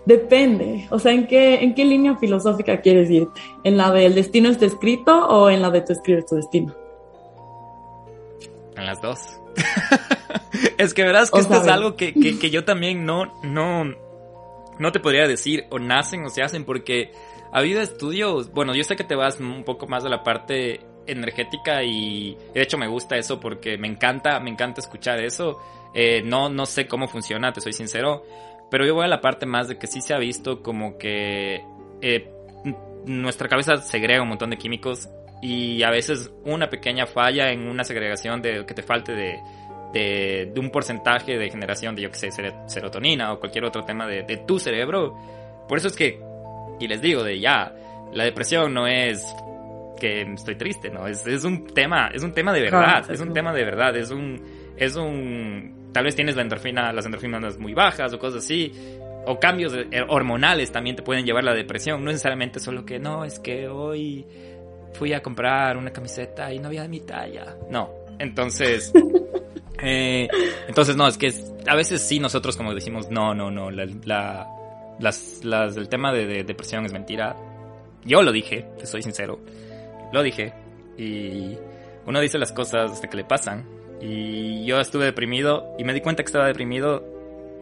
Depende, 0.06 0.86
o 0.90 0.98
sea, 0.98 1.12
¿en 1.12 1.26
qué, 1.26 1.62
¿en 1.62 1.74
qué 1.74 1.84
línea 1.84 2.16
filosófica 2.16 2.82
quieres 2.82 3.10
irte? 3.10 3.40
¿En 3.64 3.78
la 3.78 3.90
del 3.90 4.14
destino 4.14 4.50
está 4.50 4.66
escrito 4.66 5.26
o 5.28 5.48
en 5.48 5.62
la 5.62 5.70
de 5.70 5.80
tú 5.80 5.94
escribes 5.94 6.26
tu 6.26 6.36
destino? 6.36 6.74
En 8.76 8.84
las 8.84 9.00
dos. 9.00 9.18
es 10.78 10.92
que 10.92 11.04
verás 11.04 11.30
que 11.30 11.40
esto 11.40 11.54
es 11.54 11.68
algo 11.68 11.96
que, 11.96 12.12
que, 12.12 12.50
yo 12.50 12.64
también 12.64 13.06
no, 13.06 13.32
no, 13.42 13.84
no 14.78 14.92
te 14.92 15.00
podría 15.00 15.26
decir 15.26 15.64
o 15.70 15.78
nacen 15.78 16.24
o 16.24 16.28
se 16.28 16.42
hacen 16.42 16.64
porque 16.64 17.12
ha 17.50 17.58
habido 17.58 17.80
estudios, 17.80 18.52
bueno, 18.52 18.74
yo 18.74 18.84
sé 18.84 18.96
que 18.96 19.04
te 19.04 19.14
vas 19.14 19.40
un 19.40 19.64
poco 19.64 19.86
más 19.86 20.04
a 20.04 20.08
la 20.10 20.22
parte 20.22 20.80
energética 21.06 21.82
y 21.82 22.36
de 22.52 22.62
hecho 22.62 22.76
me 22.76 22.88
gusta 22.88 23.16
eso 23.16 23.40
porque 23.40 23.78
me 23.78 23.88
encanta, 23.88 24.38
me 24.40 24.50
encanta 24.50 24.80
escuchar 24.80 25.20
eso. 25.20 25.58
Eh, 25.94 26.22
no, 26.24 26.48
no 26.48 26.66
sé 26.66 26.88
cómo 26.88 27.06
funciona, 27.06 27.52
te 27.52 27.60
soy 27.60 27.72
sincero, 27.72 28.24
pero 28.70 28.86
yo 28.86 28.94
voy 28.94 29.04
a 29.04 29.08
la 29.08 29.20
parte 29.20 29.46
más 29.46 29.68
de 29.68 29.78
que 29.78 29.86
sí 29.86 30.00
se 30.00 30.14
ha 30.14 30.18
visto 30.18 30.62
como 30.62 30.98
que 30.98 31.62
eh, 32.00 32.30
nuestra 33.06 33.48
cabeza 33.48 33.76
segrega 33.76 34.22
un 34.22 34.28
montón 34.28 34.50
de 34.50 34.56
químicos 34.56 35.08
y 35.42 35.82
a 35.82 35.90
veces 35.90 36.32
una 36.44 36.68
pequeña 36.70 37.06
falla 37.06 37.50
en 37.50 37.68
una 37.68 37.84
segregación 37.84 38.40
de 38.40 38.64
que 38.64 38.74
te 38.74 38.82
falte 38.82 39.12
de, 39.12 39.40
de, 39.92 40.60
un 40.60 40.70
porcentaje 40.70 41.38
de 41.38 41.50
generación 41.50 41.94
de, 41.94 42.02
yo 42.02 42.10
que 42.10 42.16
sé, 42.16 42.30
serotonina 42.66 43.32
o 43.32 43.38
cualquier 43.38 43.64
otro 43.64 43.84
tema 43.84 44.06
de, 44.06 44.22
de, 44.22 44.38
tu 44.38 44.58
cerebro. 44.58 45.14
Por 45.68 45.78
eso 45.78 45.88
es 45.88 45.96
que, 45.96 46.20
y 46.80 46.88
les 46.88 47.00
digo 47.00 47.22
de 47.22 47.38
ya, 47.38 47.74
la 48.12 48.24
depresión 48.24 48.72
no 48.72 48.86
es 48.86 49.24
que 49.98 50.22
estoy 50.22 50.56
triste, 50.56 50.90
¿no? 50.90 51.06
Es, 51.06 51.26
es 51.26 51.44
un 51.44 51.66
tema, 51.66 52.08
es 52.08 52.22
un 52.22 52.32
tema 52.32 52.52
de 52.52 52.62
verdad, 52.62 53.10
es 53.10 53.20
un 53.20 53.32
tema 53.32 53.52
de 53.52 53.64
verdad, 53.64 53.96
es 53.96 54.10
un, 54.10 54.42
es 54.76 54.96
un, 54.96 55.83
tal 55.94 56.04
vez 56.04 56.14
tienes 56.14 56.36
la 56.36 56.42
endorfina, 56.42 56.92
las 56.92 57.06
endorfinas 57.06 57.56
muy 57.56 57.72
bajas 57.72 58.12
o 58.12 58.18
cosas 58.18 58.44
así, 58.44 58.72
o 59.24 59.38
cambios 59.38 59.72
hormonales 60.08 60.70
también 60.70 60.96
te 60.96 61.02
pueden 61.02 61.24
llevar 61.24 61.44
a 61.44 61.46
la 61.46 61.54
depresión, 61.54 62.04
no 62.04 62.10
necesariamente 62.10 62.60
solo 62.60 62.84
que 62.84 62.98
no, 62.98 63.24
es 63.24 63.38
que 63.38 63.68
hoy 63.68 64.26
fui 64.92 65.12
a 65.12 65.22
comprar 65.22 65.76
una 65.76 65.92
camiseta 65.92 66.52
y 66.52 66.58
no 66.58 66.66
había 66.66 66.82
de 66.82 66.88
mi 66.88 67.00
talla. 67.00 67.56
No, 67.70 67.90
entonces... 68.18 68.92
Eh, 69.86 70.28
entonces, 70.66 70.96
no, 70.96 71.06
es 71.06 71.18
que 71.18 71.30
a 71.66 71.74
veces 71.74 72.00
sí 72.00 72.18
nosotros 72.18 72.56
como 72.56 72.72
decimos, 72.72 73.10
no, 73.10 73.34
no, 73.34 73.50
no, 73.50 73.70
la, 73.70 73.86
las, 74.98 75.44
las, 75.44 75.76
el 75.76 75.88
tema 75.88 76.12
de, 76.12 76.44
depresión 76.44 76.86
es 76.86 76.92
mentira. 76.92 77.36
Yo 78.04 78.22
lo 78.22 78.32
dije, 78.32 78.66
te 78.78 78.86
soy 78.86 79.02
sincero, 79.02 79.40
lo 80.12 80.22
dije. 80.22 80.54
Y 80.96 81.58
uno 82.06 82.20
dice 82.20 82.38
las 82.38 82.52
cosas 82.52 82.92
hasta 82.92 83.08
que 83.08 83.16
le 83.16 83.24
pasan. 83.24 83.66
Y 84.00 84.64
yo 84.64 84.80
estuve 84.80 85.06
deprimido 85.06 85.74
y 85.78 85.84
me 85.84 85.94
di 85.94 86.00
cuenta 86.00 86.22
que 86.22 86.28
estaba 86.28 86.46
deprimido 86.46 87.02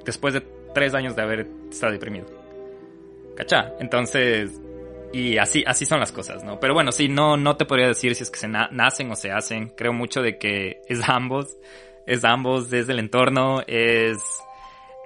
después 0.04 0.34
de 0.34 0.42
tres 0.74 0.94
años 0.94 1.14
de 1.14 1.22
haber 1.22 1.46
estado 1.70 1.92
deprimido. 1.92 2.26
¿Cachá? 3.36 3.74
Entonces, 3.78 4.60
y 5.12 5.36
así, 5.38 5.62
así 5.66 5.84
son 5.84 6.00
las 6.00 6.12
cosas, 6.12 6.42
¿no? 6.42 6.58
Pero 6.58 6.74
bueno, 6.74 6.90
sí, 6.92 7.08
no, 7.08 7.36
no 7.36 7.56
te 7.56 7.66
podría 7.66 7.86
decir 7.86 8.14
si 8.14 8.22
es 8.22 8.30
que 8.30 8.38
se 8.38 8.48
nacen 8.48 9.10
o 9.10 9.16
se 9.16 9.30
hacen. 9.30 9.68
Creo 9.76 9.92
mucho 9.92 10.22
de 10.22 10.38
que 10.38 10.80
es 10.88 11.08
ambos. 11.08 11.56
Es 12.06 12.24
ambos, 12.24 12.68
desde 12.68 12.94
el 12.94 12.98
entorno, 12.98 13.62
es, 13.66 14.18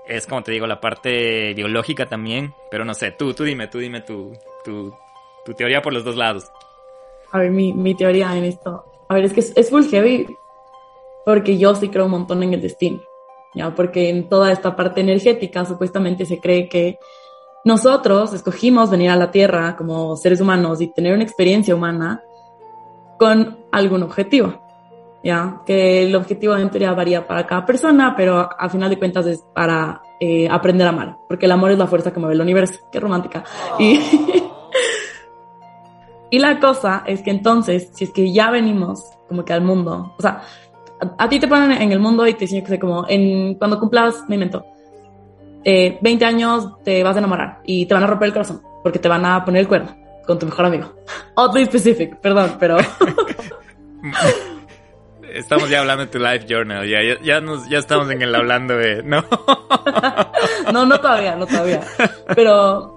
es 0.09 0.27
como 0.27 0.43
te 0.43 0.53
digo, 0.53 0.67
la 0.67 0.81
parte 0.81 1.53
biológica 1.55 2.07
también. 2.07 2.55
Pero 2.71 2.85
no 2.85 2.95
sé, 2.95 3.11
tú, 3.11 3.35
tú 3.35 3.45
dime, 3.45 3.69
tú 3.69 3.79
dime 3.79 4.01
tu, 4.01 4.33
tu, 4.65 4.95
tu 5.45 5.53
teoría 5.55 5.83
por 5.83 5.93
los 5.93 6.05
dos 6.05 6.17
lados. 6.17 6.51
A 7.33 7.41
ver, 7.41 7.51
mi, 7.51 7.73
mi 7.73 7.95
teoría 7.95 8.35
en 8.37 8.45
esto. 8.45 8.85
A 9.09 9.15
ver, 9.15 9.25
es 9.25 9.33
que 9.33 9.41
es, 9.41 9.53
es 9.57 9.71
full 9.71 9.85
heavy 9.91 10.27
porque 11.27 11.59
yo 11.59 11.75
sí 11.75 11.89
creo 11.89 12.05
un 12.05 12.13
montón 12.13 12.45
en 12.45 12.55
el 12.55 12.63
destino. 12.63 13.01
¿ya? 13.53 13.75
Porque 13.75 14.11
en 14.11 14.29
toda 14.29 14.53
esta 14.53 14.77
parte 14.77 15.01
energética 15.01 15.65
supuestamente 15.65 16.25
se 16.25 16.39
cree 16.39 16.69
que 16.69 17.01
nosotros 17.65 18.33
escogimos 18.33 18.91
venir 18.91 19.11
a 19.11 19.17
la 19.17 19.33
Tierra 19.33 19.75
como 19.75 20.17
seres 20.17 20.41
humanos 20.41 20.81
y 20.81 20.87
tener 20.87 21.15
una 21.15 21.25
experiencia 21.25 21.75
humana 21.75 22.23
con 23.19 23.59
algún 23.73 24.05
objetivo, 24.05 24.63
¿ya? 25.25 25.63
Que 25.67 26.05
el 26.05 26.15
objetivo 26.15 26.57
en 26.57 26.71
teoría 26.71 26.93
varía 26.93 27.27
para 27.27 27.45
cada 27.45 27.67
persona, 27.67 28.15
pero 28.17 28.49
al 28.57 28.71
final 28.71 28.89
de 28.89 28.99
cuentas 28.99 29.27
es 29.27 29.45
para 29.53 30.03
eh, 30.21 30.47
aprender 30.49 30.87
a 30.87 30.91
amar, 30.91 31.17
porque 31.27 31.47
el 31.47 31.53
amor 31.53 31.73
es 31.73 31.79
la 31.79 31.89
fuerza 31.89 32.13
que 32.13 32.21
mueve 32.21 32.37
el 32.37 32.41
universo. 32.41 32.79
Qué 32.93 33.01
romántica. 33.01 33.43
Y, 33.81 33.99
y 36.31 36.39
la 36.39 36.61
cosa 36.61 37.03
es 37.05 37.21
que 37.23 37.33
entonces, 37.33 37.91
si 37.95 38.05
es 38.05 38.13
que 38.13 38.33
ya 38.33 38.53
venimos 38.53 39.03
como 39.29 39.45
que 39.45 39.53
al 39.53 39.63
mundo, 39.63 40.15
o 40.17 40.23
sea, 40.23 40.43
a, 41.01 41.29
ti 41.29 41.39
te 41.39 41.49
ponen 41.49 41.73
en 41.73 41.93
el 41.93 41.99
mundo 41.99 42.27
y 42.27 42.35
te 42.35 42.41
dicen 42.41 42.63
que 42.63 42.69
sé, 42.69 42.79
como 42.79 43.05
en, 43.09 43.55
cuando 43.55 43.79
cumplas, 43.79 44.25
me 44.29 44.37
invento, 44.37 44.65
eh, 45.65 45.99
20 46.01 46.25
años 46.25 46.83
te 46.85 47.03
vas 47.03 47.17
a 47.17 47.19
enamorar 47.19 47.61
y 47.65 47.87
te 47.87 47.95
van 47.95 48.05
a 48.05 48.07
romper 48.07 48.29
el 48.29 48.33
corazón 48.33 48.63
porque 48.83 48.99
te 48.99 49.09
van 49.09 49.25
a 49.27 49.45
poner 49.45 49.63
el 49.63 49.69
cuerno 49.69 49.95
con 50.27 50.39
tu 50.39 50.47
mejor 50.47 50.67
amigo. 50.67 50.93
Oddly 51.35 51.67
specific, 51.67 52.17
perdón, 52.21 52.57
pero... 52.59 52.77
Estamos 55.23 55.69
ya 55.69 55.81
hablando 55.81 56.07
de 56.07 56.11
tu 56.11 56.19
life 56.19 56.47
journal, 56.49 56.89
ya, 56.89 57.03
ya, 57.03 57.21
ya, 57.21 57.41
nos, 57.43 57.69
ya 57.69 57.79
estamos 57.79 58.11
en 58.11 58.23
el 58.23 58.35
hablando 58.35 58.75
de... 58.75 59.03
No. 59.03 59.23
no, 60.73 60.87
no 60.87 60.99
todavía, 60.99 61.37
no 61.37 61.47
todavía. 61.47 61.83
Pero... 62.35 62.97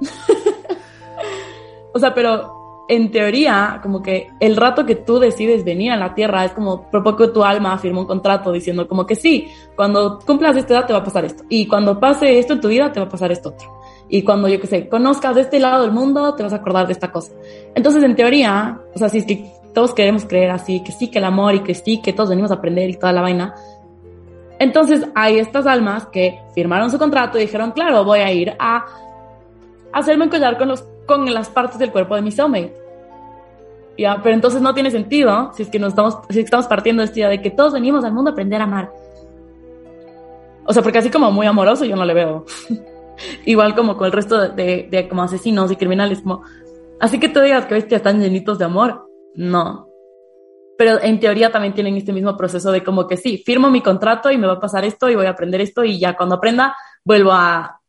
o 1.94 2.00
sea, 2.00 2.14
pero 2.14 2.59
en 2.90 3.12
teoría, 3.12 3.80
como 3.84 4.02
que 4.02 4.32
el 4.40 4.58
rato 4.58 4.84
que 4.84 4.96
tú 4.96 5.20
decides 5.20 5.64
venir 5.64 5.92
a 5.92 5.96
la 5.96 6.16
Tierra 6.16 6.44
es 6.44 6.54
como 6.54 6.90
por 6.90 7.04
poco 7.04 7.32
tu 7.32 7.44
alma 7.44 7.78
firma 7.78 8.00
un 8.00 8.08
contrato 8.08 8.52
diciendo 8.52 8.88
como 8.88 9.06
que 9.06 9.16
sí, 9.16 9.48
cuando 9.76 10.18
cumplas 10.26 10.58
esta 10.58 10.74
edad 10.74 10.88
te 10.88 10.94
va 10.94 11.00
a 11.00 11.04
pasar 11.04 11.24
esto. 11.24 11.44
Y 11.50 11.68
cuando 11.68 12.00
pase 12.00 12.40
esto 12.40 12.54
en 12.54 12.62
tu 12.62 12.68
vida 12.68 12.92
te 12.92 13.00
va 13.00 13.06
a 13.06 13.10
pasar 13.10 13.32
esto 13.32 13.50
otro. 13.50 13.80
Y 14.10 14.24
cuando, 14.24 14.48
yo 14.48 14.60
qué 14.60 14.66
sé, 14.66 14.90
conozcas 14.90 15.36
de 15.36 15.42
este 15.42 15.60
lado 15.60 15.84
del 15.84 15.92
mundo, 15.92 16.34
te 16.34 16.42
vas 16.42 16.52
a 16.52 16.56
acordar 16.56 16.88
de 16.88 16.94
esta 16.94 17.12
cosa. 17.12 17.32
Entonces, 17.76 18.04
en 18.04 18.16
teoría, 18.16 18.80
o 18.96 18.98
sea, 18.98 19.08
si 19.08 19.20
es 19.20 19.26
que 19.26 19.46
todos 19.72 19.94
queremos 19.94 20.26
creer 20.26 20.50
así, 20.50 20.82
que 20.84 20.92
sí, 20.92 21.10
que 21.10 21.20
el 21.20 21.26
amor 21.26 21.54
y 21.54 21.60
que 21.60 21.76
sí, 21.76 22.02
que 22.02 22.12
todos 22.12 22.30
venimos 22.30 22.50
a 22.50 22.56
aprender 22.56 22.90
y 22.90 22.96
toda 22.96 23.14
la 23.14 23.22
vaina. 23.22 23.54
Entonces, 24.58 25.08
hay 25.14 25.38
estas 25.38 25.68
almas 25.68 26.08
que 26.08 26.40
firmaron 26.56 26.90
su 26.90 26.98
contrato 26.98 27.38
y 27.38 27.42
dijeron, 27.42 27.70
claro, 27.72 28.04
voy 28.04 28.20
a 28.20 28.32
ir 28.34 28.56
a 28.58 28.84
hacerme 29.94 30.26
encollar 30.26 30.58
con 30.58 30.68
los 30.68 30.86
con 31.10 31.34
las 31.34 31.50
partes 31.50 31.80
del 31.80 31.92
cuerpo 31.92 32.16
de 32.16 32.22
mi 32.22 32.32
soulmate. 32.32 32.74
Ya, 33.98 34.22
pero 34.24 34.36
entonces 34.36 34.62
no 34.62 34.74
tiene 34.74 34.92
sentido 34.92 35.52
si 35.54 35.64
es 35.64 35.70
que 35.70 35.80
nos 35.80 35.90
estamos, 35.90 36.20
si 36.30 36.40
estamos 36.40 36.68
partiendo 36.68 37.02
de 37.02 37.08
esta 37.08 37.20
idea 37.20 37.30
de 37.30 37.42
que 37.42 37.50
todos 37.50 37.74
venimos 37.74 38.06
al 38.06 38.14
mundo 38.14 38.30
a 38.30 38.34
aprender 38.34 38.62
a 38.62 38.64
amar. 38.64 38.92
O 40.66 40.72
sea, 40.72 40.84
porque 40.84 41.00
así 41.00 41.10
como 41.10 41.32
muy 41.32 41.48
amoroso 41.48 41.84
yo 41.84 41.96
no 41.96 42.06
le 42.06 42.14
veo. 42.14 42.46
Igual 43.46 43.76
como 43.76 43.98
con 43.98 44.06
el 44.06 44.14
resto 44.14 44.50
de, 44.50 44.88
de, 44.90 45.10
como 45.10 45.24
asesinos 45.24 45.72
y 45.72 45.76
criminales, 45.76 46.22
como, 46.22 46.44
así 47.02 47.20
que 47.20 47.28
tú 47.28 47.42
digas 47.42 47.66
que 47.66 47.74
bestias 47.74 48.00
están 48.00 48.22
llenitos 48.22 48.60
de 48.60 48.66
amor. 48.66 49.06
No. 49.36 49.90
Pero 50.78 51.02
en 51.02 51.20
teoría 51.20 51.52
también 51.52 51.74
tienen 51.74 51.98
este 51.98 52.14
mismo 52.14 52.38
proceso 52.38 52.72
de 52.72 52.84
como 52.84 53.06
que 53.06 53.18
sí, 53.18 53.44
firmo 53.46 53.70
mi 53.70 53.82
contrato 53.82 54.32
y 54.32 54.38
me 54.38 54.48
va 54.48 54.54
a 54.54 54.60
pasar 54.62 54.86
esto 54.86 55.10
y 55.10 55.16
voy 55.16 55.26
a 55.26 55.32
aprender 55.32 55.60
esto 55.60 55.84
y 55.84 56.00
ya 56.00 56.16
cuando 56.16 56.36
aprenda 56.36 56.78
vuelvo 57.04 57.32
a 57.34 57.82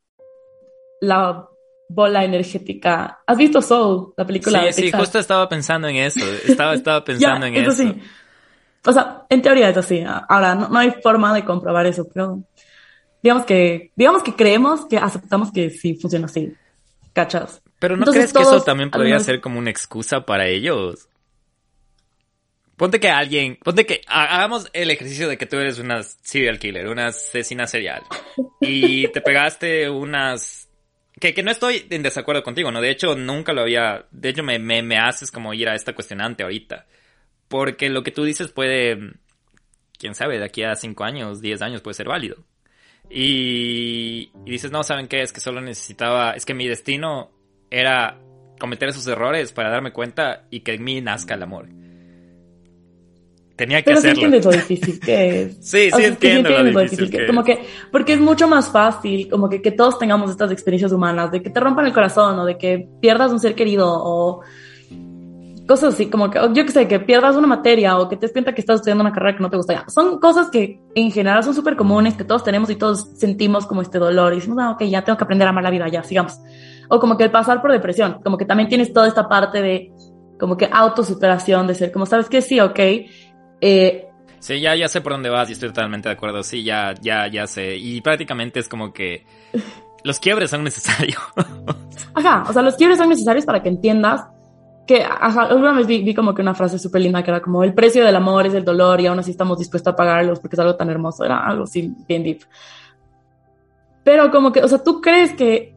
la 1.00 1.49
bola 1.92 2.24
energética. 2.24 3.20
¿Has 3.26 3.36
visto 3.36 3.60
Soul, 3.60 4.14
la 4.16 4.24
película? 4.24 4.72
Sí, 4.72 4.82
sí, 4.82 4.92
justo 4.92 5.18
estaba 5.18 5.48
pensando 5.48 5.88
en 5.88 5.96
eso. 5.96 6.24
Estaba, 6.46 6.74
estaba 6.74 7.04
pensando 7.04 7.46
en 7.46 7.56
eso. 7.56 7.72
Sí. 7.72 8.00
O 8.86 8.92
sea, 8.92 9.26
en 9.28 9.42
teoría 9.42 9.68
es 9.70 9.76
así. 9.76 10.02
Ahora, 10.28 10.54
no, 10.54 10.78
hay 10.78 10.92
forma 11.02 11.34
de 11.34 11.44
comprobar 11.44 11.86
eso, 11.86 12.06
pero 12.12 12.42
digamos 13.22 13.44
que, 13.44 13.92
digamos 13.96 14.22
que 14.22 14.34
creemos 14.34 14.86
que 14.86 14.96
aceptamos 14.96 15.50
que 15.52 15.70
sí 15.70 15.94
funciona 15.94 16.26
así. 16.26 16.52
¿Cachas? 17.12 17.60
Pero 17.80 17.96
¿no 17.96 18.06
crees 18.06 18.32
que 18.32 18.42
eso 18.42 18.62
también 18.62 18.90
podría 18.90 19.18
ser 19.18 19.40
como 19.40 19.58
una 19.58 19.70
excusa 19.70 20.24
para 20.24 20.46
ellos? 20.46 21.08
Ponte 22.76 23.00
que 23.00 23.10
alguien, 23.10 23.58
ponte 23.62 23.84
que 23.84 24.00
hagamos 24.06 24.70
el 24.72 24.90
ejercicio 24.90 25.28
de 25.28 25.36
que 25.36 25.44
tú 25.44 25.56
eres 25.56 25.78
una 25.80 26.02
serial 26.02 26.58
killer, 26.58 26.86
una 26.86 27.08
asesina 27.08 27.66
serial. 27.66 28.04
Y 28.60 29.08
te 29.08 29.20
pegaste 29.20 29.90
unas 29.90 30.69
que, 31.20 31.34
que, 31.34 31.42
no 31.42 31.50
estoy 31.50 31.86
en 31.90 32.02
desacuerdo 32.02 32.42
contigo, 32.42 32.72
¿no? 32.72 32.80
De 32.80 32.90
hecho, 32.90 33.14
nunca 33.14 33.52
lo 33.52 33.60
había. 33.62 34.06
De 34.10 34.30
hecho, 34.30 34.42
me, 34.42 34.58
me, 34.58 34.82
me, 34.82 34.98
haces 34.98 35.30
como 35.30 35.54
ir 35.54 35.68
a 35.68 35.74
esta 35.74 35.94
cuestionante 35.94 36.42
ahorita. 36.42 36.86
Porque 37.46 37.88
lo 37.90 38.02
que 38.02 38.10
tú 38.10 38.24
dices 38.24 38.50
puede. 38.50 39.14
Quién 39.98 40.14
sabe, 40.14 40.38
de 40.38 40.46
aquí 40.46 40.62
a 40.62 40.74
5 40.74 41.04
años, 41.04 41.42
10 41.42 41.60
años 41.60 41.82
puede 41.82 41.94
ser 41.94 42.08
válido. 42.08 42.38
Y, 43.10 44.30
y 44.46 44.50
dices, 44.50 44.72
no, 44.72 44.82
¿saben 44.82 45.08
qué? 45.08 45.20
Es 45.20 45.32
que 45.32 45.40
solo 45.40 45.60
necesitaba. 45.60 46.32
Es 46.32 46.46
que 46.46 46.54
mi 46.54 46.66
destino 46.66 47.30
era 47.70 48.18
cometer 48.58 48.88
esos 48.88 49.06
errores 49.06 49.52
para 49.52 49.70
darme 49.70 49.92
cuenta 49.92 50.46
y 50.50 50.60
que 50.60 50.74
en 50.74 50.84
mí 50.84 51.00
nazca 51.00 51.34
el 51.34 51.42
amor. 51.42 51.68
Tenía 53.60 53.82
que 53.82 53.90
Pero 53.90 53.98
hacerlo. 53.98 54.14
sí 54.14 54.24
entiendes 54.24 54.44
lo 54.46 54.52
difícil 54.52 55.00
que 55.00 55.42
es. 55.42 55.56
sí, 55.60 55.90
sí 55.90 56.02
entiendo 56.02 56.48
lo, 56.48 56.80
difícil, 56.80 57.10
que, 57.10 57.26
Como 57.26 57.44
que, 57.44 57.58
porque 57.92 58.14
es 58.14 58.18
mucho 58.18 58.48
más 58.48 58.70
fácil, 58.70 59.28
como 59.28 59.50
que, 59.50 59.60
que 59.60 59.70
todos 59.70 59.98
tengamos 59.98 60.30
estas 60.30 60.50
experiencias 60.50 60.92
humanas, 60.92 61.30
de 61.30 61.42
que 61.42 61.50
te 61.50 61.60
rompan 61.60 61.84
el 61.84 61.92
corazón 61.92 62.38
o 62.38 62.46
de 62.46 62.56
que 62.56 62.88
pierdas 63.02 63.30
un 63.32 63.38
ser 63.38 63.54
querido 63.54 63.86
o 63.86 64.40
cosas 65.68 65.92
así, 65.92 66.06
como 66.06 66.30
que, 66.30 66.40
yo 66.54 66.64
que 66.64 66.72
sé, 66.72 66.88
que 66.88 67.00
pierdas 67.00 67.36
una 67.36 67.46
materia 67.46 67.98
o 67.98 68.08
que 68.08 68.16
te 68.16 68.22
des 68.22 68.32
cuenta 68.32 68.54
que 68.54 68.62
estás 68.62 68.76
estudiando 68.76 69.02
una 69.04 69.12
carrera 69.12 69.36
que 69.36 69.42
no 69.42 69.50
te 69.50 69.58
gusta. 69.58 69.84
Son 69.88 70.18
cosas 70.18 70.48
que 70.48 70.80
en 70.94 71.12
general 71.12 71.44
son 71.44 71.52
súper 71.52 71.76
comunes, 71.76 72.14
que 72.14 72.24
todos 72.24 72.42
tenemos 72.42 72.70
y 72.70 72.76
todos 72.76 73.10
sentimos 73.18 73.66
como 73.66 73.82
este 73.82 73.98
dolor 73.98 74.32
y 74.32 74.36
decimos, 74.36 74.56
ah, 74.58 74.70
ok, 74.70 74.84
ya 74.84 75.04
tengo 75.04 75.18
que 75.18 75.24
aprender 75.24 75.46
a 75.46 75.50
amar 75.50 75.64
la 75.64 75.70
vida, 75.70 75.86
ya, 75.88 76.02
sigamos. 76.02 76.40
O 76.88 76.98
como 76.98 77.18
que 77.18 77.24
el 77.24 77.30
pasar 77.30 77.60
por 77.60 77.72
depresión, 77.72 78.22
como 78.24 78.38
que 78.38 78.46
también 78.46 78.70
tienes 78.70 78.90
toda 78.94 79.06
esta 79.06 79.28
parte 79.28 79.60
de 79.60 79.92
como 80.38 80.56
que 80.56 80.66
autosuperación, 80.72 81.66
de 81.66 81.74
ser 81.74 81.92
como, 81.92 82.06
sabes 82.06 82.30
que 82.30 82.40
sí, 82.40 82.58
ok, 82.58 82.80
eh, 83.60 84.08
sí, 84.38 84.60
ya, 84.60 84.74
ya 84.74 84.88
sé 84.88 85.00
por 85.00 85.12
dónde 85.12 85.30
vas 85.30 85.48
y 85.48 85.52
estoy 85.52 85.68
totalmente 85.68 86.08
de 86.08 86.14
acuerdo. 86.14 86.42
Sí, 86.42 86.62
ya, 86.62 86.94
ya, 87.00 87.26
ya 87.28 87.46
sé. 87.46 87.76
Y 87.76 88.00
prácticamente 88.00 88.60
es 88.60 88.68
como 88.68 88.92
que 88.92 89.24
los 90.04 90.18
quiebres 90.18 90.50
son 90.50 90.64
necesarios. 90.64 91.20
Ajá, 92.14 92.44
o 92.48 92.52
sea, 92.52 92.62
los 92.62 92.76
quiebres 92.76 92.98
son 92.98 93.08
necesarios 93.08 93.44
para 93.44 93.62
que 93.62 93.68
entiendas 93.68 94.26
que, 94.86 95.04
ajá, 95.04 95.42
alguna 95.42 95.72
vez 95.72 95.86
vi, 95.86 96.14
como 96.14 96.34
que 96.34 96.42
una 96.42 96.54
frase 96.54 96.78
súper 96.78 97.02
linda 97.02 97.22
que 97.22 97.30
era 97.30 97.40
como 97.40 97.62
el 97.62 97.74
precio 97.74 98.04
del 98.04 98.16
amor 98.16 98.46
es 98.46 98.54
el 98.54 98.64
dolor 98.64 99.00
y 99.00 99.06
aún 99.06 99.20
así 99.20 99.30
estamos 99.30 99.58
dispuestos 99.58 99.92
a 99.92 99.96
pagarlos 99.96 100.40
porque 100.40 100.56
es 100.56 100.60
algo 100.60 100.74
tan 100.74 100.90
hermoso. 100.90 101.24
Era 101.24 101.46
algo 101.46 101.64
así 101.64 101.94
bien 102.08 102.24
deep. 102.24 102.42
Pero 104.02 104.30
como 104.30 104.50
que, 104.50 104.62
o 104.62 104.68
sea, 104.68 104.82
tú 104.82 105.00
crees 105.00 105.32
que 105.34 105.74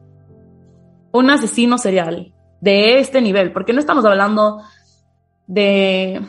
un 1.12 1.30
asesino 1.30 1.78
serial 1.78 2.32
de 2.60 2.98
este 2.98 3.20
nivel, 3.20 3.52
porque 3.52 3.72
no 3.72 3.78
estamos 3.78 4.04
hablando 4.04 4.62
de 5.46 6.20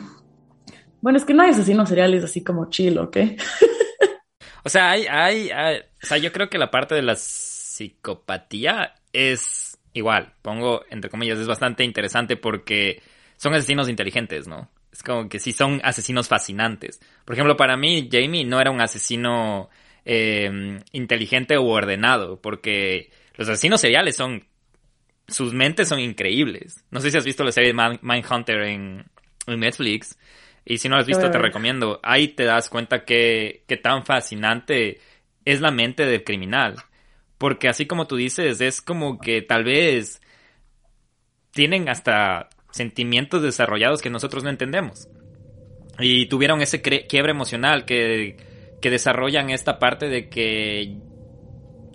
bueno, 1.06 1.18
es 1.18 1.24
que 1.24 1.34
no 1.34 1.44
hay 1.44 1.50
asesinos 1.50 1.88
seriales 1.88 2.24
así 2.24 2.42
como 2.42 2.68
chill, 2.68 2.98
¿ok? 2.98 3.16
o 4.64 4.68
sea, 4.68 4.90
hay, 4.90 5.06
hay, 5.06 5.50
o 6.02 6.04
sea, 6.04 6.18
yo 6.18 6.32
creo 6.32 6.50
que 6.50 6.58
la 6.58 6.68
parte 6.68 6.96
de 6.96 7.02
la 7.02 7.14
psicopatía 7.14 8.92
es 9.12 9.78
igual, 9.92 10.32
pongo 10.42 10.82
entre 10.90 11.08
comillas, 11.08 11.38
es 11.38 11.46
bastante 11.46 11.84
interesante 11.84 12.36
porque 12.36 13.04
son 13.36 13.54
asesinos 13.54 13.88
inteligentes, 13.88 14.48
¿no? 14.48 14.68
Es 14.90 15.04
como 15.04 15.28
que 15.28 15.38
sí 15.38 15.52
son 15.52 15.80
asesinos 15.84 16.26
fascinantes. 16.26 17.00
Por 17.24 17.34
ejemplo, 17.36 17.56
para 17.56 17.76
mí, 17.76 18.08
Jamie 18.10 18.44
no 18.44 18.60
era 18.60 18.72
un 18.72 18.80
asesino 18.80 19.70
eh, 20.04 20.80
inteligente 20.90 21.56
u 21.56 21.68
ordenado, 21.68 22.40
porque 22.40 23.12
los 23.36 23.48
asesinos 23.48 23.80
seriales 23.80 24.16
son. 24.16 24.44
Sus 25.28 25.54
mentes 25.54 25.88
son 25.88 26.00
increíbles. 26.00 26.84
No 26.90 27.00
sé 27.00 27.12
si 27.12 27.16
has 27.16 27.24
visto 27.24 27.44
la 27.44 27.52
serie 27.52 27.72
Mindhunter 27.72 28.62
en, 28.62 29.04
en 29.46 29.60
Netflix. 29.60 30.18
Y 30.66 30.78
si 30.78 30.88
no 30.88 30.96
lo 30.96 31.00
has 31.00 31.06
visto, 31.06 31.30
te 31.30 31.38
recomiendo. 31.38 32.00
Ahí 32.02 32.28
te 32.28 32.44
das 32.44 32.68
cuenta 32.68 33.04
que, 33.04 33.62
que 33.68 33.76
tan 33.76 34.04
fascinante 34.04 34.98
es 35.44 35.60
la 35.60 35.70
mente 35.70 36.04
del 36.04 36.24
criminal. 36.24 36.74
Porque 37.38 37.68
así 37.68 37.86
como 37.86 38.08
tú 38.08 38.16
dices, 38.16 38.60
es 38.60 38.82
como 38.82 39.20
que 39.20 39.42
tal 39.42 39.62
vez 39.62 40.20
tienen 41.52 41.88
hasta 41.88 42.48
sentimientos 42.72 43.42
desarrollados 43.42 44.02
que 44.02 44.10
nosotros 44.10 44.42
no 44.42 44.50
entendemos. 44.50 45.08
Y 46.00 46.26
tuvieron 46.26 46.60
ese 46.60 46.82
quiebre 46.82 47.30
emocional 47.30 47.84
que, 47.84 48.36
que 48.80 48.90
desarrollan 48.90 49.50
esta 49.50 49.78
parte 49.78 50.08
de 50.08 50.28
que 50.28 50.96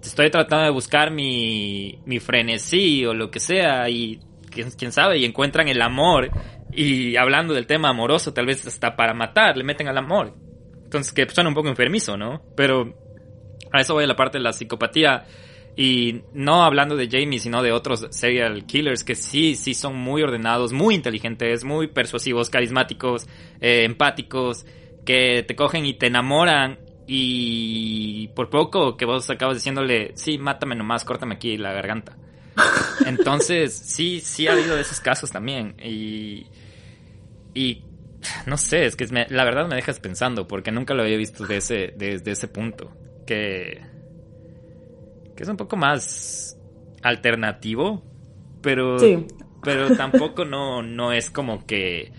estoy 0.02 0.32
tratando 0.32 0.66
de 0.66 0.72
buscar 0.72 1.12
mi, 1.12 2.00
mi 2.06 2.20
frenesí 2.20 3.06
o 3.06 3.14
lo 3.14 3.30
que 3.30 3.40
sea 3.40 3.90
y 3.90 4.20
quién, 4.50 4.92
sabe, 4.92 5.18
y 5.18 5.26
encuentran 5.26 5.68
el 5.68 5.82
amor 5.82 6.30
y 6.74 7.16
hablando 7.16 7.54
del 7.54 7.68
tema 7.68 7.90
amoroso, 7.90 8.34
tal 8.34 8.46
vez 8.46 8.66
hasta 8.66 8.96
para 8.96 9.14
matar, 9.14 9.58
le 9.58 9.64
meten 9.64 9.88
al 9.88 9.98
amor. 9.98 10.34
Entonces, 10.84 11.14
que 11.14 11.28
suena 11.30 11.50
un 11.50 11.56
poco 11.56 11.70
enfermizo, 11.70 12.18
¿no? 12.18 12.42
Pero 12.56 12.94
a 13.72 13.82
eso 13.82 13.94
voy 13.94 14.04
a 14.04 14.08
la 14.08 14.16
parte 14.16 14.38
de 14.38 14.44
la 14.44 14.54
psicopatía. 14.54 15.26
Y 15.76 16.24
no 16.34 16.64
hablando 16.64 16.98
de 16.98 17.08
Jamie, 17.10 17.40
sino 17.40 17.64
de 17.64 17.72
otros 17.72 18.06
serial 18.10 18.66
killers 18.66 19.06
que 19.06 19.16
sí, 19.16 19.56
sí 19.56 19.74
son 19.74 19.96
muy 19.96 20.22
ordenados, 20.22 20.74
muy 20.74 20.96
inteligentes, 20.96 21.64
muy 21.64 21.88
persuasivos, 21.88 22.50
carismáticos, 22.50 23.28
eh, 23.62 23.86
empáticos, 23.86 24.66
que 25.06 25.44
te 25.48 25.56
cogen 25.56 25.86
y 25.86 25.94
te 25.94 26.08
enamoran 26.08 26.78
y 27.08 28.28
por 28.30 28.50
poco 28.50 28.96
que 28.98 29.06
vos 29.06 29.30
acabas 29.30 29.58
diciéndole, 29.58 30.12
sí, 30.16 30.38
mátame 30.38 30.76
nomás, 30.76 31.04
córtame 31.04 31.36
aquí 31.36 31.58
la 31.58 31.72
garganta. 31.74 32.18
Entonces, 33.06 33.74
sí, 33.74 34.20
sí 34.20 34.48
ha 34.48 34.54
habido 34.54 34.76
de 34.76 34.82
esos 34.82 35.00
casos 35.00 35.32
también. 35.32 35.76
Y, 35.82 36.48
y 37.54 37.84
no 38.46 38.58
sé, 38.58 38.86
es 38.86 38.96
que 38.96 39.08
la 39.30 39.44
verdad 39.44 39.68
me 39.68 39.76
dejas 39.76 40.00
pensando, 40.00 40.48
porque 40.48 40.72
nunca 40.72 40.94
lo 40.94 41.04
había 41.04 41.18
visto 41.18 41.46
desde 41.46 41.94
ese, 41.98 42.32
ese 42.32 42.48
punto. 42.48 42.92
Que, 43.26 43.82
que 45.36 45.44
es 45.44 45.50
un 45.50 45.58
poco 45.58 45.78
más 45.78 46.58
alternativo, 47.02 48.04
pero, 48.62 48.98
pero 49.64 49.96
tampoco 49.96 50.46
no, 50.46 50.82
no 50.82 51.14
es 51.14 51.30
como 51.32 51.66
que 51.66 52.12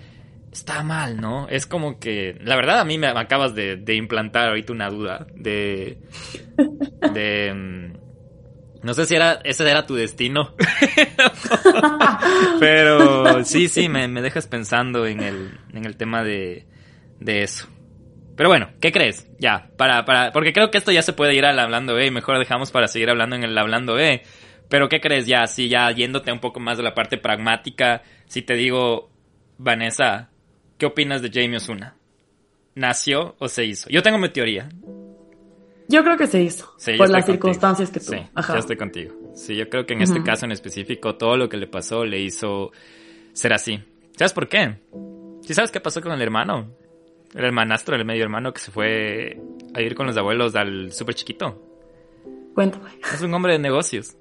está 0.52 0.82
mal, 0.82 1.20
¿no? 1.20 1.48
Es 1.48 1.66
como 1.66 1.98
que, 1.98 2.38
la 2.42 2.56
verdad 2.56 2.80
a 2.80 2.84
mí 2.84 2.98
me 2.98 3.08
acabas 3.08 3.54
de, 3.54 3.76
de 3.76 3.94
implantar 3.94 4.48
ahorita 4.48 4.72
una 4.72 4.90
duda 4.90 5.26
de, 5.34 5.98
de, 7.12 7.54
mm, 7.54 8.01
no 8.82 8.94
sé 8.94 9.06
si 9.06 9.14
era, 9.14 9.40
ese 9.44 9.68
era 9.68 9.86
tu 9.86 9.94
destino. 9.94 10.54
Pero 12.60 13.44
sí, 13.44 13.68
sí, 13.68 13.88
me, 13.88 14.08
dejas 14.08 14.46
pensando 14.46 15.06
en 15.06 15.20
el, 15.22 15.58
en 15.72 15.84
el 15.84 15.96
tema 15.96 16.24
de, 16.24 16.66
de 17.20 17.42
eso. 17.42 17.68
Pero 18.36 18.48
bueno, 18.48 18.70
¿qué 18.80 18.92
crees? 18.92 19.30
Ya, 19.38 19.70
para, 19.76 20.04
para, 20.04 20.32
porque 20.32 20.52
creo 20.52 20.70
que 20.70 20.78
esto 20.78 20.90
ya 20.90 21.02
se 21.02 21.12
puede 21.12 21.34
ir 21.34 21.44
al 21.44 21.58
hablando 21.58 21.94
B 21.94 22.06
y 22.06 22.10
mejor 22.10 22.38
dejamos 22.38 22.70
para 22.70 22.88
seguir 22.88 23.10
hablando 23.10 23.36
en 23.36 23.44
el 23.44 23.56
hablando 23.56 23.94
B. 23.94 24.22
Pero 24.68 24.88
¿qué 24.88 25.00
crees 25.00 25.26
ya? 25.26 25.46
Sí, 25.46 25.68
ya 25.68 25.90
yéndote 25.90 26.32
un 26.32 26.40
poco 26.40 26.58
más 26.58 26.76
de 26.78 26.82
la 26.82 26.94
parte 26.94 27.18
pragmática, 27.18 28.02
si 28.26 28.42
te 28.42 28.54
digo, 28.54 29.10
Vanessa, 29.58 30.30
¿qué 30.78 30.86
opinas 30.86 31.20
de 31.22 31.30
Jamie 31.30 31.58
Osuna? 31.58 31.96
¿Nació 32.74 33.36
o 33.38 33.48
se 33.48 33.66
hizo? 33.66 33.90
Yo 33.90 34.02
tengo 34.02 34.18
mi 34.18 34.30
teoría. 34.30 34.70
Yo 35.92 36.02
creo 36.02 36.16
que 36.16 36.26
se 36.26 36.42
hizo. 36.42 36.74
por 36.96 37.10
las 37.10 37.26
circunstancias 37.26 37.90
que 37.90 38.00
tuvo. 38.00 38.16
Sí, 38.16 38.30
ya 38.34 38.58
estoy 38.58 38.76
contigo. 38.76 39.14
Sí, 39.34 39.54
yo 39.54 39.68
creo 39.68 39.84
que 39.84 39.92
en 39.92 40.00
este 40.00 40.22
caso 40.22 40.46
en 40.46 40.52
específico, 40.52 41.16
todo 41.16 41.36
lo 41.36 41.50
que 41.50 41.58
le 41.58 41.66
pasó 41.66 42.06
le 42.06 42.18
hizo 42.18 42.72
ser 43.34 43.52
así. 43.52 43.78
¿Sabes 44.16 44.32
por 44.32 44.48
qué? 44.48 44.78
¿Sí 45.42 45.52
sabes 45.52 45.70
qué 45.70 45.80
pasó 45.80 46.00
con 46.00 46.12
el 46.12 46.22
hermano? 46.22 46.74
El 47.34 47.44
hermanastro, 47.44 47.94
el 47.94 48.06
medio 48.06 48.22
hermano 48.22 48.54
que 48.54 48.60
se 48.60 48.70
fue 48.70 49.38
a 49.74 49.82
ir 49.82 49.94
con 49.94 50.06
los 50.06 50.16
abuelos 50.16 50.54
al 50.54 50.92
súper 50.92 51.14
chiquito. 51.14 51.60
Cuéntame. 52.54 52.90
Es 53.12 53.20
un 53.20 53.34
hombre 53.34 53.52
de 53.52 53.58
negocios. 53.58 54.16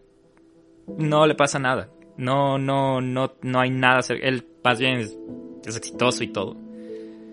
No 0.98 1.26
le 1.26 1.36
pasa 1.36 1.58
nada. 1.58 1.90
No, 2.18 2.58
no, 2.58 3.00
no, 3.00 3.36
no 3.44 3.60
hay 3.62 3.70
nada. 3.70 4.02
Él 4.10 4.46
más 4.62 4.78
bien 4.78 5.00
es, 5.00 5.18
es 5.66 5.78
exitoso 5.78 6.22
y 6.24 6.28
todo. 6.28 6.58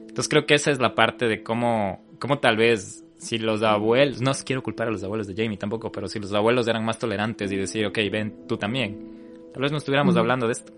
Entonces 0.00 0.28
creo 0.28 0.46
que 0.46 0.54
esa 0.54 0.70
es 0.70 0.78
la 0.78 0.94
parte 0.94 1.26
de 1.26 1.42
cómo, 1.42 2.04
cómo 2.20 2.38
tal 2.38 2.56
vez 2.56 3.04
si 3.18 3.38
los 3.38 3.62
abuelos, 3.62 4.20
no 4.20 4.32
quiero 4.44 4.62
culpar 4.62 4.88
a 4.88 4.90
los 4.90 5.02
abuelos 5.02 5.26
de 5.26 5.34
Jamie 5.34 5.58
tampoco, 5.58 5.92
pero 5.92 6.08
si 6.08 6.18
los 6.18 6.32
abuelos 6.32 6.66
eran 6.68 6.84
más 6.84 6.98
tolerantes 6.98 7.50
y 7.52 7.56
decir, 7.56 7.84
ok, 7.86 7.98
ven 8.10 8.46
tú 8.48 8.56
también, 8.56 9.50
tal 9.52 9.62
vez 9.62 9.72
no 9.72 9.78
estuviéramos 9.78 10.16
hablando 10.16 10.46
de 10.46 10.52
esto. 10.52 10.72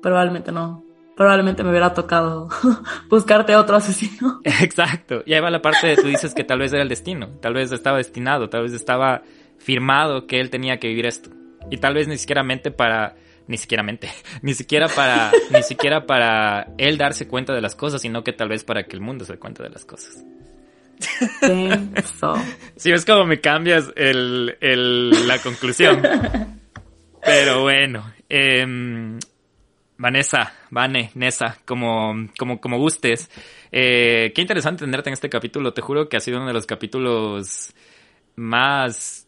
Probablemente 0.00 0.52
no. 0.52 0.84
Probablemente 1.16 1.62
me 1.62 1.70
hubiera 1.70 1.94
tocado 1.94 2.48
buscarte 3.08 3.54
otro 3.54 3.76
asesino. 3.76 4.40
Exacto. 4.44 5.22
Y 5.26 5.34
ahí 5.34 5.40
va 5.40 5.50
la 5.50 5.62
parte 5.62 5.86
de 5.86 5.96
tú 5.96 6.08
dices 6.08 6.34
que 6.34 6.42
tal 6.42 6.58
vez 6.58 6.72
era 6.72 6.82
el 6.82 6.88
destino, 6.88 7.28
tal 7.40 7.54
vez 7.54 7.70
estaba 7.70 7.98
destinado, 7.98 8.48
tal 8.48 8.62
vez 8.62 8.72
estaba 8.72 9.22
firmado 9.58 10.26
que 10.26 10.40
él 10.40 10.50
tenía 10.50 10.78
que 10.78 10.88
vivir 10.88 11.06
esto. 11.06 11.30
Y 11.70 11.78
tal 11.78 11.94
vez 11.94 12.08
ni 12.08 12.18
siquiera 12.18 12.42
mente 12.42 12.70
para 12.70 13.16
ni 13.46 13.58
siquiera 13.58 13.82
mente, 13.82 14.10
ni 14.42 14.54
siquiera 14.54 14.88
para 14.88 15.30
ni 15.50 15.62
siquiera 15.62 16.06
para 16.06 16.72
él 16.78 16.98
darse 16.98 17.28
cuenta 17.28 17.52
de 17.54 17.60
las 17.60 17.74
cosas, 17.74 18.02
sino 18.02 18.24
que 18.24 18.32
tal 18.32 18.48
vez 18.48 18.64
para 18.64 18.84
que 18.84 18.96
el 18.96 19.00
mundo 19.00 19.24
se 19.24 19.34
dé 19.34 19.38
cuenta 19.38 19.62
de 19.62 19.70
las 19.70 19.84
cosas. 19.84 20.24
Si 22.76 22.90
ves 22.90 23.04
como 23.04 23.24
me 23.24 23.40
cambias 23.40 23.92
el, 23.96 25.26
la 25.26 25.38
conclusión. 25.38 26.02
Pero 27.24 27.62
bueno, 27.62 28.12
em, 28.28 29.18
Vanessa, 29.96 30.52
Vane, 30.70 31.10
Nessa, 31.14 31.58
como, 31.64 32.28
como, 32.38 32.60
como 32.60 32.78
gustes. 32.78 33.30
Eh, 33.72 34.32
qué 34.34 34.42
interesante 34.42 34.84
tenerte 34.84 35.10
en 35.10 35.14
este 35.14 35.30
capítulo. 35.30 35.72
Te 35.72 35.80
juro 35.80 36.08
que 36.08 36.16
ha 36.16 36.20
sido 36.20 36.38
uno 36.38 36.46
de 36.46 36.52
los 36.52 36.66
capítulos 36.66 37.72
más 38.36 39.23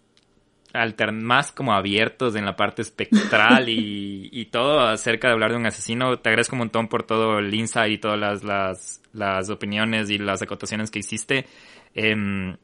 más 1.12 1.52
como 1.52 1.72
abiertos 1.72 2.36
en 2.36 2.44
la 2.44 2.56
parte 2.56 2.82
espectral 2.82 3.68
y, 3.68 4.28
y, 4.32 4.46
todo 4.46 4.80
acerca 4.80 5.28
de 5.28 5.34
hablar 5.34 5.52
de 5.52 5.56
un 5.56 5.66
asesino. 5.66 6.18
Te 6.18 6.28
agradezco 6.28 6.54
un 6.54 6.60
montón 6.60 6.88
por 6.88 7.04
todo 7.04 7.38
el 7.38 7.52
insight 7.54 7.92
y 7.92 7.98
todas 7.98 8.18
las, 8.18 8.44
las, 8.44 9.02
las 9.12 9.50
opiniones 9.50 10.10
y 10.10 10.18
las 10.18 10.42
acotaciones 10.42 10.90
que 10.90 10.98
hiciste. 10.98 11.46
Em, 11.94 12.56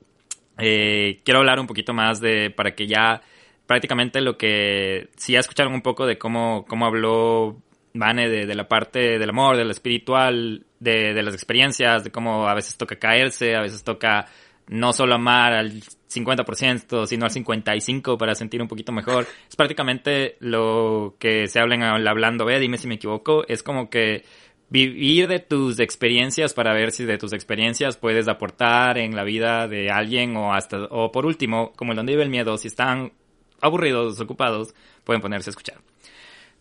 eh, 0.58 1.20
quiero 1.24 1.40
hablar 1.40 1.58
un 1.60 1.66
poquito 1.66 1.94
más 1.94 2.20
de, 2.20 2.50
para 2.50 2.74
que 2.74 2.86
ya 2.86 3.22
prácticamente 3.66 4.20
lo 4.20 4.36
que, 4.36 5.08
si 5.16 5.32
ya 5.32 5.40
escucharon 5.40 5.72
un 5.72 5.82
poco 5.82 6.06
de 6.06 6.18
cómo, 6.18 6.64
cómo 6.66 6.86
habló 6.86 7.56
Vane 7.94 8.28
de, 8.28 8.46
de 8.46 8.54
la 8.54 8.68
parte 8.68 9.18
del 9.18 9.30
amor, 9.30 9.56
de 9.56 9.64
lo 9.64 9.70
espiritual, 9.70 10.64
de, 10.80 11.12
de 11.12 11.22
las 11.22 11.34
experiencias, 11.34 12.04
de 12.04 12.10
cómo 12.10 12.48
a 12.48 12.54
veces 12.54 12.76
toca 12.76 12.96
caerse, 12.96 13.54
a 13.54 13.60
veces 13.60 13.84
toca 13.84 14.26
no 14.68 14.92
solo 14.92 15.14
amar 15.14 15.52
al 15.52 15.82
50%, 16.14 17.06
sino 17.06 17.24
al 17.24 17.30
55% 17.30 18.18
para 18.18 18.34
sentir 18.34 18.62
un 18.62 18.68
poquito 18.68 18.92
mejor. 18.92 19.26
Es 19.48 19.56
prácticamente 19.56 20.36
lo 20.40 21.16
que 21.18 21.46
se 21.46 21.60
habla 21.60 21.74
en 21.74 21.82
Hablando 21.82 22.44
B, 22.44 22.58
dime 22.58 22.78
si 22.78 22.86
me 22.86 22.94
equivoco, 22.94 23.44
es 23.48 23.62
como 23.62 23.90
que 23.90 24.24
vivir 24.70 25.28
de 25.28 25.38
tus 25.38 25.80
experiencias 25.80 26.54
para 26.54 26.72
ver 26.72 26.92
si 26.92 27.04
de 27.04 27.18
tus 27.18 27.34
experiencias 27.34 27.98
puedes 27.98 28.26
aportar 28.28 28.96
en 28.96 29.14
la 29.14 29.22
vida 29.22 29.68
de 29.68 29.90
alguien 29.90 30.34
o 30.36 30.54
hasta, 30.54 30.84
o 30.90 31.12
por 31.12 31.26
último, 31.26 31.72
como 31.76 31.92
el 31.92 31.96
donde 31.96 32.12
vive 32.12 32.22
el 32.22 32.30
miedo, 32.30 32.56
si 32.56 32.68
están 32.68 33.12
aburridos, 33.60 34.18
ocupados, 34.20 34.74
pueden 35.04 35.20
ponerse 35.20 35.50
a 35.50 35.52
escuchar. 35.52 35.78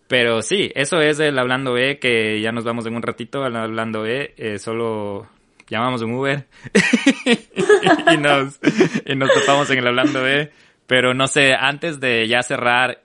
Pero 0.08 0.42
sí, 0.42 0.72
eso 0.76 1.00
es 1.00 1.22
el 1.22 1.40
Hablando 1.40 1.72
B, 1.72 2.00
que 2.00 2.42
ya 2.42 2.52
nos 2.52 2.66
vamos 2.66 2.86
en 2.86 2.96
un 2.96 3.02
ratito 3.02 3.44
al 3.44 3.56
Hablando 3.56 4.02
B, 4.02 4.34
eh, 4.36 4.60
solo 4.60 5.30
llamamos 5.72 6.02
un 6.02 6.14
Uber 6.14 6.48
y, 8.14 8.18
nos, 8.18 8.60
y 9.06 9.16
nos 9.16 9.34
topamos 9.34 9.70
en 9.72 9.80
el 9.80 9.88
Hablando 9.88 10.22
B. 10.22 10.52
Pero 10.86 11.14
no 11.14 11.28
sé, 11.28 11.54
antes 11.54 12.02
de 12.02 12.28
ya 12.28 12.44
cerrar 12.44 13.02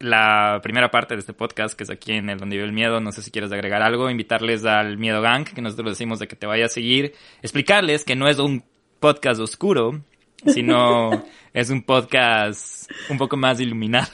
la 0.00 0.60
primera 0.62 0.90
parte 0.90 1.14
de 1.14 1.20
este 1.20 1.32
podcast, 1.32 1.76
que 1.76 1.84
es 1.84 1.90
aquí 1.90 2.12
en 2.12 2.28
el 2.28 2.38
Donde 2.38 2.56
Vive 2.56 2.66
el 2.66 2.72
Miedo. 2.72 3.00
No 3.00 3.12
sé 3.12 3.22
si 3.22 3.30
quieres 3.30 3.52
agregar 3.52 3.82
algo, 3.82 4.10
invitarles 4.10 4.64
al 4.64 4.98
Miedo 4.98 5.22
Gang, 5.22 5.44
que 5.44 5.62
nosotros 5.62 5.92
decimos 5.92 6.18
de 6.18 6.26
que 6.26 6.34
te 6.34 6.48
vaya 6.48 6.66
a 6.66 6.68
seguir, 6.68 7.14
explicarles 7.40 8.04
que 8.04 8.16
no 8.16 8.28
es 8.28 8.40
un 8.40 8.64
podcast 8.98 9.40
oscuro, 9.40 10.00
sino 10.44 11.10
es 11.52 11.70
un 11.70 11.82
podcast 11.82 12.90
un 13.08 13.18
poco 13.18 13.36
más 13.36 13.60
iluminado. 13.60 14.10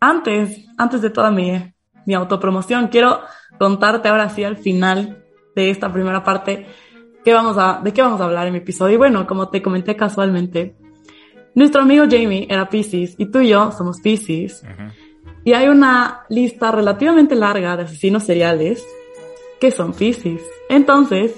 Antes, 0.00 0.66
antes 0.78 1.02
de 1.02 1.10
toda 1.10 1.30
mi, 1.30 1.74
mi 2.06 2.14
autopromoción, 2.14 2.88
quiero 2.88 3.20
contarte 3.58 4.08
ahora 4.08 4.30
sí 4.30 4.42
al 4.42 4.56
final 4.56 5.21
de 5.54 5.70
esta 5.70 5.92
primera 5.92 6.24
parte 6.24 6.66
qué 7.24 7.32
vamos 7.32 7.56
a, 7.58 7.80
de 7.82 7.92
qué 7.92 8.02
vamos 8.02 8.20
a 8.20 8.24
hablar 8.24 8.46
en 8.46 8.52
mi 8.52 8.58
episodio. 8.58 8.94
Y 8.94 8.98
bueno, 8.98 9.26
como 9.26 9.48
te 9.48 9.62
comenté 9.62 9.96
casualmente, 9.96 10.74
nuestro 11.54 11.82
amigo 11.82 12.04
Jamie 12.10 12.46
era 12.48 12.68
Pisces 12.68 13.14
y 13.18 13.26
tú 13.26 13.40
y 13.40 13.48
yo 13.48 13.72
somos 13.72 14.00
Pisces. 14.00 14.62
Y 15.44 15.52
hay 15.52 15.68
una 15.68 16.24
lista 16.28 16.70
relativamente 16.70 17.34
larga 17.34 17.76
de 17.76 17.84
asesinos 17.84 18.24
seriales 18.24 18.84
que 19.60 19.70
son 19.70 19.92
Pisces. 19.92 20.42
Entonces, 20.68 21.34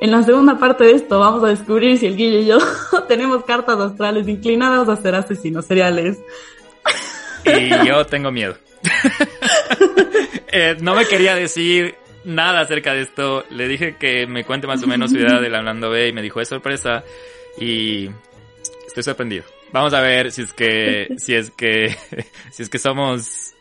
en 0.00 0.10
la 0.10 0.22
segunda 0.22 0.58
parte 0.58 0.84
de 0.84 0.92
esto 0.92 1.18
vamos 1.18 1.42
a 1.44 1.48
descubrir 1.48 1.98
si 1.98 2.06
el 2.06 2.16
Guillo 2.16 2.38
y 2.38 2.46
yo 2.46 2.58
tenemos 3.08 3.44
cartas 3.44 3.78
astrales 3.78 4.28
inclinadas 4.28 4.88
a 4.88 4.96
ser 4.96 5.14
asesinos 5.14 5.64
seriales. 5.64 6.18
Y 7.44 7.86
yo 7.86 8.04
tengo 8.06 8.30
miedo. 8.30 8.56
Eh, 10.58 10.76
no 10.80 10.94
me 10.94 11.04
quería 11.04 11.34
decir 11.34 11.96
nada 12.26 12.60
acerca 12.60 12.92
de 12.92 13.02
esto. 13.02 13.44
Le 13.50 13.68
dije 13.68 13.96
que 13.96 14.26
me 14.26 14.44
cuente 14.44 14.66
más 14.66 14.82
o 14.82 14.86
menos 14.86 15.10
su 15.10 15.18
idea 15.18 15.40
del 15.40 15.54
Hablando 15.54 15.88
B 15.88 16.08
y 16.08 16.12
me 16.12 16.20
dijo 16.20 16.40
es 16.40 16.48
sorpresa. 16.48 17.02
Y 17.58 18.10
estoy 18.86 19.02
sorprendido. 19.02 19.44
Vamos 19.72 19.94
a 19.94 20.00
ver 20.00 20.30
si 20.30 20.42
es 20.42 20.52
que, 20.52 21.08
si 21.16 21.34
es 21.34 21.50
que, 21.50 21.96
si 22.50 22.62
es 22.62 22.68
que 22.68 22.78
somos 22.78 23.54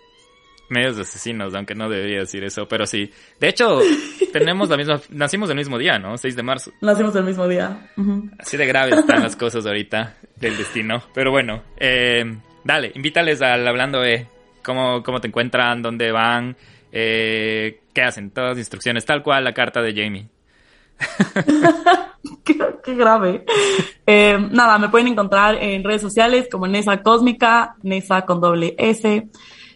medios 0.67 0.97
asesinos, 0.97 1.53
aunque 1.53 1.75
no 1.75 1.87
debería 1.87 2.19
decir 2.19 2.43
eso, 2.43 2.67
pero 2.67 2.87
sí. 2.87 3.11
De 3.39 3.49
hecho, 3.49 3.81
tenemos 4.33 4.67
la 4.67 4.77
misma, 4.77 4.99
nacimos 5.09 5.49
el 5.51 5.57
mismo 5.57 5.77
día, 5.77 5.99
¿no? 5.99 6.17
6 6.17 6.35
de 6.35 6.43
marzo. 6.43 6.71
Nacimos 6.81 7.15
el 7.15 7.23
mismo 7.23 7.47
día. 7.47 7.91
Así 8.39 8.57
de 8.57 8.65
graves 8.65 8.97
están 8.97 9.21
las 9.21 9.35
cosas 9.35 9.65
ahorita 9.65 10.17
del 10.35 10.57
destino. 10.57 11.03
Pero 11.13 11.29
bueno, 11.29 11.61
eh, 11.77 12.35
dale, 12.63 12.91
invítales 12.95 13.43
al 13.43 13.67
Hablando 13.67 14.03
E. 14.03 14.27
cómo, 14.63 15.03
cómo 15.03 15.21
te 15.21 15.27
encuentran, 15.27 15.83
dónde 15.83 16.11
van, 16.11 16.57
eh, 16.97 17.81
qué 17.93 18.01
hacen, 18.03 18.31
todas 18.31 18.51
las 18.51 18.57
instrucciones, 18.57 19.03
tal 19.03 19.21
cual 19.21 19.43
la 19.43 19.53
carta 19.53 19.81
de 19.81 19.93
Jamie. 19.93 20.29
qué, 22.45 22.95
grave. 22.95 23.43
Eh, 24.07 24.37
nada, 24.49 24.77
me 24.77 24.87
pueden 24.87 25.09
encontrar 25.09 25.55
en 25.55 25.83
redes 25.83 26.01
sociales 26.01 26.47
como 26.49 26.67
Nesa 26.67 27.03
Cósmica, 27.03 27.75
Nesa 27.83 28.21
con 28.21 28.39
doble 28.39 28.75
S. 28.77 29.27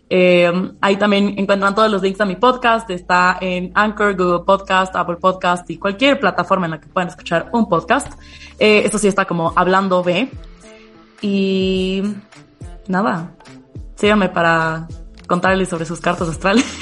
Eh, 0.10 0.72
ahí 0.80 0.96
también 0.96 1.36
encuentran 1.38 1.76
todos 1.76 1.91
los 1.91 2.02
links 2.02 2.22
a 2.22 2.26
mi 2.26 2.38
podcast. 2.38 2.90
Está 2.90 3.38
en 3.41 3.74
Anchor, 3.76 4.16
Google 4.16 4.46
Podcast, 4.46 4.96
Apple 4.96 5.18
Podcast 5.18 5.70
y 5.70 5.78
cualquier 5.78 6.22
plataforma 6.22 6.68
en 6.68 6.72
la 6.72 6.80
que 6.80 6.88
puedan 6.88 7.10
escuchar 7.10 7.50
un 7.52 7.68
podcast. 7.68 8.14
Eh, 8.58 8.84
esto 8.86 8.98
sí 8.98 9.10
está 9.10 9.26
como 9.26 9.52
hablando 9.58 10.02
B. 10.02 10.30
Y 11.22 12.02
nada, 12.88 13.36
síganme 13.96 14.30
para 14.30 14.88
contarles 15.30 15.69
sobre 15.69 15.85
sus 15.85 16.01
cartas 16.01 16.27
astrales. 16.27 16.65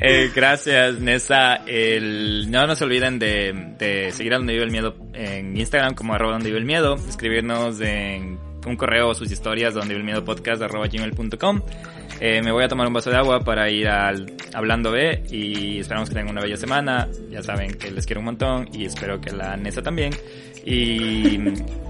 eh, 0.00 0.32
gracias, 0.34 0.98
Nessa. 0.98 1.60
No 2.48 2.66
nos 2.66 2.82
olviden 2.82 3.20
de, 3.20 3.74
de 3.78 4.10
seguir 4.10 4.34
a 4.34 4.38
Donde 4.38 4.54
Vive 4.54 4.64
el 4.64 4.72
Miedo 4.72 4.96
en 5.12 5.56
Instagram 5.56 5.94
como 5.94 6.14
arroba 6.14 6.32
Donde 6.32 6.48
Vive 6.48 6.58
el 6.58 6.64
Miedo, 6.64 6.96
escribirnos 6.96 7.80
en 7.80 8.50
un 8.66 8.76
correo 8.76 9.08
o 9.08 9.14
sus 9.14 9.30
historias 9.30 9.74
donde 9.74 9.94
vive 9.94 10.00
el 10.00 10.04
miedo 10.04 10.24
podcast 10.24 10.62
arroba 10.62 10.86
gmail.com. 10.86 11.62
Eh, 12.20 12.42
me 12.42 12.52
voy 12.52 12.64
a 12.64 12.68
tomar 12.68 12.86
un 12.86 12.92
vaso 12.92 13.10
de 13.10 13.16
agua 13.16 13.40
para 13.40 13.70
ir 13.70 13.88
al 13.88 14.34
Hablando 14.52 14.90
B 14.90 15.22
y 15.30 15.78
esperamos 15.78 16.08
que 16.08 16.14
tengan 16.14 16.32
una 16.32 16.42
bella 16.42 16.56
semana. 16.56 17.08
Ya 17.30 17.42
saben 17.42 17.74
que 17.74 17.90
les 17.90 18.04
quiero 18.04 18.20
un 18.20 18.26
montón 18.26 18.68
y 18.72 18.84
espero 18.84 19.20
que 19.20 19.32
la 19.32 19.56
Nessa 19.56 19.82
también. 19.82 20.12
Y 20.64 21.38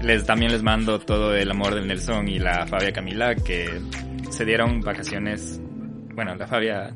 les 0.01 0.25
también 0.25 0.51
les 0.51 0.63
mando 0.63 0.99
todo 0.99 1.35
el 1.35 1.51
amor 1.51 1.75
del 1.75 1.87
Nelson 1.87 2.29
y 2.29 2.39
la 2.39 2.65
Fabia 2.67 2.93
Camila 2.93 3.35
que 3.35 3.81
se 4.31 4.45
dieron 4.45 4.81
vacaciones. 4.81 5.61
Bueno, 6.15 6.35
la 6.35 6.47
Fabia 6.47 6.93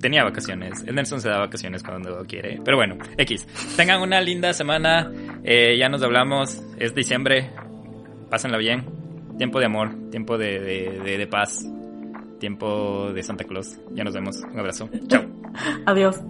tenía 0.00 0.24
vacaciones. 0.24 0.84
El 0.86 0.94
Nelson 0.94 1.20
se 1.20 1.28
da 1.28 1.38
vacaciones 1.38 1.82
cuando 1.82 2.24
quiere. 2.26 2.60
Pero 2.64 2.76
bueno, 2.76 2.96
X. 3.16 3.46
Tengan 3.76 4.02
una 4.02 4.20
linda 4.20 4.52
semana. 4.52 5.10
Eh, 5.44 5.76
ya 5.78 5.88
nos 5.88 6.02
hablamos. 6.02 6.62
Es 6.78 6.94
diciembre. 6.94 7.50
Pásenla 8.28 8.58
bien. 8.58 8.84
Tiempo 9.38 9.58
de 9.58 9.66
amor. 9.66 10.10
Tiempo 10.10 10.36
de, 10.36 10.60
de, 10.60 11.18
de 11.18 11.26
paz. 11.26 11.64
Tiempo 12.38 13.12
de 13.12 13.22
Santa 13.22 13.44
Claus. 13.44 13.78
Ya 13.92 14.04
nos 14.04 14.14
vemos. 14.14 14.36
Un 14.42 14.58
abrazo. 14.58 14.90
Chao. 15.08 15.24
Adiós. 15.86 16.20